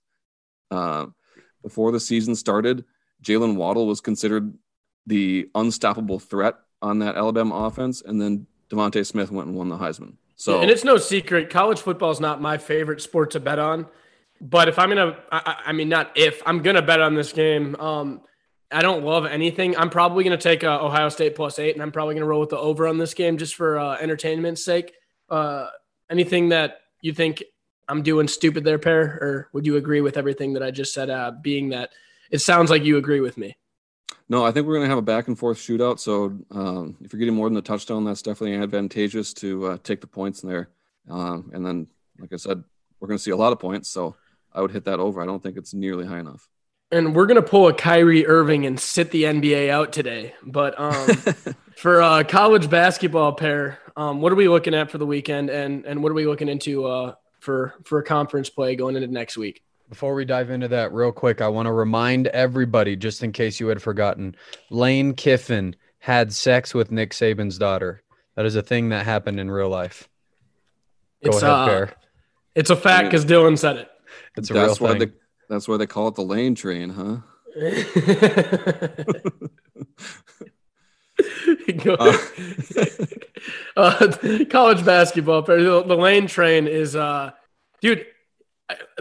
uh, 0.70 1.06
before 1.64 1.90
the 1.90 1.98
season 1.98 2.36
started, 2.36 2.84
Jaylen 3.24 3.56
Waddle 3.56 3.88
was 3.88 4.00
considered 4.00 4.56
the 5.04 5.50
unstoppable 5.56 6.20
threat 6.20 6.54
on 6.80 7.00
that 7.00 7.16
Alabama 7.16 7.56
offense, 7.56 8.02
and 8.02 8.22
then 8.22 8.46
DeVonta 8.70 9.04
Smith 9.04 9.32
went 9.32 9.48
and 9.48 9.56
won 9.56 9.68
the 9.68 9.78
Heisman. 9.78 10.14
So 10.36 10.60
and 10.60 10.70
it's 10.70 10.84
no 10.84 10.96
secret, 10.96 11.50
college 11.50 11.80
football 11.80 12.10
is 12.10 12.20
not 12.20 12.40
my 12.40 12.58
favorite 12.58 13.00
sport 13.00 13.32
to 13.32 13.40
bet 13.40 13.58
on. 13.58 13.86
But 14.40 14.68
if 14.68 14.78
I'm 14.78 14.88
gonna, 14.88 15.16
I, 15.30 15.62
I 15.66 15.72
mean, 15.72 15.88
not 15.88 16.12
if 16.16 16.42
I'm 16.44 16.62
gonna 16.62 16.82
bet 16.82 17.00
on 17.00 17.14
this 17.14 17.32
game. 17.32 17.76
Um, 17.76 18.22
I 18.72 18.82
don't 18.82 19.04
love 19.04 19.24
anything. 19.24 19.76
I'm 19.76 19.90
probably 19.90 20.24
gonna 20.24 20.36
take 20.36 20.64
uh, 20.64 20.84
Ohio 20.84 21.08
State 21.08 21.36
plus 21.36 21.58
eight, 21.58 21.74
and 21.74 21.82
I'm 21.82 21.92
probably 21.92 22.14
gonna 22.14 22.26
roll 22.26 22.40
with 22.40 22.50
the 22.50 22.58
over 22.58 22.88
on 22.88 22.98
this 22.98 23.14
game 23.14 23.38
just 23.38 23.54
for 23.54 23.78
uh, 23.78 23.96
entertainment's 23.98 24.64
sake. 24.64 24.92
Uh, 25.30 25.68
anything 26.10 26.48
that 26.48 26.80
you 27.00 27.12
think 27.12 27.42
I'm 27.88 28.02
doing 28.02 28.26
stupid 28.26 28.64
there, 28.64 28.78
Per, 28.78 29.00
or 29.00 29.48
would 29.52 29.64
you 29.64 29.76
agree 29.76 30.00
with 30.00 30.16
everything 30.16 30.54
that 30.54 30.62
I 30.62 30.70
just 30.72 30.92
said? 30.92 31.08
Uh, 31.08 31.32
being 31.40 31.68
that 31.68 31.90
it 32.30 32.38
sounds 32.40 32.70
like 32.70 32.84
you 32.84 32.96
agree 32.96 33.20
with 33.20 33.38
me. 33.38 33.56
No, 34.28 34.44
I 34.44 34.52
think 34.52 34.66
we're 34.66 34.74
going 34.74 34.87
to 34.87 34.90
have 34.90 34.98
a 34.98 35.02
back 35.02 35.28
and 35.28 35.38
forth 35.38 35.58
shootout. 35.58 35.98
So 35.98 36.38
um, 36.50 36.96
if 37.02 37.12
you're 37.12 37.18
getting 37.18 37.34
more 37.34 37.46
than 37.46 37.54
the 37.54 37.62
touchdown, 37.62 38.04
that's 38.04 38.22
definitely 38.22 38.56
advantageous 38.56 39.34
to 39.34 39.66
uh, 39.66 39.78
take 39.82 40.00
the 40.00 40.06
points 40.06 40.42
in 40.42 40.48
there. 40.48 40.70
Um, 41.10 41.50
and 41.52 41.64
then, 41.64 41.88
like 42.18 42.32
I 42.32 42.37
said, 42.37 42.64
we're 43.00 43.08
going 43.08 43.18
to 43.18 43.22
see 43.22 43.32
a 43.32 43.37
lot 43.37 43.52
of 43.52 43.58
points. 43.58 43.90
So 43.90 44.16
I 44.52 44.62
would 44.62 44.70
hit 44.70 44.84
that 44.84 44.98
over. 44.98 45.20
I 45.20 45.26
don't 45.26 45.42
think 45.42 45.58
it's 45.58 45.74
nearly 45.74 46.06
high 46.06 46.20
enough. 46.20 46.48
And 46.90 47.14
we're 47.14 47.26
going 47.26 47.42
to 47.42 47.48
pull 47.48 47.68
a 47.68 47.74
Kyrie 47.74 48.26
Irving 48.26 48.66
and 48.66 48.78
sit 48.78 49.10
the 49.10 49.24
NBA 49.24 49.68
out 49.68 49.92
today. 49.92 50.34
But 50.42 50.78
um, 50.78 51.08
for 51.76 52.00
uh, 52.00 52.24
college 52.24 52.70
basketball 52.70 53.32
Per, 53.32 53.76
um, 53.96 54.22
what 54.22 54.32
are 54.32 54.37
we 54.37 54.48
looking 54.48 54.74
at 54.74 54.90
for 54.90 54.98
the 54.98 55.06
weekend? 55.06 55.50
And, 55.50 55.84
and 55.84 56.02
what 56.02 56.10
are 56.10 56.14
we 56.14 56.26
looking 56.26 56.48
into 56.48 56.87
uh, 56.87 57.14
for, 57.40 57.74
for 57.84 58.00
conference 58.02 58.48
play 58.48 58.74
going 58.76 58.96
into 58.96 59.08
next 59.08 59.37
week? 59.37 59.62
Before 59.88 60.14
we 60.14 60.24
dive 60.24 60.50
into 60.50 60.68
that, 60.68 60.92
real 60.92 61.12
quick, 61.12 61.40
I 61.40 61.48
want 61.48 61.66
to 61.66 61.72
remind 61.72 62.26
everybody, 62.28 62.96
just 62.96 63.22
in 63.22 63.32
case 63.32 63.60
you 63.60 63.68
had 63.68 63.82
forgotten, 63.82 64.34
Lane 64.70 65.14
Kiffin 65.14 65.76
had 65.98 66.32
sex 66.32 66.74
with 66.74 66.90
Nick 66.90 67.12
Saban's 67.12 67.58
daughter. 67.58 68.02
That 68.36 68.46
is 68.46 68.56
a 68.56 68.62
thing 68.62 68.88
that 68.88 69.04
happened 69.04 69.38
in 69.38 69.50
real 69.50 69.68
life. 69.68 70.08
Go 71.22 71.30
it's, 71.30 71.42
ahead, 71.42 71.54
uh, 71.54 71.66
Per. 71.66 71.92
It's 72.54 72.70
a 72.70 72.76
fact 72.76 73.10
because 73.10 73.24
Dylan 73.24 73.58
said 73.58 73.76
it. 73.76 73.88
It's 74.36 74.50
a 74.50 74.54
that's 74.54 74.80
real 74.80 74.88
why 74.88 74.98
thing. 74.98 75.08
they 75.08 75.14
that's 75.48 75.68
why 75.68 75.76
they 75.76 75.86
call 75.86 76.08
it 76.08 76.14
the 76.14 76.22
lane 76.22 76.54
train, 76.54 76.90
huh? 76.90 77.18
Go 81.84 81.94
uh, 83.76 84.16
college 84.50 84.84
basketball. 84.84 85.42
The, 85.42 85.84
the 85.86 85.96
lane 85.96 86.26
train 86.26 86.66
is, 86.66 86.96
uh, 86.96 87.30
dude. 87.80 88.06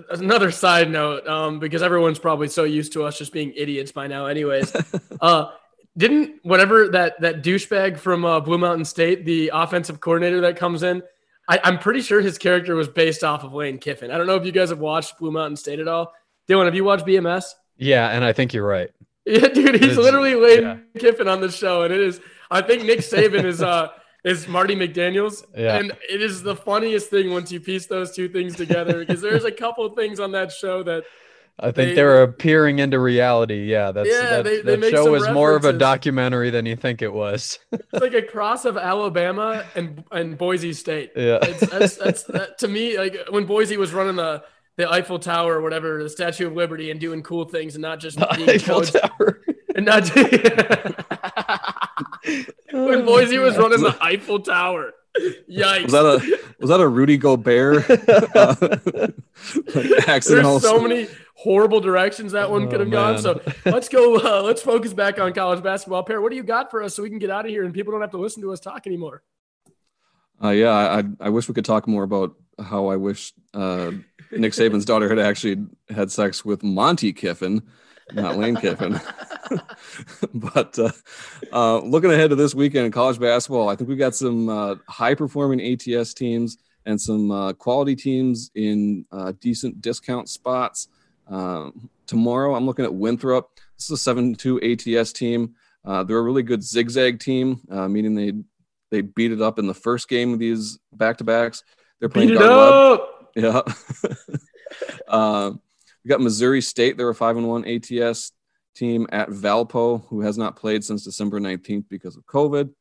Another 0.09 0.51
side 0.51 0.91
note, 0.91 1.25
um, 1.27 1.59
because 1.59 1.81
everyone's 1.81 2.19
probably 2.19 2.47
so 2.49 2.63
used 2.65 2.93
to 2.93 3.03
us 3.03 3.17
just 3.17 3.31
being 3.31 3.53
idiots 3.55 3.91
by 3.91 4.07
now. 4.07 4.25
Anyways, 4.25 4.75
uh, 5.21 5.51
didn't 5.97 6.39
whatever 6.43 6.89
that 6.89 7.19
that 7.21 7.43
douchebag 7.43 7.97
from 7.97 8.25
uh, 8.25 8.39
Blue 8.41 8.57
Mountain 8.57 8.85
State, 8.85 9.23
the 9.25 9.51
offensive 9.53 9.99
coordinator 10.01 10.41
that 10.41 10.57
comes 10.57 10.83
in, 10.83 11.01
I, 11.47 11.59
I'm 11.63 11.79
pretty 11.79 12.01
sure 12.01 12.19
his 12.19 12.37
character 12.37 12.75
was 12.75 12.87
based 12.89 13.23
off 13.23 13.43
of 13.43 13.53
Lane 13.53 13.77
Kiffin. 13.77 14.11
I 14.11 14.17
don't 14.17 14.27
know 14.27 14.35
if 14.35 14.45
you 14.45 14.51
guys 14.51 14.69
have 14.69 14.79
watched 14.79 15.17
Blue 15.17 15.31
Mountain 15.31 15.55
State 15.55 15.79
at 15.79 15.87
all. 15.87 16.13
Dylan, 16.49 16.65
have 16.65 16.75
you 16.75 16.83
watched 16.83 17.05
BMS? 17.05 17.45
yeah, 17.77 18.09
and 18.09 18.23
I 18.25 18.33
think 18.33 18.53
you're 18.53 18.67
right. 18.67 18.89
Yeah, 19.25 19.47
dude, 19.47 19.75
he's 19.75 19.83
It's- 19.91 19.97
literally 19.97 20.35
Lane 20.35 20.61
yeah. 20.63 20.77
Kiffin 20.99 21.29
on 21.29 21.39
the 21.39 21.49
show, 21.49 21.83
and 21.83 21.93
it 21.93 22.01
is. 22.01 22.19
I 22.51 22.61
think 22.61 22.83
Nick 22.83 22.99
Saban 22.99 23.45
is 23.45 23.61
uh 23.63 23.87
is 24.23 24.47
Marty 24.47 24.75
McDaniel's, 24.75 25.45
Yeah. 25.55 25.77
and 25.77 25.91
it 26.09 26.21
is 26.21 26.43
the 26.43 26.55
funniest 26.55 27.09
thing 27.09 27.31
once 27.31 27.51
you 27.51 27.59
piece 27.59 27.87
those 27.87 28.15
two 28.15 28.29
things 28.29 28.55
together 28.55 28.99
because 29.05 29.21
there's 29.21 29.43
a 29.43 29.51
couple 29.51 29.87
things 29.89 30.19
on 30.19 30.31
that 30.31 30.51
show 30.51 30.83
that 30.83 31.03
I 31.59 31.65
think 31.65 31.89
They- 31.89 31.95
they, 31.95 32.01
are 32.01 32.25
peering 32.27 32.79
into 32.79 32.97
reality. 32.99 33.65
Yeah, 33.69 33.91
that's 33.91 34.09
Yeah, 34.09 34.21
that, 34.41 34.43
they- 34.43 34.61
they 34.61 34.75
that 34.75 34.89
show 34.91 35.11
was 35.11 35.29
more 35.29 35.55
of 35.55 35.65
a 35.65 35.73
documentary 35.73 36.49
than 36.49 36.65
you 36.65 36.75
think 36.75 37.01
it 37.03 37.13
was. 37.13 37.59
it's 37.71 37.93
like 37.93 38.15
a 38.15 38.23
cross 38.23 38.65
of 38.65 38.75
Alabama 38.75 39.63
and 39.75 40.03
and 40.11 40.35
Boise 40.37 40.73
State. 40.73 41.11
yeah. 41.15 41.37
It's, 41.43 41.59
that's 41.69 41.95
that's 41.97 42.23
that, 42.23 42.57
to 42.59 42.67
me 42.67 42.97
like 42.97 43.17
when 43.29 43.45
Boise 43.45 43.77
was 43.77 43.93
running 43.93 44.15
the 44.15 44.43
the 44.77 44.91
Eiffel 44.91 45.19
Tower 45.19 45.57
or 45.57 45.61
whatever, 45.61 46.01
the 46.01 46.09
Statue 46.09 46.47
of 46.47 46.53
Liberty, 46.53 46.89
and 46.89 46.99
doing 46.99 47.21
cool 47.21 47.45
things 47.45 47.75
and 47.75 47.83
not 47.83 47.99
just 47.99 48.17
being 48.35 48.49
Eiffel 48.49 48.79
coached 48.81 48.93
Tower. 48.99 49.41
And 49.75 49.85
not. 49.85 50.07
when 52.71 53.05
Boise 53.05 53.37
was 53.39 53.57
running 53.57 53.81
the 53.81 53.97
Eiffel 54.01 54.39
Tower. 54.39 54.93
Yikes! 55.49 55.83
Was 55.83 55.91
that 55.91 56.05
a 56.05 56.39
was 56.59 56.69
that 56.71 56.79
a 56.79 56.87
Rudy 56.87 57.17
Gobert 57.17 57.87
uh, 57.89 58.55
like 59.75 60.07
accident? 60.07 60.43
There's 60.43 60.61
so 60.63 60.79
many 60.81 61.07
horrible 61.35 61.81
directions 61.81 62.31
that 62.31 62.49
one 62.49 62.63
Oh, 62.63 62.67
could 62.67 62.79
have 62.79 62.89
gone. 62.89 63.19
So 63.19 63.39
let's 63.65 63.89
go. 63.89 64.15
Uh, 64.17 64.41
let's 64.41 64.63
focus 64.63 64.91
back 64.93 65.19
on 65.19 65.33
college 65.33 65.61
basketball. 65.63 66.01
Per, 66.03 66.19
what 66.19 66.31
do 66.31 66.35
you 66.35 66.41
got 66.43 66.71
for 66.71 66.81
us 66.81 66.95
so 66.95 67.03
we 67.03 67.09
can 67.09 67.19
get 67.19 67.29
out 67.29 67.45
of 67.45 67.51
here 67.51 67.63
and 67.63 67.73
people 67.73 67.91
don't 67.91 68.01
have 68.01 68.11
to 68.11 68.17
listen 68.17 68.41
to 68.41 68.51
us 68.51 68.59
talk 68.59 68.87
anymore? 68.87 69.21
Uh, 70.43 70.49
yeah, 70.49 70.71
I 70.71 71.03
I 71.19 71.29
wish 71.29 71.47
we 71.47 71.53
could 71.53 71.65
talk 71.65 71.87
more 71.87 72.03
about 72.03 72.35
how 72.59 72.87
I 72.87 72.95
wish 72.95 73.33
uh, 73.53 73.91
Nick 74.31 74.53
Saban's 74.53 74.85
daughter 74.85 75.09
had 75.09 75.19
actually 75.19 75.63
had 75.89 76.11
sex 76.11 76.43
with 76.43 76.63
Monty 76.63 77.13
Kiffin, 77.13 77.61
not 78.11 78.37
Lane 78.37 78.55
Kiffin. 78.55 78.99
but 80.33 80.77
uh, 80.77 80.91
uh, 81.51 81.79
looking 81.79 82.11
ahead 82.11 82.29
to 82.29 82.35
this 82.35 82.53
weekend 82.53 82.85
in 82.85 82.91
college 82.91 83.19
basketball, 83.19 83.69
I 83.69 83.75
think 83.75 83.89
we've 83.89 83.97
got 83.97 84.15
some 84.15 84.49
uh, 84.49 84.75
high 84.87 85.15
performing 85.15 85.61
ATS 85.61 86.13
teams 86.13 86.57
and 86.85 86.99
some 86.99 87.31
uh, 87.31 87.53
quality 87.53 87.95
teams 87.95 88.51
in 88.55 89.05
uh, 89.11 89.33
decent 89.39 89.81
discount 89.81 90.29
spots. 90.29 90.87
Um, 91.27 91.89
tomorrow, 92.05 92.55
I'm 92.55 92.65
looking 92.65 92.85
at 92.85 92.93
Winthrop. 92.93 93.49
This 93.77 93.85
is 93.85 93.91
a 93.91 93.97
7 93.97 94.35
2 94.35 94.61
ATS 94.61 95.13
team. 95.13 95.55
Uh, 95.85 96.03
they're 96.03 96.17
a 96.17 96.21
really 96.21 96.43
good 96.43 96.63
zigzag 96.63 97.19
team, 97.19 97.61
uh, 97.69 97.87
meaning 97.87 98.15
they 98.15 98.33
they 98.89 99.01
beat 99.01 99.31
it 99.31 99.41
up 99.41 99.57
in 99.57 99.65
the 99.65 99.73
first 99.73 100.07
game 100.07 100.33
of 100.33 100.39
these 100.39 100.77
back 100.93 101.17
to 101.17 101.23
backs. 101.23 101.63
They're 101.99 102.09
playing 102.09 102.29
Beat 102.29 102.35
it 102.35 102.43
up. 102.43 103.31
Yeah. 103.35 103.61
we 106.03 106.09
got 106.09 106.21
Missouri 106.21 106.61
State. 106.61 106.97
They're 106.97 107.09
a 107.09 107.15
five 107.15 107.37
and 107.37 107.47
one 107.47 107.65
ATS 107.65 108.31
team 108.75 109.07
at 109.11 109.29
Valpo, 109.29 110.05
who 110.07 110.21
has 110.21 110.37
not 110.37 110.55
played 110.55 110.83
since 110.83 111.03
December 111.03 111.39
19th 111.39 111.85
because 111.89 112.17
of 112.17 112.25
COVID. 112.25 112.73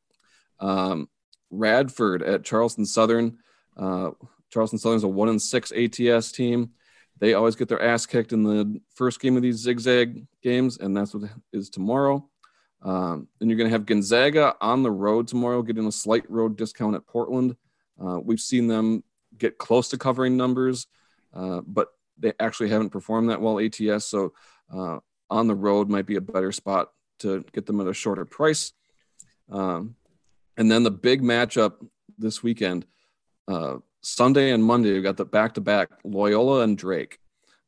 Um, 0.59 1.09
Radford 1.51 2.23
at 2.23 2.45
Charleston 2.45 2.87
Southern. 2.87 3.39
Uh, 3.77 4.11
Charleston 4.51 4.79
Southern's 4.79 5.05
a 5.05 5.09
one 5.09 5.29
and 5.29 5.41
six 5.41 5.73
ATS 5.73 6.33
team. 6.33 6.71
They 7.19 7.35
always 7.35 7.55
get 7.55 7.69
their 7.69 7.83
ass 7.83 8.07
kicked 8.07 8.33
in 8.33 8.43
the 8.43 8.81
first 8.95 9.21
game 9.21 9.37
of 9.37 9.43
these 9.43 9.57
zigzag 9.57 10.27
games, 10.43 10.79
and 10.79 10.97
that's 10.97 11.15
what 11.15 11.31
is 11.53 11.71
tomorrow. 11.71 12.29
Um, 12.83 13.29
then 13.39 13.49
you're 13.49 13.59
going 13.59 13.71
to 13.71 13.75
have 13.75 13.87
Gonzaga 13.87 14.57
on 14.61 14.83
the 14.83 14.91
road 14.91 15.29
tomorrow, 15.29 15.63
getting 15.63 15.87
a 15.87 15.93
slight 15.93 16.29
road 16.29 16.57
discount 16.57 16.97
at 16.97 17.07
Portland. 17.07 17.55
Uh, 18.03 18.19
we've 18.19 18.41
seen 18.41 18.67
them 18.67 19.05
get 19.39 19.57
close 19.57 19.89
to 19.91 19.99
covering 19.99 20.37
numbers, 20.37 20.89
uh, 21.33 21.61
but 21.65 21.89
they 22.19 22.33
actually 22.41 22.69
haven't 22.69 22.91
performed 22.91 23.31
that 23.31 23.41
well 23.41 23.59
ATS. 23.59 24.07
So 24.07 24.33
uh, 24.73 24.99
on 25.31 25.47
the 25.47 25.55
road 25.55 25.89
might 25.89 26.07
be 26.07 26.17
a 26.17 26.21
better 26.21 26.53
spot 26.53 26.91
to 27.21 27.45
get 27.53 27.67
them 27.67 27.81
at 27.81 27.87
a 27.87 27.95
shorter 27.95 28.25
price. 28.25 28.73
Um, 29.51 29.97
and 30.57 30.71
then 30.71 30.83
the 30.83 30.91
big 30.91 31.23
matchup 31.23 31.75
this 32.19 32.43
weekend, 32.43 32.87
uh, 33.49 33.77
Sunday 34.03 34.51
and 34.51 34.63
Monday, 34.63 34.93
we 34.93 35.01
got 35.01 35.17
the 35.17 35.25
back 35.25 35.55
to 35.55 35.61
back 35.61 35.89
Loyola 36.05 36.61
and 36.61 36.77
Drake. 36.77 37.19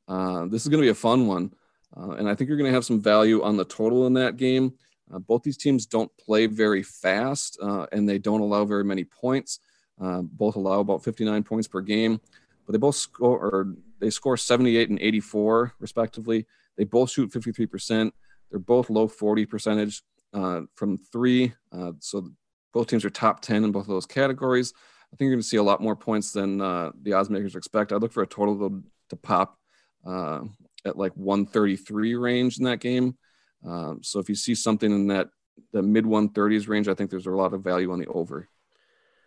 Uh, 0.06 0.46
this 0.46 0.62
is 0.62 0.68
going 0.68 0.80
to 0.80 0.86
be 0.86 0.90
a 0.90 0.94
fun 0.94 1.26
one. 1.26 1.52
Uh, 1.96 2.10
and 2.12 2.28
I 2.28 2.34
think 2.34 2.48
you're 2.48 2.58
going 2.58 2.70
to 2.70 2.74
have 2.74 2.84
some 2.84 3.00
value 3.00 3.42
on 3.42 3.56
the 3.56 3.64
total 3.64 4.06
in 4.06 4.14
that 4.14 4.36
game. 4.36 4.74
Uh, 5.12 5.18
both 5.18 5.42
these 5.42 5.56
teams 5.56 5.86
don't 5.86 6.10
play 6.18 6.46
very 6.46 6.82
fast 6.82 7.58
uh, 7.62 7.86
and 7.92 8.08
they 8.08 8.18
don't 8.18 8.40
allow 8.40 8.64
very 8.64 8.84
many 8.84 9.04
points. 9.04 9.60
Both 9.98 10.56
allow 10.56 10.80
about 10.80 11.04
59 11.04 11.44
points 11.44 11.68
per 11.68 11.80
game, 11.80 12.20
but 12.66 12.72
they 12.72 12.78
both 12.78 12.96
score 12.96 13.38
or 13.38 13.76
they 14.00 14.10
score 14.10 14.36
78 14.36 14.90
and 14.90 15.00
84 15.00 15.74
respectively. 15.78 16.46
They 16.76 16.84
both 16.84 17.10
shoot 17.10 17.30
53%. 17.30 18.10
They're 18.50 18.58
both 18.58 18.90
low 18.90 19.08
40 19.08 19.46
percentage 19.46 20.02
uh, 20.32 20.62
from 20.74 20.98
three. 20.98 21.54
Uh, 21.72 21.92
so 22.00 22.30
both 22.72 22.88
teams 22.88 23.04
are 23.04 23.10
top 23.10 23.40
10 23.40 23.64
in 23.64 23.72
both 23.72 23.82
of 23.82 23.88
those 23.88 24.06
categories. 24.06 24.72
I 25.12 25.16
think 25.16 25.26
you're 25.26 25.36
going 25.36 25.42
to 25.42 25.48
see 25.48 25.58
a 25.58 25.62
lot 25.62 25.80
more 25.80 25.94
points 25.94 26.32
than 26.32 26.60
uh, 26.60 26.90
the 27.02 27.12
odds 27.12 27.30
makers 27.30 27.54
expect. 27.54 27.92
I 27.92 27.96
look 27.96 28.12
for 28.12 28.22
a 28.22 28.26
total 28.26 28.58
to, 28.68 28.82
to 29.10 29.16
pop 29.16 29.58
uh, 30.04 30.40
at 30.84 30.98
like 30.98 31.12
133 31.12 32.16
range 32.16 32.58
in 32.58 32.64
that 32.64 32.80
game. 32.80 33.16
Um, 33.64 34.00
so 34.02 34.18
if 34.18 34.28
you 34.28 34.34
see 34.34 34.54
something 34.54 34.90
in 34.90 35.06
that 35.08 35.28
the 35.72 35.82
mid 35.82 36.04
130s 36.04 36.68
range, 36.68 36.88
I 36.88 36.94
think 36.94 37.10
there's 37.10 37.26
a 37.26 37.30
lot 37.30 37.54
of 37.54 37.62
value 37.62 37.92
on 37.92 38.00
the 38.00 38.06
over. 38.06 38.48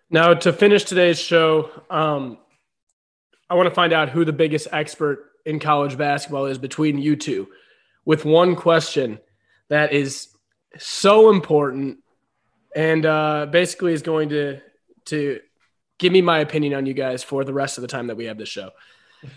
Now, 0.09 0.33
to 0.33 0.53
finish 0.53 0.83
today's 0.83 1.19
show, 1.19 1.69
um, 1.89 2.37
I 3.49 3.55
want 3.55 3.67
to 3.67 3.75
find 3.75 3.93
out 3.93 4.09
who 4.09 4.25
the 4.25 4.33
biggest 4.33 4.67
expert 4.71 5.31
in 5.45 5.59
college 5.59 5.97
basketball 5.97 6.45
is 6.45 6.57
between 6.57 6.97
you 6.97 7.15
two 7.15 7.47
with 8.05 8.25
one 8.25 8.55
question 8.55 9.19
that 9.69 9.93
is 9.93 10.29
so 10.77 11.29
important 11.29 11.99
and 12.75 13.05
uh, 13.05 13.47
basically 13.49 13.93
is 13.93 14.01
going 14.01 14.29
to, 14.29 14.59
to 15.05 15.39
give 15.97 16.11
me 16.11 16.21
my 16.21 16.39
opinion 16.39 16.73
on 16.73 16.85
you 16.85 16.93
guys 16.93 17.23
for 17.23 17.43
the 17.43 17.53
rest 17.53 17.77
of 17.77 17.81
the 17.81 17.87
time 17.87 18.07
that 18.07 18.17
we 18.17 18.25
have 18.25 18.37
this 18.37 18.49
show. 18.49 18.71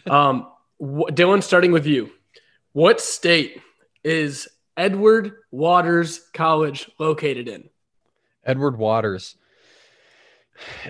Um, 0.06 0.46
wh- 0.78 1.08
Dylan, 1.08 1.42
starting 1.42 1.72
with 1.72 1.86
you, 1.86 2.10
what 2.72 3.00
state 3.00 3.62
is 4.04 4.46
Edward 4.76 5.32
Waters 5.50 6.20
College 6.34 6.90
located 6.98 7.48
in? 7.48 7.70
Edward 8.44 8.76
Waters. 8.76 9.36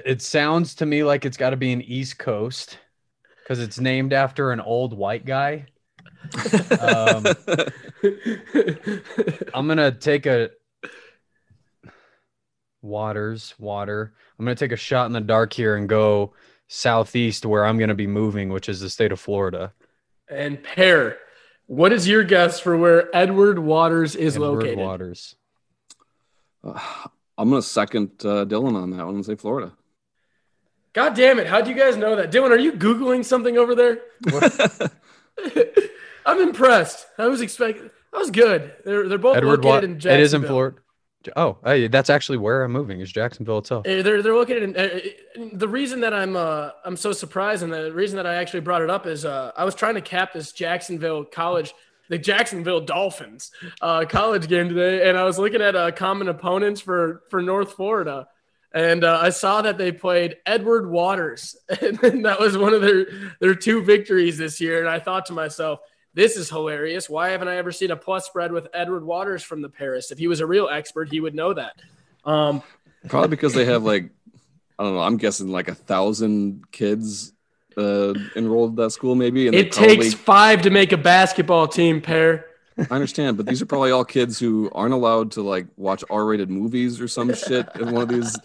It 0.04 0.22
sounds 0.22 0.74
to 0.76 0.86
me 0.86 1.04
like 1.04 1.24
it's 1.24 1.36
got 1.36 1.50
to 1.50 1.56
be 1.56 1.72
an 1.72 1.82
East 1.82 2.18
Coast 2.18 2.78
because 3.42 3.58
it's 3.60 3.78
named 3.80 4.12
after 4.12 4.52
an 4.52 4.60
old 4.60 4.92
white 4.96 5.24
guy. 5.24 5.66
Um, 6.80 7.24
I'm 9.54 9.66
gonna 9.68 9.90
take 9.92 10.26
a 10.26 10.50
Waters 12.82 13.54
water. 13.58 14.14
I'm 14.38 14.44
gonna 14.44 14.54
take 14.54 14.72
a 14.72 14.76
shot 14.76 15.06
in 15.06 15.12
the 15.12 15.20
dark 15.20 15.52
here 15.52 15.76
and 15.76 15.88
go 15.88 16.32
southeast 16.68 17.44
where 17.44 17.64
I'm 17.66 17.78
gonna 17.78 17.94
be 17.94 18.06
moving, 18.06 18.48
which 18.48 18.68
is 18.68 18.80
the 18.80 18.88
state 18.88 19.12
of 19.12 19.20
Florida. 19.20 19.72
and 20.28 20.62
Per, 20.62 21.18
what 21.66 21.92
is 21.92 22.08
your 22.08 22.24
guess 22.24 22.58
for 22.60 22.76
where 22.76 23.14
Edward 23.14 23.58
Waters 23.58 24.14
is 24.16 24.38
located? 24.38 24.70
Edward 24.72 24.78
located? 24.78 24.86
Waters. 24.86 25.36
I'm 27.36 27.50
gonna 27.50 27.62
second 27.62 28.10
uh, 28.24 28.44
Dylan 28.46 28.76
on 28.80 28.90
that 28.90 29.04
one 29.04 29.16
and 29.16 29.26
say 29.26 29.34
Florida. 29.34 29.72
God 30.92 31.14
damn 31.14 31.38
it! 31.38 31.46
How'd 31.46 31.68
you 31.68 31.74
guys 31.74 31.96
know 31.96 32.16
that? 32.16 32.32
Dylan, 32.32 32.50
are 32.50 32.58
you 32.58 32.72
googling 32.72 33.24
something 33.24 33.56
over 33.56 33.74
there? 33.74 34.00
I'm 36.26 36.40
impressed. 36.40 37.06
I 37.18 37.26
was 37.26 37.40
expecting. 37.40 37.90
That 38.12 38.18
was 38.18 38.30
good. 38.30 38.72
They're 38.84 39.08
they're 39.08 39.18
both 39.18 39.36
Edward 39.36 39.64
Wa- 39.64 39.70
located 39.72 39.90
in 39.90 39.98
Jacksonville. 39.98 40.20
It 40.20 40.22
is 40.22 40.34
in 40.34 40.42
Florida. 40.44 40.76
Oh, 41.36 41.58
hey, 41.64 41.86
that's 41.86 42.08
actually 42.08 42.38
where 42.38 42.64
I'm 42.64 42.72
moving. 42.72 43.00
Is 43.00 43.12
Jacksonville 43.12 43.58
itself? 43.58 43.86
Uh, 43.86 44.00
They're 44.02 44.22
they're 44.22 44.34
located 44.34 44.62
in. 44.62 44.76
Uh, 44.76 45.00
the 45.52 45.68
reason 45.68 46.00
that 46.00 46.14
I'm 46.14 46.34
uh 46.34 46.70
I'm 46.84 46.96
so 46.96 47.12
surprised 47.12 47.62
and 47.62 47.72
the 47.72 47.92
reason 47.92 48.16
that 48.16 48.26
I 48.26 48.36
actually 48.36 48.60
brought 48.60 48.80
it 48.82 48.88
up 48.90 49.06
is 49.06 49.24
uh 49.26 49.52
I 49.56 49.64
was 49.64 49.74
trying 49.74 49.94
to 49.96 50.00
cap 50.00 50.32
this 50.32 50.52
Jacksonville 50.52 51.24
College, 51.24 51.74
the 52.08 52.16
Jacksonville 52.16 52.80
Dolphins 52.80 53.50
uh 53.82 54.06
college 54.08 54.48
game 54.48 54.70
today, 54.70 55.08
and 55.08 55.18
I 55.18 55.24
was 55.24 55.38
looking 55.38 55.60
at 55.60 55.76
uh 55.76 55.90
common 55.92 56.28
opponents 56.28 56.80
for 56.80 57.22
for 57.28 57.42
North 57.42 57.74
Florida, 57.74 58.26
and 58.72 59.04
uh, 59.04 59.18
I 59.20 59.30
saw 59.30 59.62
that 59.62 59.78
they 59.78 59.92
played 59.92 60.36
Edward 60.46 60.88
Waters, 60.88 61.56
and 61.80 62.24
that 62.24 62.38
was 62.38 62.56
one 62.56 62.74
of 62.74 62.82
their 62.82 63.06
their 63.40 63.54
two 63.54 63.82
victories 63.82 64.38
this 64.38 64.60
year, 64.60 64.80
and 64.80 64.88
I 64.88 64.98
thought 64.98 65.26
to 65.26 65.32
myself. 65.32 65.80
This 66.12 66.36
is 66.36 66.50
hilarious. 66.50 67.08
Why 67.08 67.28
haven't 67.28 67.46
I 67.46 67.54
ever 67.54 67.70
seen 67.70 67.92
a 67.92 67.96
plus 67.96 68.26
spread 68.26 68.50
with 68.50 68.66
Edward 68.74 69.04
Waters 69.04 69.44
from 69.44 69.62
the 69.62 69.68
Paris? 69.68 70.10
If 70.10 70.18
he 70.18 70.26
was 70.26 70.40
a 70.40 70.46
real 70.46 70.68
expert, 70.68 71.08
he 71.08 71.20
would 71.20 71.36
know 71.36 71.54
that. 71.54 71.76
Um, 72.24 72.64
Probably 73.08 73.28
because 73.28 73.54
they 73.54 73.64
have 73.64 73.84
like 73.84 74.10
I 74.80 74.84
don't 74.84 74.94
know. 74.94 75.02
I'm 75.02 75.18
guessing 75.18 75.48
like 75.48 75.68
a 75.68 75.74
thousand 75.74 76.70
kids 76.70 77.34
uh, 77.76 78.14
enrolled 78.34 78.70
at 78.70 78.76
that 78.84 78.90
school, 78.90 79.14
maybe. 79.14 79.46
And 79.46 79.54
It 79.54 79.72
takes 79.72 80.14
five 80.14 80.62
to 80.62 80.70
make 80.70 80.92
a 80.92 80.96
basketball 80.96 81.68
team 81.68 82.00
Per. 82.00 82.44
I 82.90 82.94
understand, 82.94 83.36
but 83.36 83.46
these 83.46 83.60
are 83.60 83.66
probably 83.66 83.90
all 83.90 84.04
kids 84.04 84.38
who 84.38 84.70
aren't 84.74 84.94
allowed 84.94 85.32
to 85.32 85.42
like 85.42 85.66
watch 85.76 86.04
R-rated 86.08 86.50
movies 86.50 87.00
or 87.00 87.08
some 87.08 87.34
shit 87.34 87.68
in 87.76 87.92
one 87.92 88.02
of 88.02 88.08
these 88.08 88.36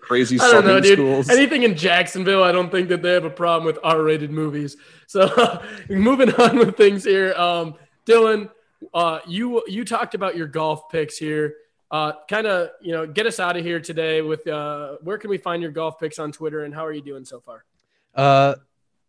crazy 0.00 0.38
I 0.40 0.50
don't 0.50 0.64
know, 0.64 0.80
dude. 0.80 0.98
schools. 0.98 1.28
Anything 1.28 1.64
in 1.64 1.76
Jacksonville, 1.76 2.42
I 2.42 2.52
don't 2.52 2.70
think 2.70 2.88
that 2.88 3.02
they 3.02 3.12
have 3.12 3.24
a 3.24 3.30
problem 3.30 3.66
with 3.66 3.78
R-rated 3.82 4.30
movies. 4.30 4.76
So, 5.06 5.62
moving 5.88 6.32
on 6.34 6.58
with 6.58 6.76
things 6.76 7.04
here, 7.04 7.34
um, 7.34 7.74
Dylan, 8.06 8.50
uh, 8.94 9.20
you 9.26 9.62
you 9.66 9.84
talked 9.84 10.14
about 10.14 10.36
your 10.36 10.46
golf 10.46 10.88
picks 10.90 11.16
here. 11.16 11.54
Uh, 11.90 12.12
kind 12.28 12.48
of, 12.48 12.70
you 12.80 12.92
know, 12.92 13.06
get 13.06 13.26
us 13.26 13.38
out 13.38 13.56
of 13.56 13.64
here 13.64 13.78
today 13.78 14.20
with 14.20 14.46
uh, 14.48 14.96
where 15.02 15.18
can 15.18 15.30
we 15.30 15.38
find 15.38 15.62
your 15.62 15.70
golf 15.70 16.00
picks 16.00 16.18
on 16.18 16.32
Twitter 16.32 16.64
and 16.64 16.74
how 16.74 16.84
are 16.84 16.92
you 16.92 17.02
doing 17.02 17.24
so 17.24 17.40
far? 17.40 17.64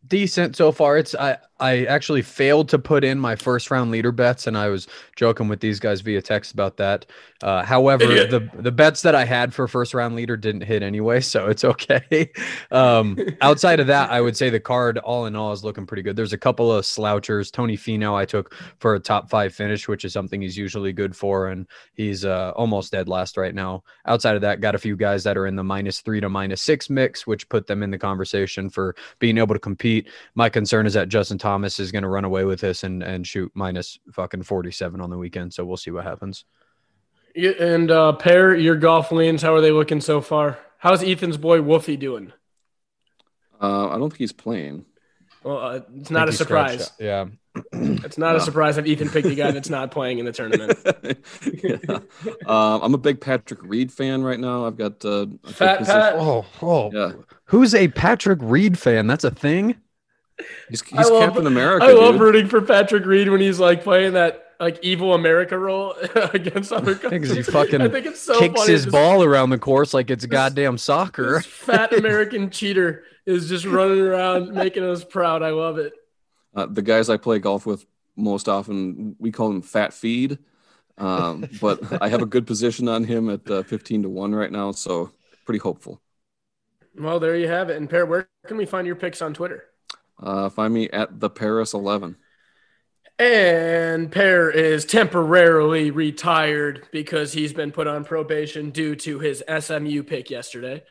Decent 0.05 0.55
so 0.55 0.71
far. 0.71 0.97
It's 0.97 1.15
I 1.15 1.37
I 1.59 1.85
actually 1.85 2.21
failed 2.21 2.69
to 2.69 2.79
put 2.79 3.03
in 3.03 3.19
my 3.19 3.35
first 3.35 3.71
round 3.71 3.91
leader 3.91 4.11
bets, 4.11 4.45
and 4.47 4.57
I 4.57 4.69
was 4.69 4.87
joking 5.15 5.47
with 5.47 5.59
these 5.59 5.79
guys 5.79 6.01
via 6.01 6.21
text 6.21 6.53
about 6.53 6.77
that. 6.77 7.05
Uh, 7.41 7.63
however, 7.63 8.05
the 8.05 8.49
the 8.53 8.71
bets 8.71 9.01
that 9.01 9.15
I 9.15 9.25
had 9.25 9.53
for 9.53 9.67
first 9.67 9.93
round 9.93 10.15
leader 10.15 10.37
didn't 10.37 10.61
hit 10.61 10.83
anyway, 10.83 11.19
so 11.21 11.47
it's 11.47 11.63
okay. 11.63 12.31
um, 12.71 13.17
outside 13.41 13.79
of 13.79 13.87
that, 13.87 14.11
I 14.11 14.21
would 14.21 14.37
say 14.37 14.49
the 14.49 14.59
card 14.59 14.97
all 14.99 15.25
in 15.25 15.35
all 15.35 15.51
is 15.51 15.63
looking 15.63 15.85
pretty 15.85 16.03
good. 16.03 16.15
There's 16.15 16.33
a 16.33 16.37
couple 16.37 16.71
of 16.71 16.85
slouchers. 16.85 17.51
Tony 17.51 17.75
Finau 17.75 18.13
I 18.13 18.25
took 18.25 18.55
for 18.79 18.95
a 18.95 18.99
top 18.99 19.29
five 19.29 19.53
finish, 19.53 19.87
which 19.87 20.05
is 20.05 20.13
something 20.13 20.41
he's 20.41 20.57
usually 20.57 20.93
good 20.93 21.15
for, 21.15 21.47
and 21.47 21.67
he's 21.93 22.23
uh, 22.23 22.53
almost 22.55 22.91
dead 22.91 23.09
last 23.09 23.35
right 23.37 23.55
now. 23.55 23.83
Outside 24.05 24.35
of 24.35 24.41
that, 24.41 24.61
got 24.61 24.75
a 24.75 24.79
few 24.79 24.95
guys 24.95 25.23
that 25.23 25.37
are 25.37 25.47
in 25.47 25.55
the 25.55 25.63
minus 25.63 26.01
three 26.01 26.21
to 26.21 26.29
minus 26.29 26.61
six 26.61 26.89
mix, 26.89 27.25
which 27.25 27.49
put 27.49 27.67
them 27.67 27.81
in 27.81 27.91
the 27.91 27.97
conversation 27.97 28.69
for 28.69 28.95
being 29.19 29.37
able 29.37 29.55
to 29.55 29.59
compete. 29.59 29.86
My 30.35 30.49
concern 30.49 30.85
is 30.85 30.93
that 30.93 31.09
Justin 31.09 31.37
Thomas 31.37 31.79
is 31.79 31.91
going 31.91 32.03
to 32.03 32.09
run 32.09 32.25
away 32.25 32.43
with 32.45 32.61
this 32.61 32.83
and 32.83 33.03
and 33.03 33.25
shoot 33.25 33.51
minus 33.53 33.99
fucking 34.11 34.43
47 34.43 35.01
on 35.01 35.09
the 35.09 35.17
weekend. 35.17 35.53
So 35.53 35.65
we'll 35.65 35.77
see 35.77 35.91
what 35.91 36.03
happens. 36.03 36.45
Yeah, 37.35 37.51
And 37.59 37.91
uh, 37.91 38.13
Per 38.13 38.55
your 38.55 38.75
golf 38.75 39.11
leans. 39.11 39.41
How 39.41 39.53
are 39.53 39.61
they 39.61 39.71
looking 39.71 40.01
so 40.01 40.21
far? 40.21 40.57
How's 40.79 41.03
Ethan's 41.03 41.37
boy 41.37 41.61
Wolfie 41.61 41.97
doing? 41.97 42.33
Uh, 43.61 43.87
I 43.89 43.97
don't 43.97 44.09
think 44.09 44.19
he's 44.19 44.33
playing. 44.33 44.85
Well, 45.43 45.57
uh, 45.57 45.79
it's 45.95 46.11
not 46.11 46.27
a 46.27 46.31
Think 46.31 46.39
he 46.39 46.43
scratched 46.45 46.81
surprise. 46.81 46.91
Yeah. 46.99 47.25
It's 48.05 48.17
not 48.19 48.35
a 48.35 48.39
surprise 48.39 48.75
that 48.75 48.85
Ethan 48.85 49.09
picked 49.09 49.27
a 49.27 49.33
guy 49.33 49.49
that's 49.49 49.69
not 49.69 49.89
playing 49.89 50.19
in 50.19 50.25
the 50.25 50.31
tournament. 50.31 50.77
yeah. 51.63 51.99
uh, 52.45 52.79
I'm 52.79 52.93
a 52.93 52.99
big 52.99 53.19
Patrick 53.19 53.63
Reed 53.63 53.91
fan 53.91 54.23
right 54.23 54.39
now. 54.39 54.67
I've 54.67 54.77
got 54.77 55.03
uh, 55.03 55.25
Fat 55.47 55.79
position- 55.79 55.99
Pat. 56.01 56.13
Oh, 56.17 56.45
oh. 56.61 56.91
Yeah, 56.93 57.13
Who's 57.47 57.73
a 57.75 57.87
Patrick 57.89 58.39
Reed 58.41 58.77
fan? 58.77 59.07
That's 59.07 59.23
a 59.23 59.31
thing. 59.31 59.75
he's, 60.69 60.83
I 60.93 60.97
he's 60.97 61.09
love- 61.09 61.23
Captain 61.23 61.47
America. 61.47 61.85
I 61.85 61.91
love 61.93 62.13
dude. 62.15 62.21
rooting 62.21 62.47
for 62.47 62.61
Patrick 62.61 63.05
Reed 63.05 63.29
when 63.29 63.41
he's 63.41 63.59
like 63.59 63.83
playing 63.83 64.13
that 64.13 64.43
like 64.59 64.79
evil 64.81 65.13
America 65.13 65.57
role 65.57 65.93
against 66.33 66.71
other 66.73 66.95
countries. 66.95 67.21
Because 67.31 67.35
he 67.47 67.51
fucking 67.51 67.81
I 67.81 67.89
think 67.89 68.05
it's 68.07 68.19
so 68.19 68.39
kicks 68.39 68.59
funny. 68.59 68.71
his 68.73 68.85
This- 68.85 68.91
ball 68.91 69.23
around 69.23 69.49
the 69.51 69.59
course 69.59 69.93
like 69.93 70.09
it's 70.09 70.25
goddamn 70.25 70.77
soccer. 70.77 71.35
This 71.37 71.45
fat 71.45 71.93
American 71.97 72.49
cheater 72.49 73.03
is 73.25 73.49
just 73.49 73.65
running 73.65 73.99
around 74.01 74.53
making 74.53 74.83
us 74.83 75.03
proud. 75.03 75.43
I 75.43 75.49
love 75.51 75.77
it. 75.77 75.93
Uh, 76.55 76.65
the 76.65 76.81
guys 76.81 77.09
I 77.09 77.17
play 77.17 77.39
golf 77.39 77.65
with 77.65 77.85
most 78.15 78.49
often, 78.49 79.15
we 79.19 79.31
call 79.31 79.51
him 79.51 79.61
Fat 79.61 79.93
Feed. 79.93 80.39
Um, 80.97 81.47
but 81.61 82.01
I 82.01 82.09
have 82.09 82.23
a 82.23 82.25
good 82.25 82.47
position 82.47 82.87
on 82.87 83.03
him 83.03 83.29
at 83.29 83.47
uh, 83.51 83.61
15 83.63 84.03
to 84.03 84.09
1 84.09 84.33
right 84.33 84.51
now. 84.51 84.71
So 84.71 85.11
pretty 85.45 85.59
hopeful. 85.59 86.01
Well, 86.97 87.19
there 87.19 87.35
you 87.35 87.47
have 87.47 87.69
it. 87.69 87.77
And 87.77 87.89
Per, 87.89 88.05
where 88.05 88.29
can 88.47 88.57
we 88.57 88.65
find 88.65 88.87
your 88.87 88.95
picks 88.95 89.21
on 89.21 89.33
Twitter? 89.33 89.65
Uh, 90.21 90.49
find 90.49 90.73
me 90.73 90.89
at 90.89 91.19
the 91.19 91.29
Paris 91.29 91.73
11. 91.73 92.15
And 93.19 94.11
Per 94.11 94.49
is 94.51 94.85
temporarily 94.85 95.89
retired 95.91 96.87
because 96.91 97.33
he's 97.33 97.53
been 97.53 97.71
put 97.71 97.87
on 97.87 98.03
probation 98.03 98.69
due 98.69 98.95
to 98.97 99.19
his 99.19 99.43
SMU 99.59 100.03
pick 100.03 100.29
yesterday. 100.29 100.83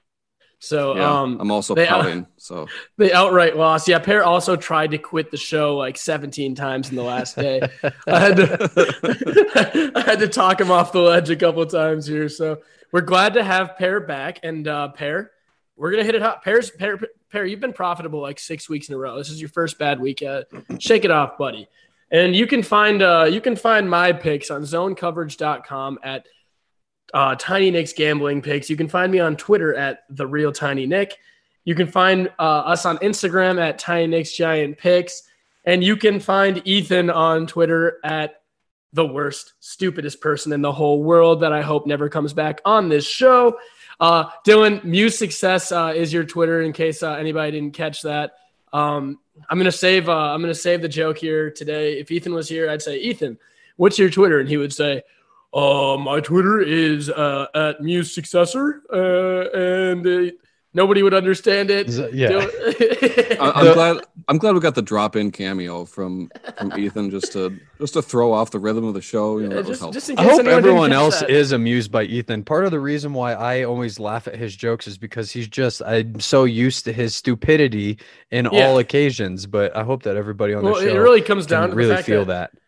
So 0.58 0.96
Yeah, 0.96 1.20
um, 1.20 1.38
I'm 1.40 1.50
also 1.52 1.74
they- 1.74 1.86
pouting. 1.86 2.26
So 2.36 2.66
the 2.96 3.14
outright 3.14 3.56
loss. 3.56 3.86
Yeah, 3.86 3.98
Per 4.00 4.22
also 4.22 4.56
tried 4.56 4.90
to 4.92 4.98
quit 4.98 5.30
the 5.30 5.36
show 5.36 5.76
like 5.76 5.96
17 5.96 6.54
times 6.56 6.90
in 6.90 6.96
the 6.96 7.02
last 7.02 7.36
day. 7.36 7.60
I 8.06 8.18
had 8.20 8.36
to 8.38 9.92
I 9.94 10.00
had 10.02 10.18
to 10.20 10.28
talk 10.28 10.60
him 10.60 10.70
off 10.70 10.92
the 10.92 11.00
ledge 11.00 11.30
a 11.30 11.36
couple 11.36 11.64
times 11.66 12.06
here. 12.06 12.28
So 12.28 12.62
we're 12.90 13.02
glad 13.02 13.34
to 13.34 13.44
have 13.44 13.76
Per 13.76 14.00
back. 14.00 14.40
And 14.42 14.66
uh 14.66 14.88
Per, 14.88 15.30
we're 15.76 15.90
gonna 15.90 16.04
hit 16.04 16.14
it 16.14 16.22
hot. 16.22 16.42
Per's 16.42 16.70
Per 16.70 16.98
Per, 17.30 17.44
you've 17.44 17.60
been 17.60 17.72
profitable 17.72 18.20
like 18.20 18.38
six 18.38 18.68
weeks 18.68 18.88
in 18.88 18.94
a 18.94 18.98
row. 18.98 19.16
This 19.18 19.30
is 19.30 19.40
your 19.40 19.50
first 19.50 19.78
bad 19.78 20.00
week. 20.00 20.22
Uh, 20.22 20.42
shake 20.78 21.04
it 21.04 21.10
off, 21.10 21.38
buddy. 21.38 21.68
And 22.10 22.36
you 22.36 22.46
can 22.46 22.62
find 22.62 23.02
uh 23.02 23.28
you 23.30 23.40
can 23.40 23.56
find 23.56 23.88
my 23.88 24.12
picks 24.12 24.50
on 24.50 24.62
zonecoverage.com 24.62 25.98
at 26.02 26.26
uh, 27.14 27.34
Tiny 27.38 27.70
Nick's 27.70 27.92
gambling 27.92 28.42
picks. 28.42 28.68
You 28.68 28.76
can 28.76 28.88
find 28.88 29.12
me 29.12 29.20
on 29.20 29.36
Twitter 29.36 29.74
at 29.74 30.04
the 30.10 30.26
real 30.26 30.52
Tiny 30.52 30.86
Nick. 30.86 31.16
You 31.64 31.74
can 31.74 31.86
find 31.86 32.28
uh, 32.38 32.42
us 32.42 32.86
on 32.86 32.98
Instagram 32.98 33.60
at 33.60 33.78
Tiny 33.78 34.06
Nick's 34.06 34.32
Giant 34.32 34.78
Picks, 34.78 35.22
and 35.64 35.82
you 35.82 35.96
can 35.96 36.20
find 36.20 36.62
Ethan 36.64 37.10
on 37.10 37.46
Twitter 37.46 37.98
at 38.04 38.42
the 38.92 39.04
worst, 39.04 39.54
stupidest 39.60 40.20
person 40.20 40.52
in 40.52 40.62
the 40.62 40.72
whole 40.72 41.02
world 41.02 41.40
that 41.40 41.52
I 41.52 41.62
hope 41.62 41.86
never 41.86 42.08
comes 42.08 42.32
back 42.32 42.60
on 42.64 42.88
this 42.88 43.06
show. 43.06 43.58
Uh, 43.98 44.26
Dylan, 44.46 44.84
Muse 44.84 45.18
Success 45.18 45.72
uh, 45.72 45.92
is 45.94 46.12
your 46.12 46.24
Twitter 46.24 46.62
in 46.62 46.72
case 46.72 47.02
uh, 47.02 47.12
anybody 47.12 47.52
didn't 47.52 47.74
catch 47.74 48.02
that. 48.02 48.34
Um, 48.72 49.18
I'm 49.48 49.58
gonna 49.58 49.72
save. 49.72 50.08
Uh, 50.08 50.32
I'm 50.34 50.40
gonna 50.40 50.54
save 50.54 50.82
the 50.82 50.88
joke 50.88 51.18
here 51.18 51.50
today. 51.50 51.98
If 51.98 52.10
Ethan 52.10 52.34
was 52.34 52.48
here, 52.48 52.70
I'd 52.70 52.82
say, 52.82 52.98
Ethan, 52.98 53.38
what's 53.76 53.98
your 53.98 54.10
Twitter? 54.10 54.40
And 54.40 54.48
he 54.48 54.56
would 54.56 54.72
say, 54.72 55.02
uh, 55.54 55.96
my 55.96 56.20
Twitter 56.20 56.60
is 56.60 57.08
uh, 57.08 57.46
at 57.54 57.80
Muse 57.80 58.14
Successor, 58.14 58.82
uh, 58.92 59.56
and 59.56 60.32
nobody 60.76 61.02
would 61.02 61.14
understand 61.14 61.70
it. 61.70 61.88
that- 61.88 62.14
yeah. 62.14 62.28
Dylan- 62.28 63.40
I, 63.40 63.50
I'm 63.50 63.74
glad 63.74 63.96
I'm 64.28 64.38
glad 64.38 64.54
we 64.54 64.60
got 64.60 64.74
the 64.76 64.82
drop 64.82 65.16
in 65.16 65.30
cameo 65.32 65.84
from 65.84 66.30
from 66.58 66.78
Ethan 66.78 67.10
just 67.10 67.32
to 67.32 67.58
just 67.78 67.94
to 67.94 68.02
throw 68.02 68.32
off 68.32 68.50
the 68.52 68.58
rhythm 68.60 68.84
of 68.84 68.94
the 68.94 69.00
show. 69.02 69.38
You 69.38 69.48
know, 69.48 69.56
that 69.56 69.66
was 69.66 69.68
just, 69.68 69.80
helpful. 69.80 69.92
just 69.92 70.10
in 70.10 70.18
I 70.18 70.22
hope 70.24 70.44
everyone 70.44 70.92
else 70.92 71.20
that. 71.20 71.30
is 71.30 71.50
amused 71.52 71.90
by 71.90 72.04
Ethan. 72.04 72.44
Part 72.44 72.64
of 72.64 72.70
the 72.70 72.80
reason 72.80 73.12
why 73.14 73.32
I 73.32 73.64
always 73.64 73.98
laugh 73.98 74.28
at 74.28 74.36
his 74.36 74.54
jokes 74.54 74.86
is 74.86 74.98
because 74.98 75.30
he's 75.32 75.48
just 75.48 75.82
I'm 75.82 76.20
so 76.20 76.44
used 76.44 76.84
to 76.84 76.92
his 76.92 77.16
stupidity 77.16 77.98
in 78.30 78.48
Yeah. 78.52 78.66
all 78.68 78.78
occasions. 78.78 79.46
But 79.46 79.74
I 79.76 79.82
hope 79.82 80.04
that 80.04 80.16
everybody 80.16 80.54
on 80.54 80.62
Well, 80.62 80.74
the 80.74 80.82
show 80.82 80.96
it 80.96 80.98
really 80.98 81.22
comes 81.22 81.46
down 81.46 81.70
to 81.70 81.74
really 81.74 81.88
the 81.90 81.96
fact 81.96 82.06
feel 82.06 82.24
that, 82.26 82.52
that. 82.52 82.60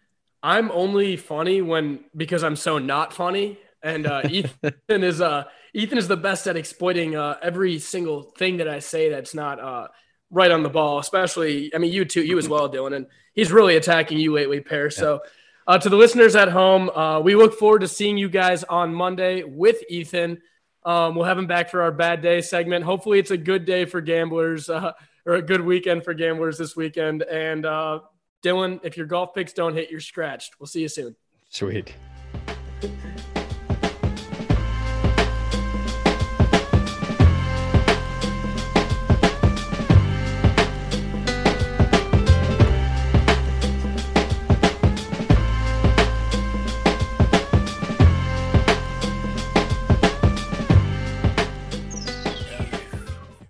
I'm 0.42 0.70
only 0.70 1.16
funny 1.16 1.62
when 1.62 2.00
because 2.16 2.42
I'm 2.44 2.56
so 2.56 2.78
not 2.78 3.12
funny. 3.12 3.58
And 3.82 4.06
uh, 4.06 4.22
Ethan 4.28 5.02
is 5.04 5.20
uh, 5.20 5.44
Ethan 5.78 5.96
is 5.96 6.08
the 6.08 6.16
best 6.16 6.48
at 6.48 6.56
exploiting 6.56 7.14
uh, 7.14 7.36
every 7.40 7.78
single 7.78 8.22
thing 8.22 8.56
that 8.56 8.68
I 8.68 8.80
say 8.80 9.10
that's 9.10 9.32
not 9.32 9.60
uh, 9.60 9.86
right 10.28 10.50
on 10.50 10.64
the 10.64 10.68
ball. 10.68 10.98
Especially, 10.98 11.72
I 11.72 11.78
mean, 11.78 11.92
you 11.92 12.04
too, 12.04 12.22
you 12.22 12.36
as 12.36 12.48
well, 12.48 12.68
Dylan. 12.68 12.96
And 12.96 13.06
he's 13.32 13.52
really 13.52 13.76
attacking 13.76 14.18
you 14.18 14.32
lately, 14.32 14.60
Per. 14.60 14.90
So, 14.90 15.20
uh, 15.68 15.78
to 15.78 15.88
the 15.88 15.96
listeners 15.96 16.34
at 16.34 16.48
home, 16.48 16.90
uh, 16.90 17.20
we 17.20 17.36
look 17.36 17.56
forward 17.56 17.80
to 17.80 17.88
seeing 17.88 18.18
you 18.18 18.28
guys 18.28 18.64
on 18.64 18.92
Monday 18.92 19.44
with 19.44 19.76
Ethan. 19.88 20.42
Um, 20.84 21.14
we'll 21.14 21.26
have 21.26 21.38
him 21.38 21.46
back 21.46 21.70
for 21.70 21.82
our 21.82 21.92
bad 21.92 22.22
day 22.22 22.40
segment. 22.40 22.84
Hopefully, 22.84 23.20
it's 23.20 23.30
a 23.30 23.36
good 23.36 23.64
day 23.64 23.84
for 23.84 24.00
gamblers 24.00 24.68
uh, 24.68 24.92
or 25.26 25.34
a 25.34 25.42
good 25.42 25.60
weekend 25.60 26.02
for 26.02 26.12
gamblers 26.12 26.58
this 26.58 26.74
weekend. 26.74 27.22
And 27.22 27.64
uh, 27.64 28.00
Dylan, 28.42 28.80
if 28.82 28.96
your 28.96 29.06
golf 29.06 29.32
picks 29.32 29.52
don't 29.52 29.74
hit, 29.74 29.92
you're 29.92 30.00
scratched. 30.00 30.58
We'll 30.58 30.66
see 30.66 30.80
you 30.80 30.88
soon. 30.88 31.14
Sweet. 31.50 31.94